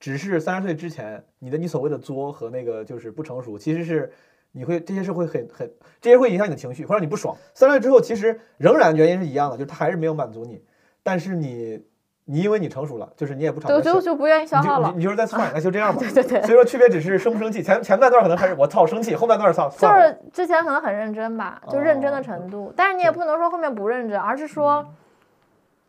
[0.00, 4.12] 只是三十岁之前你的你所谓的作和那个就是不成熟，其实是
[4.52, 5.70] 你会这些是会很很
[6.00, 7.36] 这些会影响你的情绪，会让你不爽。
[7.54, 10.62] 三十岁之后其实仍然原因是一样的，就是他还是没有满足你，
[11.02, 11.82] 但是你
[12.24, 15.98] 你因为你成熟了，就是你也不吵就架就就不愿意消耗了你就是在算，那就这样吧。
[16.00, 24.86] 对对对所以说区别只是生不生气，前前半段可能还是我操生气，后半段操就是之前可能很认真吧，就认真的程度，但是你也不能说后面不认真，而是说，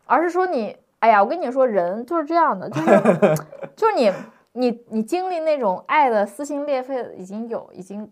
[0.06, 2.89] 而是说你，哎呀，我跟你说，人就是这样的，就是
[3.76, 4.11] 就是你
[4.53, 8.11] 你你经历那种爱的撕心裂肺已经有已经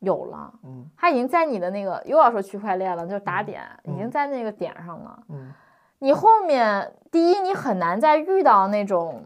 [0.00, 0.86] 有了，嗯。
[0.96, 5.22] 他已经在你的那个又要说区块链了，就是打点，已经在那个点上了。
[5.28, 5.52] 嗯。
[5.98, 9.24] 你后面第一，你很难再遇到那种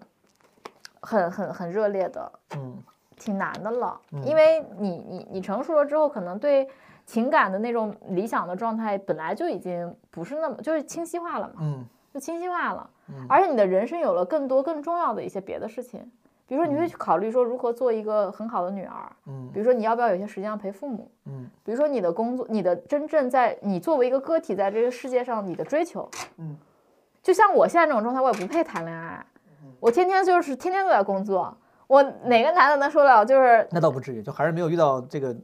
[1.01, 2.83] 很很很热烈的，嗯
[3.17, 4.25] 挺难的了，嗯。
[4.25, 6.69] 因为你你你成熟了之后，可能对
[7.07, 13.27] 情感的那种理想的状态本来就已经不是那么就是清晰化了嘛，嗯就清晰化了，嗯。
[13.29, 16.01] 而且你的人生有了更多更重要的一些别的事情，
[16.47, 19.51] 比如说你会去考虑说如何做一个很好的女儿，嗯。
[19.53, 21.51] 比如说你要不要有些时间要陪父母，嗯。
[21.65, 26.57] 比如说你的工作，你的真正在你作为一个个体在这个世界上你的追求，嗯，
[27.21, 29.27] 就像我现在这种状态，我也不配谈恋爱，
[29.81, 31.57] 我天天就是天天都在工作，
[31.89, 33.25] 我哪个男的能受得了？
[33.25, 35.35] 就是那倒不至于，就还是没有遇到这个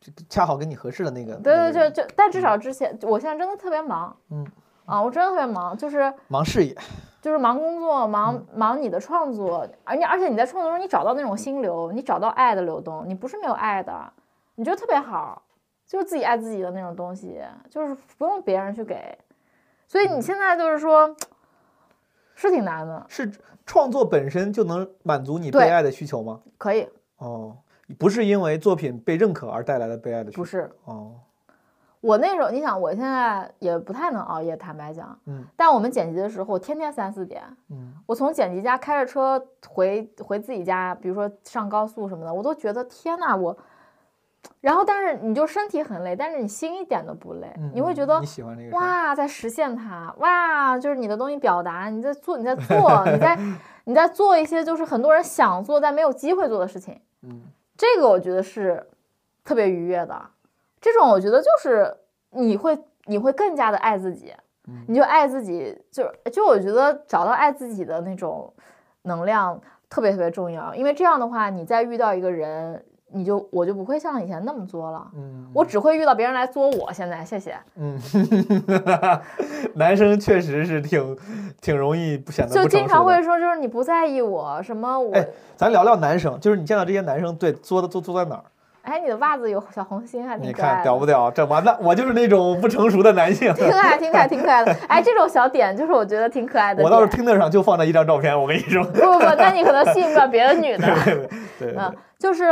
[0.00, 1.34] 这恰好跟你合适的那个。
[1.36, 4.46] 对对，对就就，但至少之前，我现在真的特别忙，嗯
[4.92, 6.76] 啊，我真的特别忙，就是忙事业，
[7.22, 14.12] 就是忙工作，忙忙你的创作，而你而且你在创作中你找到那种心流，你找到爱的流动，你不是没有爱的，
[14.56, 15.40] 你觉得特别好，
[15.86, 17.40] 就是自己爱自己的那种东西，
[17.70, 19.16] 就是不用别人去给，
[19.88, 21.16] 所以你现在就是说，
[22.34, 23.32] 是挺难的，是
[23.64, 26.42] 创作本身就能满足你对被爱的需求吗？
[26.58, 26.86] 可以。
[27.16, 27.56] 哦，
[27.98, 30.42] 不是因为作品被认可而带来的被爱的需求。
[30.42, 30.70] 不是。
[30.84, 31.14] 哦，
[32.02, 43.56] 我那时候，你想我现在也不太能熬夜，坦白讲，嗯，但我们剪辑的时候，天天三四点，嗯我从剪辑家开着车回回自己家，比如说上高速什么的，我都觉得天呐，我。
[44.60, 53.38] 然后，但是你就身体很累，但是你心一点都不累，嗯，你会觉得你喜欢这个，哇，在实现它，哇，就是你的东西表达，你在做，你在做，你在
[53.86, 57.42] 你在做一些就是很多人想做但没有机会做的事情，嗯
[57.76, 58.84] 这个我觉得是
[59.44, 60.20] 特别愉悦的。
[60.82, 61.96] 这种我觉得就是
[62.32, 62.76] 你会
[63.06, 64.34] 你会更加的爱自己，
[64.68, 68.52] 嗯你就爱自己，就是就我觉得找到爱自己的那种
[69.02, 76.92] 能量特别特别重要，因为这样的话，你再遇到一个人，你就我就不会像以前那么作了，嗯，我只会遇到别人来作我。
[76.92, 77.96] 现在谢谢，嗯，
[79.74, 81.16] 男生确实是挺
[81.60, 83.22] 挺容易不显得就不成经常会。
[83.22, 85.26] 说就是你不在意我什么我，哎，
[85.56, 88.44] 咱聊聊男生，就是你见到这些男生，对作的作作在哪儿？
[88.82, 90.74] 哎，你的袜子有小红心，还挺你可爱的。
[90.74, 91.30] 看屌不屌？
[91.30, 93.52] 这完了，我就是那种不成熟的男性。
[93.54, 94.72] 挺可爱，挺可爱，挺可爱的。
[94.88, 96.82] 哎，这种小点就是我觉得挺可爱的。
[96.82, 98.82] 我倒是听得上就放那一张照片，我跟你说。
[98.84, 100.86] 不不不，那你可能吸引不了别的女的。
[101.04, 101.28] 对对
[101.58, 102.44] 对嗯，就是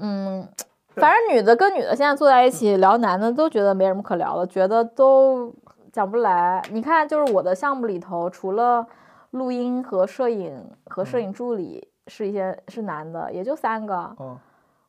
[0.00, 0.48] 嗯，
[0.94, 5.52] 反正女的跟女的现在坐在一起聊男的，都觉得没什么可聊的，觉得都
[5.92, 6.62] 讲不来。
[6.70, 8.86] 你看，就是我的项目里头，除了
[9.32, 14.14] 录音和摄影和摄影助理是一些是男的，也就三个。
[14.20, 14.38] 嗯，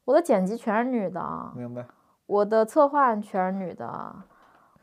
[0.05, 1.21] 我的剪辑全是女的，
[1.55, 1.85] 明白。
[2.27, 4.15] 我的策划全是女的，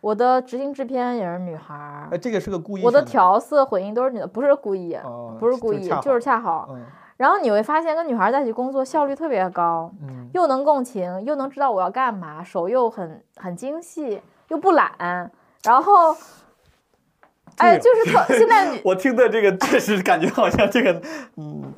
[0.00, 2.18] 我的执行制片也是女孩儿哎，。
[2.18, 2.84] 这个是个故意。
[2.84, 3.02] 我的。
[3.02, 6.68] 调色混音都是女的，不是故意，哦不是故意，就是恰好。
[6.70, 6.84] 嗯
[7.18, 15.30] 然后你会发现，跟女孩在一起工作效率特别高，嗯又能共情，又能知道我要干嘛，手又很很精细，又不懒，
[15.62, 16.16] 然后，
[17.58, 21.00] 哎，就是特现在女 我听的这个确实感觉好像这个，
[21.36, 21.72] 嗯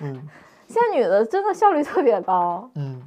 [0.00, 0.28] 嗯
[0.70, 2.70] 现在女的真的效率特别高。
[2.76, 3.02] 嗯，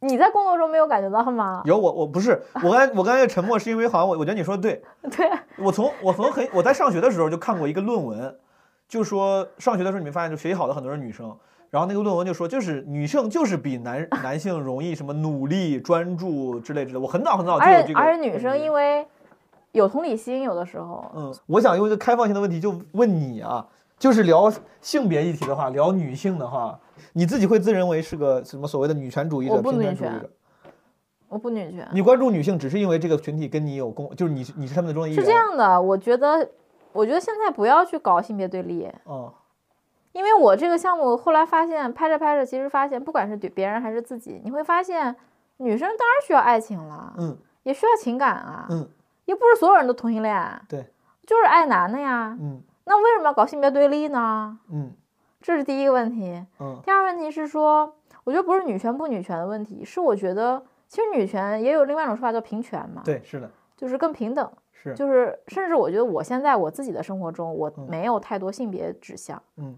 [0.00, 1.60] 你在工作中没有感觉到吗？
[1.66, 8.34] 有我我不是我刚才我刚才沉默是因为好像我我觉得你说的对，对，我从我从很我在上学的时候就看过一个论文，
[8.88, 11.36] 就说上学的时候你没发现就学习好的很多是女生，
[11.68, 17.00] 然后那个论文就说就是女性就是比男 男性容易什么努力专注之类之类的。
[17.00, 19.06] 我很早很早就有这个，而且而且女生因为
[19.72, 23.66] 有同理心，有的时候，嗯，我想用一个开放性的问题就问你啊，
[23.98, 24.50] 就是聊
[24.80, 26.78] 性别议题的话，聊女性的话，
[27.12, 30.30] 你自己会自认为是个什么所谓的女权主义者、平权主义者？
[31.28, 31.88] 我不女权。
[31.92, 35.20] 你关注女性只是因为这个群体跟你有共，就是你是你是他们的中的一员。
[35.20, 36.48] 是这，样的，我觉得，
[36.92, 39.32] 我觉得现在不要去搞性别对立，哦，
[40.12, 45.16] 因为我这个项目后来发现，拍着拍着，其实发现，不管是对别人还是自己，你会发现，
[45.56, 48.88] 女生当然需要爱情了，嗯也需要情感啊，嗯，
[49.24, 50.86] 又不是所有人都同性恋，对，
[51.26, 54.58] 就是爱男的呀，嗯那为什么要搞性别对立呢？
[54.70, 54.92] 嗯
[55.44, 56.42] 这是第一个问题。
[56.58, 57.94] 嗯第二个问题是说，
[58.24, 64.50] 我觉得不是女权不女权的问题，是我觉得其实女权也有另外一种说法叫平权嘛，，对，是的，就是更平等。
[64.72, 69.76] 是，就是甚至我觉得我现在我自己的生活中，我嗯没有太多性别指向，嗯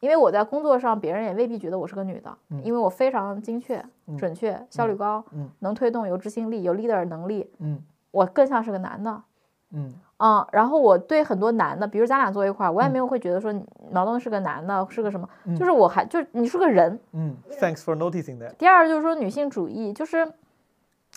[0.00, 7.80] 因为我在工作上，别人也未必觉得我是个女的，嗯因为我非常精确、嗯准确、效率高，嗯能推动、有执行力、有 leader 能力，嗯
[8.10, 9.22] 我更像是个男的。
[9.70, 16.98] 嗯嗯，然后我对很多男的，比如咱俩坐一块儿，我也嗯没有会觉得说你毛东是个男的，是个什么，嗯就是我还就是你是个人。
[17.12, 18.54] 嗯，Thanks for noticing that。
[18.56, 20.32] 第二就是说女性主义，就是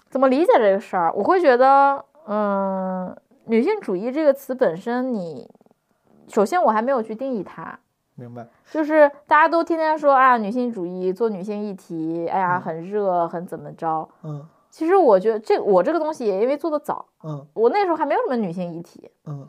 [0.10, 1.12] 怎么理解这个事儿？
[1.14, 3.16] 我会觉得，嗯，
[3.46, 5.50] 女性主义这个词本身你，
[6.28, 7.80] 首先我还没有去定义它，
[8.14, 14.08] 明白，就是大家都天天说啊，女性主义做女性议题，哎呀，嗯很热，很怎么着。
[14.22, 17.46] 嗯其实我觉得这我这个东西也因为做的早，嗯。
[17.54, 19.12] 我那时候还没有什么女性议题。
[19.26, 19.48] 嗯。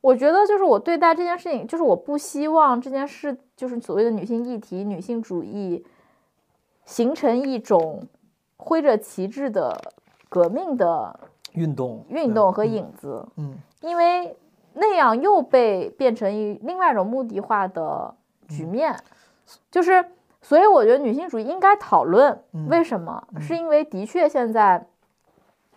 [0.00, 5.84] 我觉得就是我对待这件事情，就是我不希望这件事，就是所谓的女性议题、女性主义，
[6.86, 8.06] 形成一种
[8.56, 9.76] 挥着旗帜的
[10.28, 11.20] 革命的
[11.52, 13.58] 运动运动和影子，嗯。
[13.80, 14.36] 因为
[14.74, 18.14] 那样又被变成一另外一种目的化的
[18.48, 18.96] 局面，
[19.70, 20.02] 就是
[20.50, 24.84] 所以我觉得女性主义应该讨论嗯为什么，嗯是因为的确现在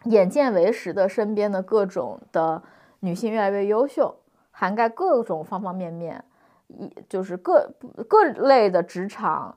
[0.06, 2.60] 眼见为实的身边的各种的
[3.02, 4.16] 女性越来越优秀，
[4.50, 6.26] 涵盖各种方方面面，
[6.70, 7.72] 一就是各
[8.10, 9.56] 各类的职场，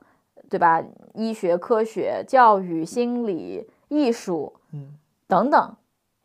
[0.51, 0.83] 对吧？
[1.15, 4.93] 医学、科学、教育、心理、艺术嗯
[5.25, 5.75] 等等，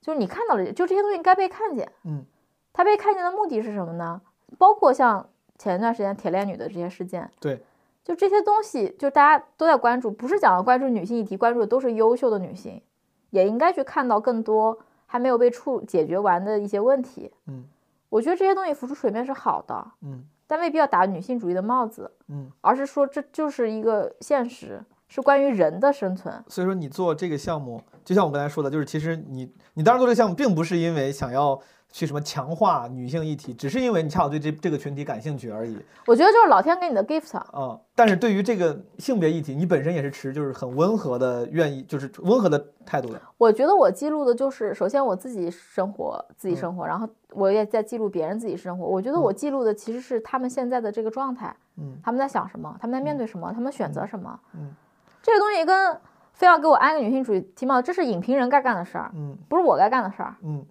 [0.02, 1.90] 就是你看到了，就这些东西应该被看见。
[2.04, 2.26] 嗯
[2.74, 4.20] 它被看见的目的是什么呢？
[4.58, 7.62] 包括像前一段时间铁链女的这些事件，对，
[8.04, 12.82] 就这些东西，就大家都在关注，不是讲要关注女性议题，关注的都是优秀的女性，
[13.30, 17.30] 也应该去看到更多还没有被处解决完的一些问题。
[17.46, 17.64] 嗯
[18.08, 22.50] 我觉得这些东西浮出水面是好的，嗯但未必要打女性主义的帽子，嗯。
[22.60, 26.44] 而是说这就是一个现实，是关于人的生存。
[26.46, 31.58] 所以说你做这个项目，就像我刚才说的，就是其实你你当时做这个项目，并不是因为想要
[31.92, 35.78] 去什么强化女性议题，只是因为你恰好对这这个群体感兴趣而已。
[36.06, 43.20] 我觉得就是老天给你的 gift，啊、但是对于这个性别议题，你本身也是持就是很温和的，愿意就是温和的态度的。
[43.36, 46.56] 我觉得我记录的就是，首先我自己生活，自己嗯。
[46.56, 48.86] 生活，然后我也在记录别人自己生活。
[48.86, 49.34] 我觉得我嗯。
[49.34, 51.98] 记录的其实是他们现在的这个状态，嗯。
[52.02, 54.40] 他们在想什么，他们在面对什么，他们选择什么。
[54.54, 54.74] 嗯。
[55.22, 56.00] 这个东西跟
[56.32, 59.36] 非要给我安个女性主义题帽，这是影评人该干的事儿，嗯。
[59.48, 60.64] 不是我该干的事儿，嗯，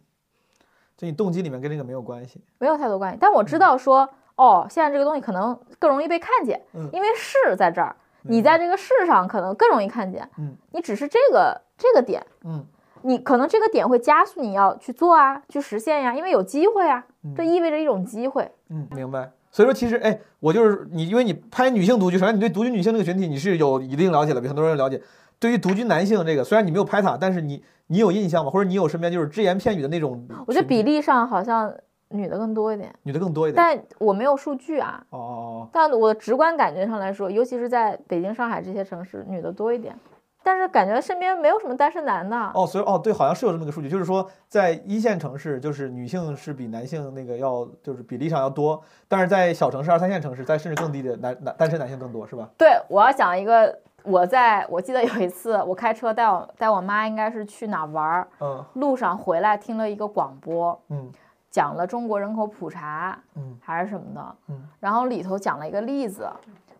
[1.01, 2.39] 就你动机里面跟这个没有关系。
[2.59, 3.17] 没有太多关系。
[3.19, 10.29] 但我知道说，哦，现在这个东西可能更容易被看见，嗯因为是在这儿，你在这个势上可能更容易看见。
[10.37, 12.63] 嗯你只是这个这个点，嗯
[13.01, 17.03] 你可能这个点会加速你要去做啊，去实现呀，因为有机会啊，
[17.35, 18.51] 这意味着一种机会。
[18.69, 19.31] 嗯，明白。
[19.49, 25.01] 所以说，其实，哎，我就是你，因为你拍女性独居，首先你对独居女性这个群体你是有一定了解的，比很多人了解。
[25.41, 28.51] 对于独居男性这个，虽然你没有拍他，但是你你有印象吗？
[28.51, 30.23] 或者你有身边就是只言片语的那种？
[30.45, 31.73] 我觉得比例上好像
[32.09, 33.55] 女的更多一点，女的更多一点。
[33.55, 35.03] 但我没有数据啊。
[35.09, 39.95] 哦哦哦但我直观感觉上来说，尤其是在北京、上海这些城市，女的多一点。
[40.43, 42.35] 但是感觉身边没有什么单身男的。
[42.55, 52.49] 哦，所以哦，对，好像是有这么个数据，就是说在一线城市，就是女性是比男性那个要就是比例上要多，但是在小城市、二三线城市，在甚至更低的男男单身男性更多，是吧？
[52.57, 58.63] 对，我要讲一个，我在我记得有一次我开车带我带我妈，应该是去哪玩儿，嗯。
[58.73, 61.11] 路上回来听了一个广播，嗯。
[61.49, 63.57] 讲了中国人口普查嗯。
[63.61, 64.67] 还是什么的，嗯。
[64.79, 66.29] 然后里头讲了一个例子，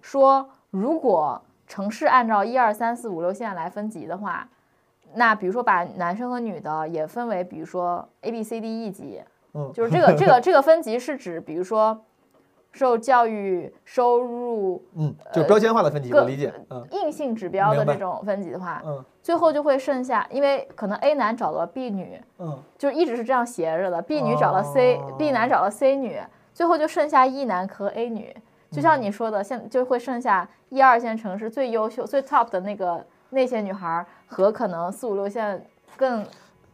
[0.02, 4.48] 说如果城市按照一二三四五六线来分级的话，
[5.14, 9.22] 那比如说把男生和女的也分为，比如说 A B C D E 级，
[9.54, 12.02] 嗯，就是这个这个这个分级是指，比如说
[12.72, 16.54] 受教育、收入、嗯，就标签化的分级，各我理解。
[16.70, 16.86] 嗯。
[16.92, 19.04] 硬性指标的这种分级的话，嗯。
[19.22, 22.58] 最后就会剩下，因为可能 A 男找了 B 女，嗯。
[22.78, 25.16] 就一直是这样斜着的，B 女找了 C，、哦。
[25.18, 26.20] B 男找了 C 女，
[26.54, 28.36] 最后就剩下 E 男和 A 女。
[28.72, 35.62] 就像你说的，现就会剩下一二线城市最优秀、最 top 的那个那些女孩儿和可能四五六线
[35.98, 36.26] 更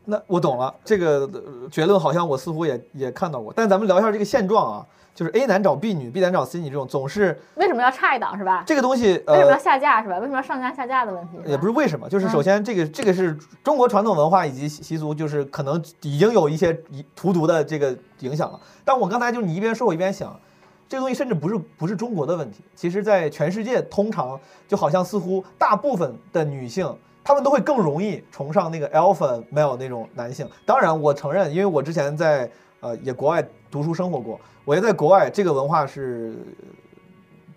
[0.05, 4.85] 那我懂了，这个呃结论好像我似乎也也看到过，但咱们聊一下这个现状啊，
[5.17, 8.63] 就是 A 男找 B 女，B 男找 C 女这种，总是为什么要差一档是吧？
[8.67, 10.19] 这个东西，为什么要呃，下架是吧？
[10.19, 11.39] 为什么要上架下架的问题？
[11.43, 16.71] 也不是为什么，就是嗯首先这个这个是中国传统文化以及习习俗，就是可能已经有一些
[17.15, 18.59] 荼毒的这个影响了。
[18.85, 20.39] 但我刚才就是你一边说，我一边想，
[20.87, 26.95] 这个东西甚至不是不是中国的问题，其实在全世界，通常就好像似乎大部分的女性。
[27.23, 30.47] 她们都会更容易崇尚那个 alpha male 那种男性。
[30.63, 32.49] 当然，我承认，因为我之前在
[32.79, 36.35] 呃也国外读书生活过，我觉得在国外这个文化是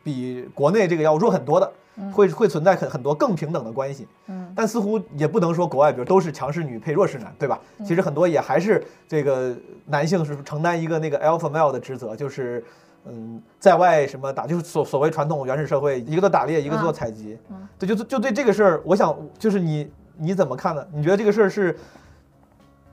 [0.04, 1.72] 比国内这个要弱很多的，
[2.12, 4.06] 会会存在很很多更平等的关系。
[4.28, 7.58] 嗯，但似乎也不能说国外，比如都是强势女配弱势男，对吧？
[7.84, 9.52] 其实很多也还是这个
[9.86, 12.64] 男性是承担一个那个 alpha male 的职责，就是
[13.06, 17.36] 嗯，在外什么打，就是所所谓传统原始社会，一个做打猎，一个做采集。
[17.50, 20.86] 嗯对，就就对这个事儿，我想就是你你怎么看呢？
[20.92, 21.76] 你觉得这个事儿是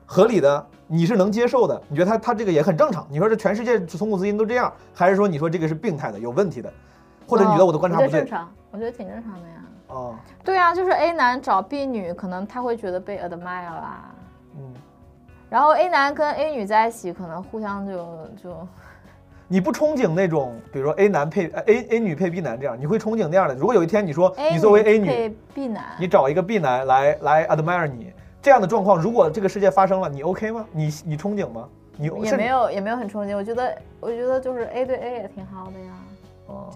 [0.07, 0.65] 合理的？
[0.87, 1.79] 你是能接受的？
[1.89, 3.05] 你觉得他他这个也很正常？
[3.11, 6.71] 你说这全世界从古至今都这样，还是说你说这个是病态的、有问题的？
[7.27, 8.25] 或者你觉得我的观察不正？
[8.25, 9.55] 常，我觉得挺正常的呀。
[9.87, 10.15] 哦，
[10.45, 14.15] 对啊，就是 A 男找 B 女，可能他会觉得被 admire 啦。
[14.55, 14.73] 嗯，
[15.49, 17.95] 然后 A 男跟 A 女在一起，可能互相就
[18.41, 18.67] 就
[19.49, 23.55] 你不憧憬那种，比如说 A 男配呃 A A 女配 B 男这样，你会憧憬那样的？
[23.55, 28.13] 如果有一天你说你作为 A 女，配 B 男，你找一个 B 男来来 admire 你
[28.47, 30.65] 这样的状况，如果这个世界发生了，你 OK 吗？
[30.71, 31.67] 你你憧憬吗？
[31.97, 33.35] 你也没有也没有很憧憬。
[33.35, 35.93] 我觉得我觉得就是 A 对 A 也挺好的呀。
[36.45, 36.69] 哦，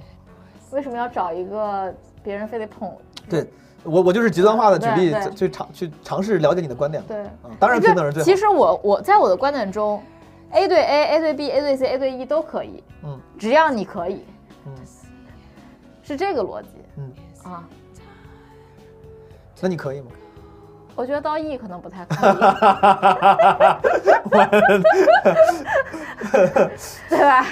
[0.71, 2.91] 为什么要找一个别人非得捧？
[3.29, 3.49] 对
[3.85, 7.01] 我我就是极端化的举例对对去尝去尝试了解你的观点。
[7.07, 8.25] 对，嗯，当然平等是最好。
[8.25, 10.03] 其实我我在我的观点中
[10.51, 14.25] ，A 对 A、A 对 B、A 对 C、A 对 E 都可以，嗯只要你可以，
[14.65, 14.73] 嗯
[16.03, 16.67] 是这个逻辑
[16.97, 17.65] 嗯，啊。
[19.61, 20.07] 那你可以吗？
[20.95, 22.19] 我觉得到 E 可能不太 可以，
[27.09, 27.45] 对吧？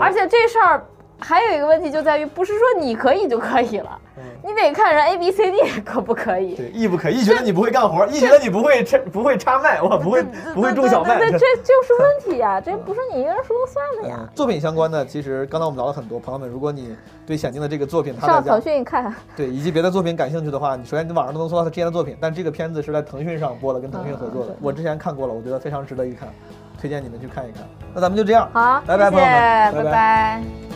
[0.00, 0.84] 而且这事儿
[1.20, 3.98] 还有一个问题就在于，不是说你可以就可以了，
[4.42, 6.54] 你得看人 A、B、C、D 可不可以。
[6.54, 10.22] 嗯对，E 不可以，E 觉得你不会干活，E 觉得你不会插不会插麦，我不会
[10.54, 11.18] 不会种小麦。
[11.18, 14.28] 对对对，这就是问题呀、这不是你一个人说了算的呀嗯。
[14.34, 26.28] 作品相关的，其实刚才我们聊了很多，朋友们，如果你对显静的这个作品，他上腾讯看，对以及别的作品感兴趣的话，你首先你网上都能搜到他之前的作品，但这个片子是在腾讯上播的，跟腾讯合作的嗯，我之前看过了，我觉得非常值得一看，
[26.80, 27.62] 推荐你们去看一看。
[27.94, 29.90] 那咱们就这样，好，拜拜，谢谢朋友们，拜拜。
[29.90, 30.69] 拜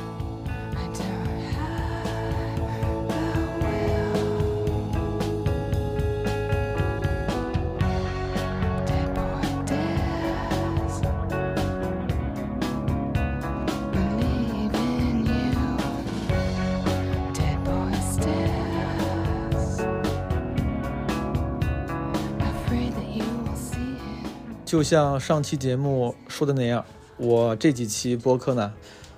[24.75, 26.85] 就像上期节目说的那样，
[27.17, 28.73] 我这几期播客呢，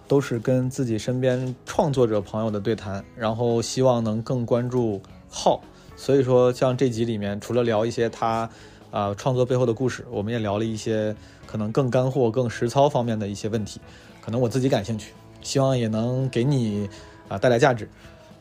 [0.07, 5.01] 都是跟自己身边创作者朋友的对谈，然后希望能更关注
[5.31, 5.63] 号。
[5.97, 8.47] 所以说，像这集里面，除了聊一些他
[8.91, 11.17] 啊、创作背后的故事，我们也聊了一些
[11.47, 13.81] 可能更干货、更实操方面的一些问题，
[14.21, 16.87] 可能我自己感兴趣，希望也能给你
[17.29, 17.89] 啊、带来价值。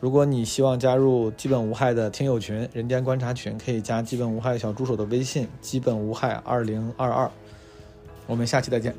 [0.05, 7.31] 如果你希望加入基本无害的听友群、人间观察群，可以加基本无害小助手的微信“基本无害二零二二”。
[8.27, 8.93] 我们下期再见。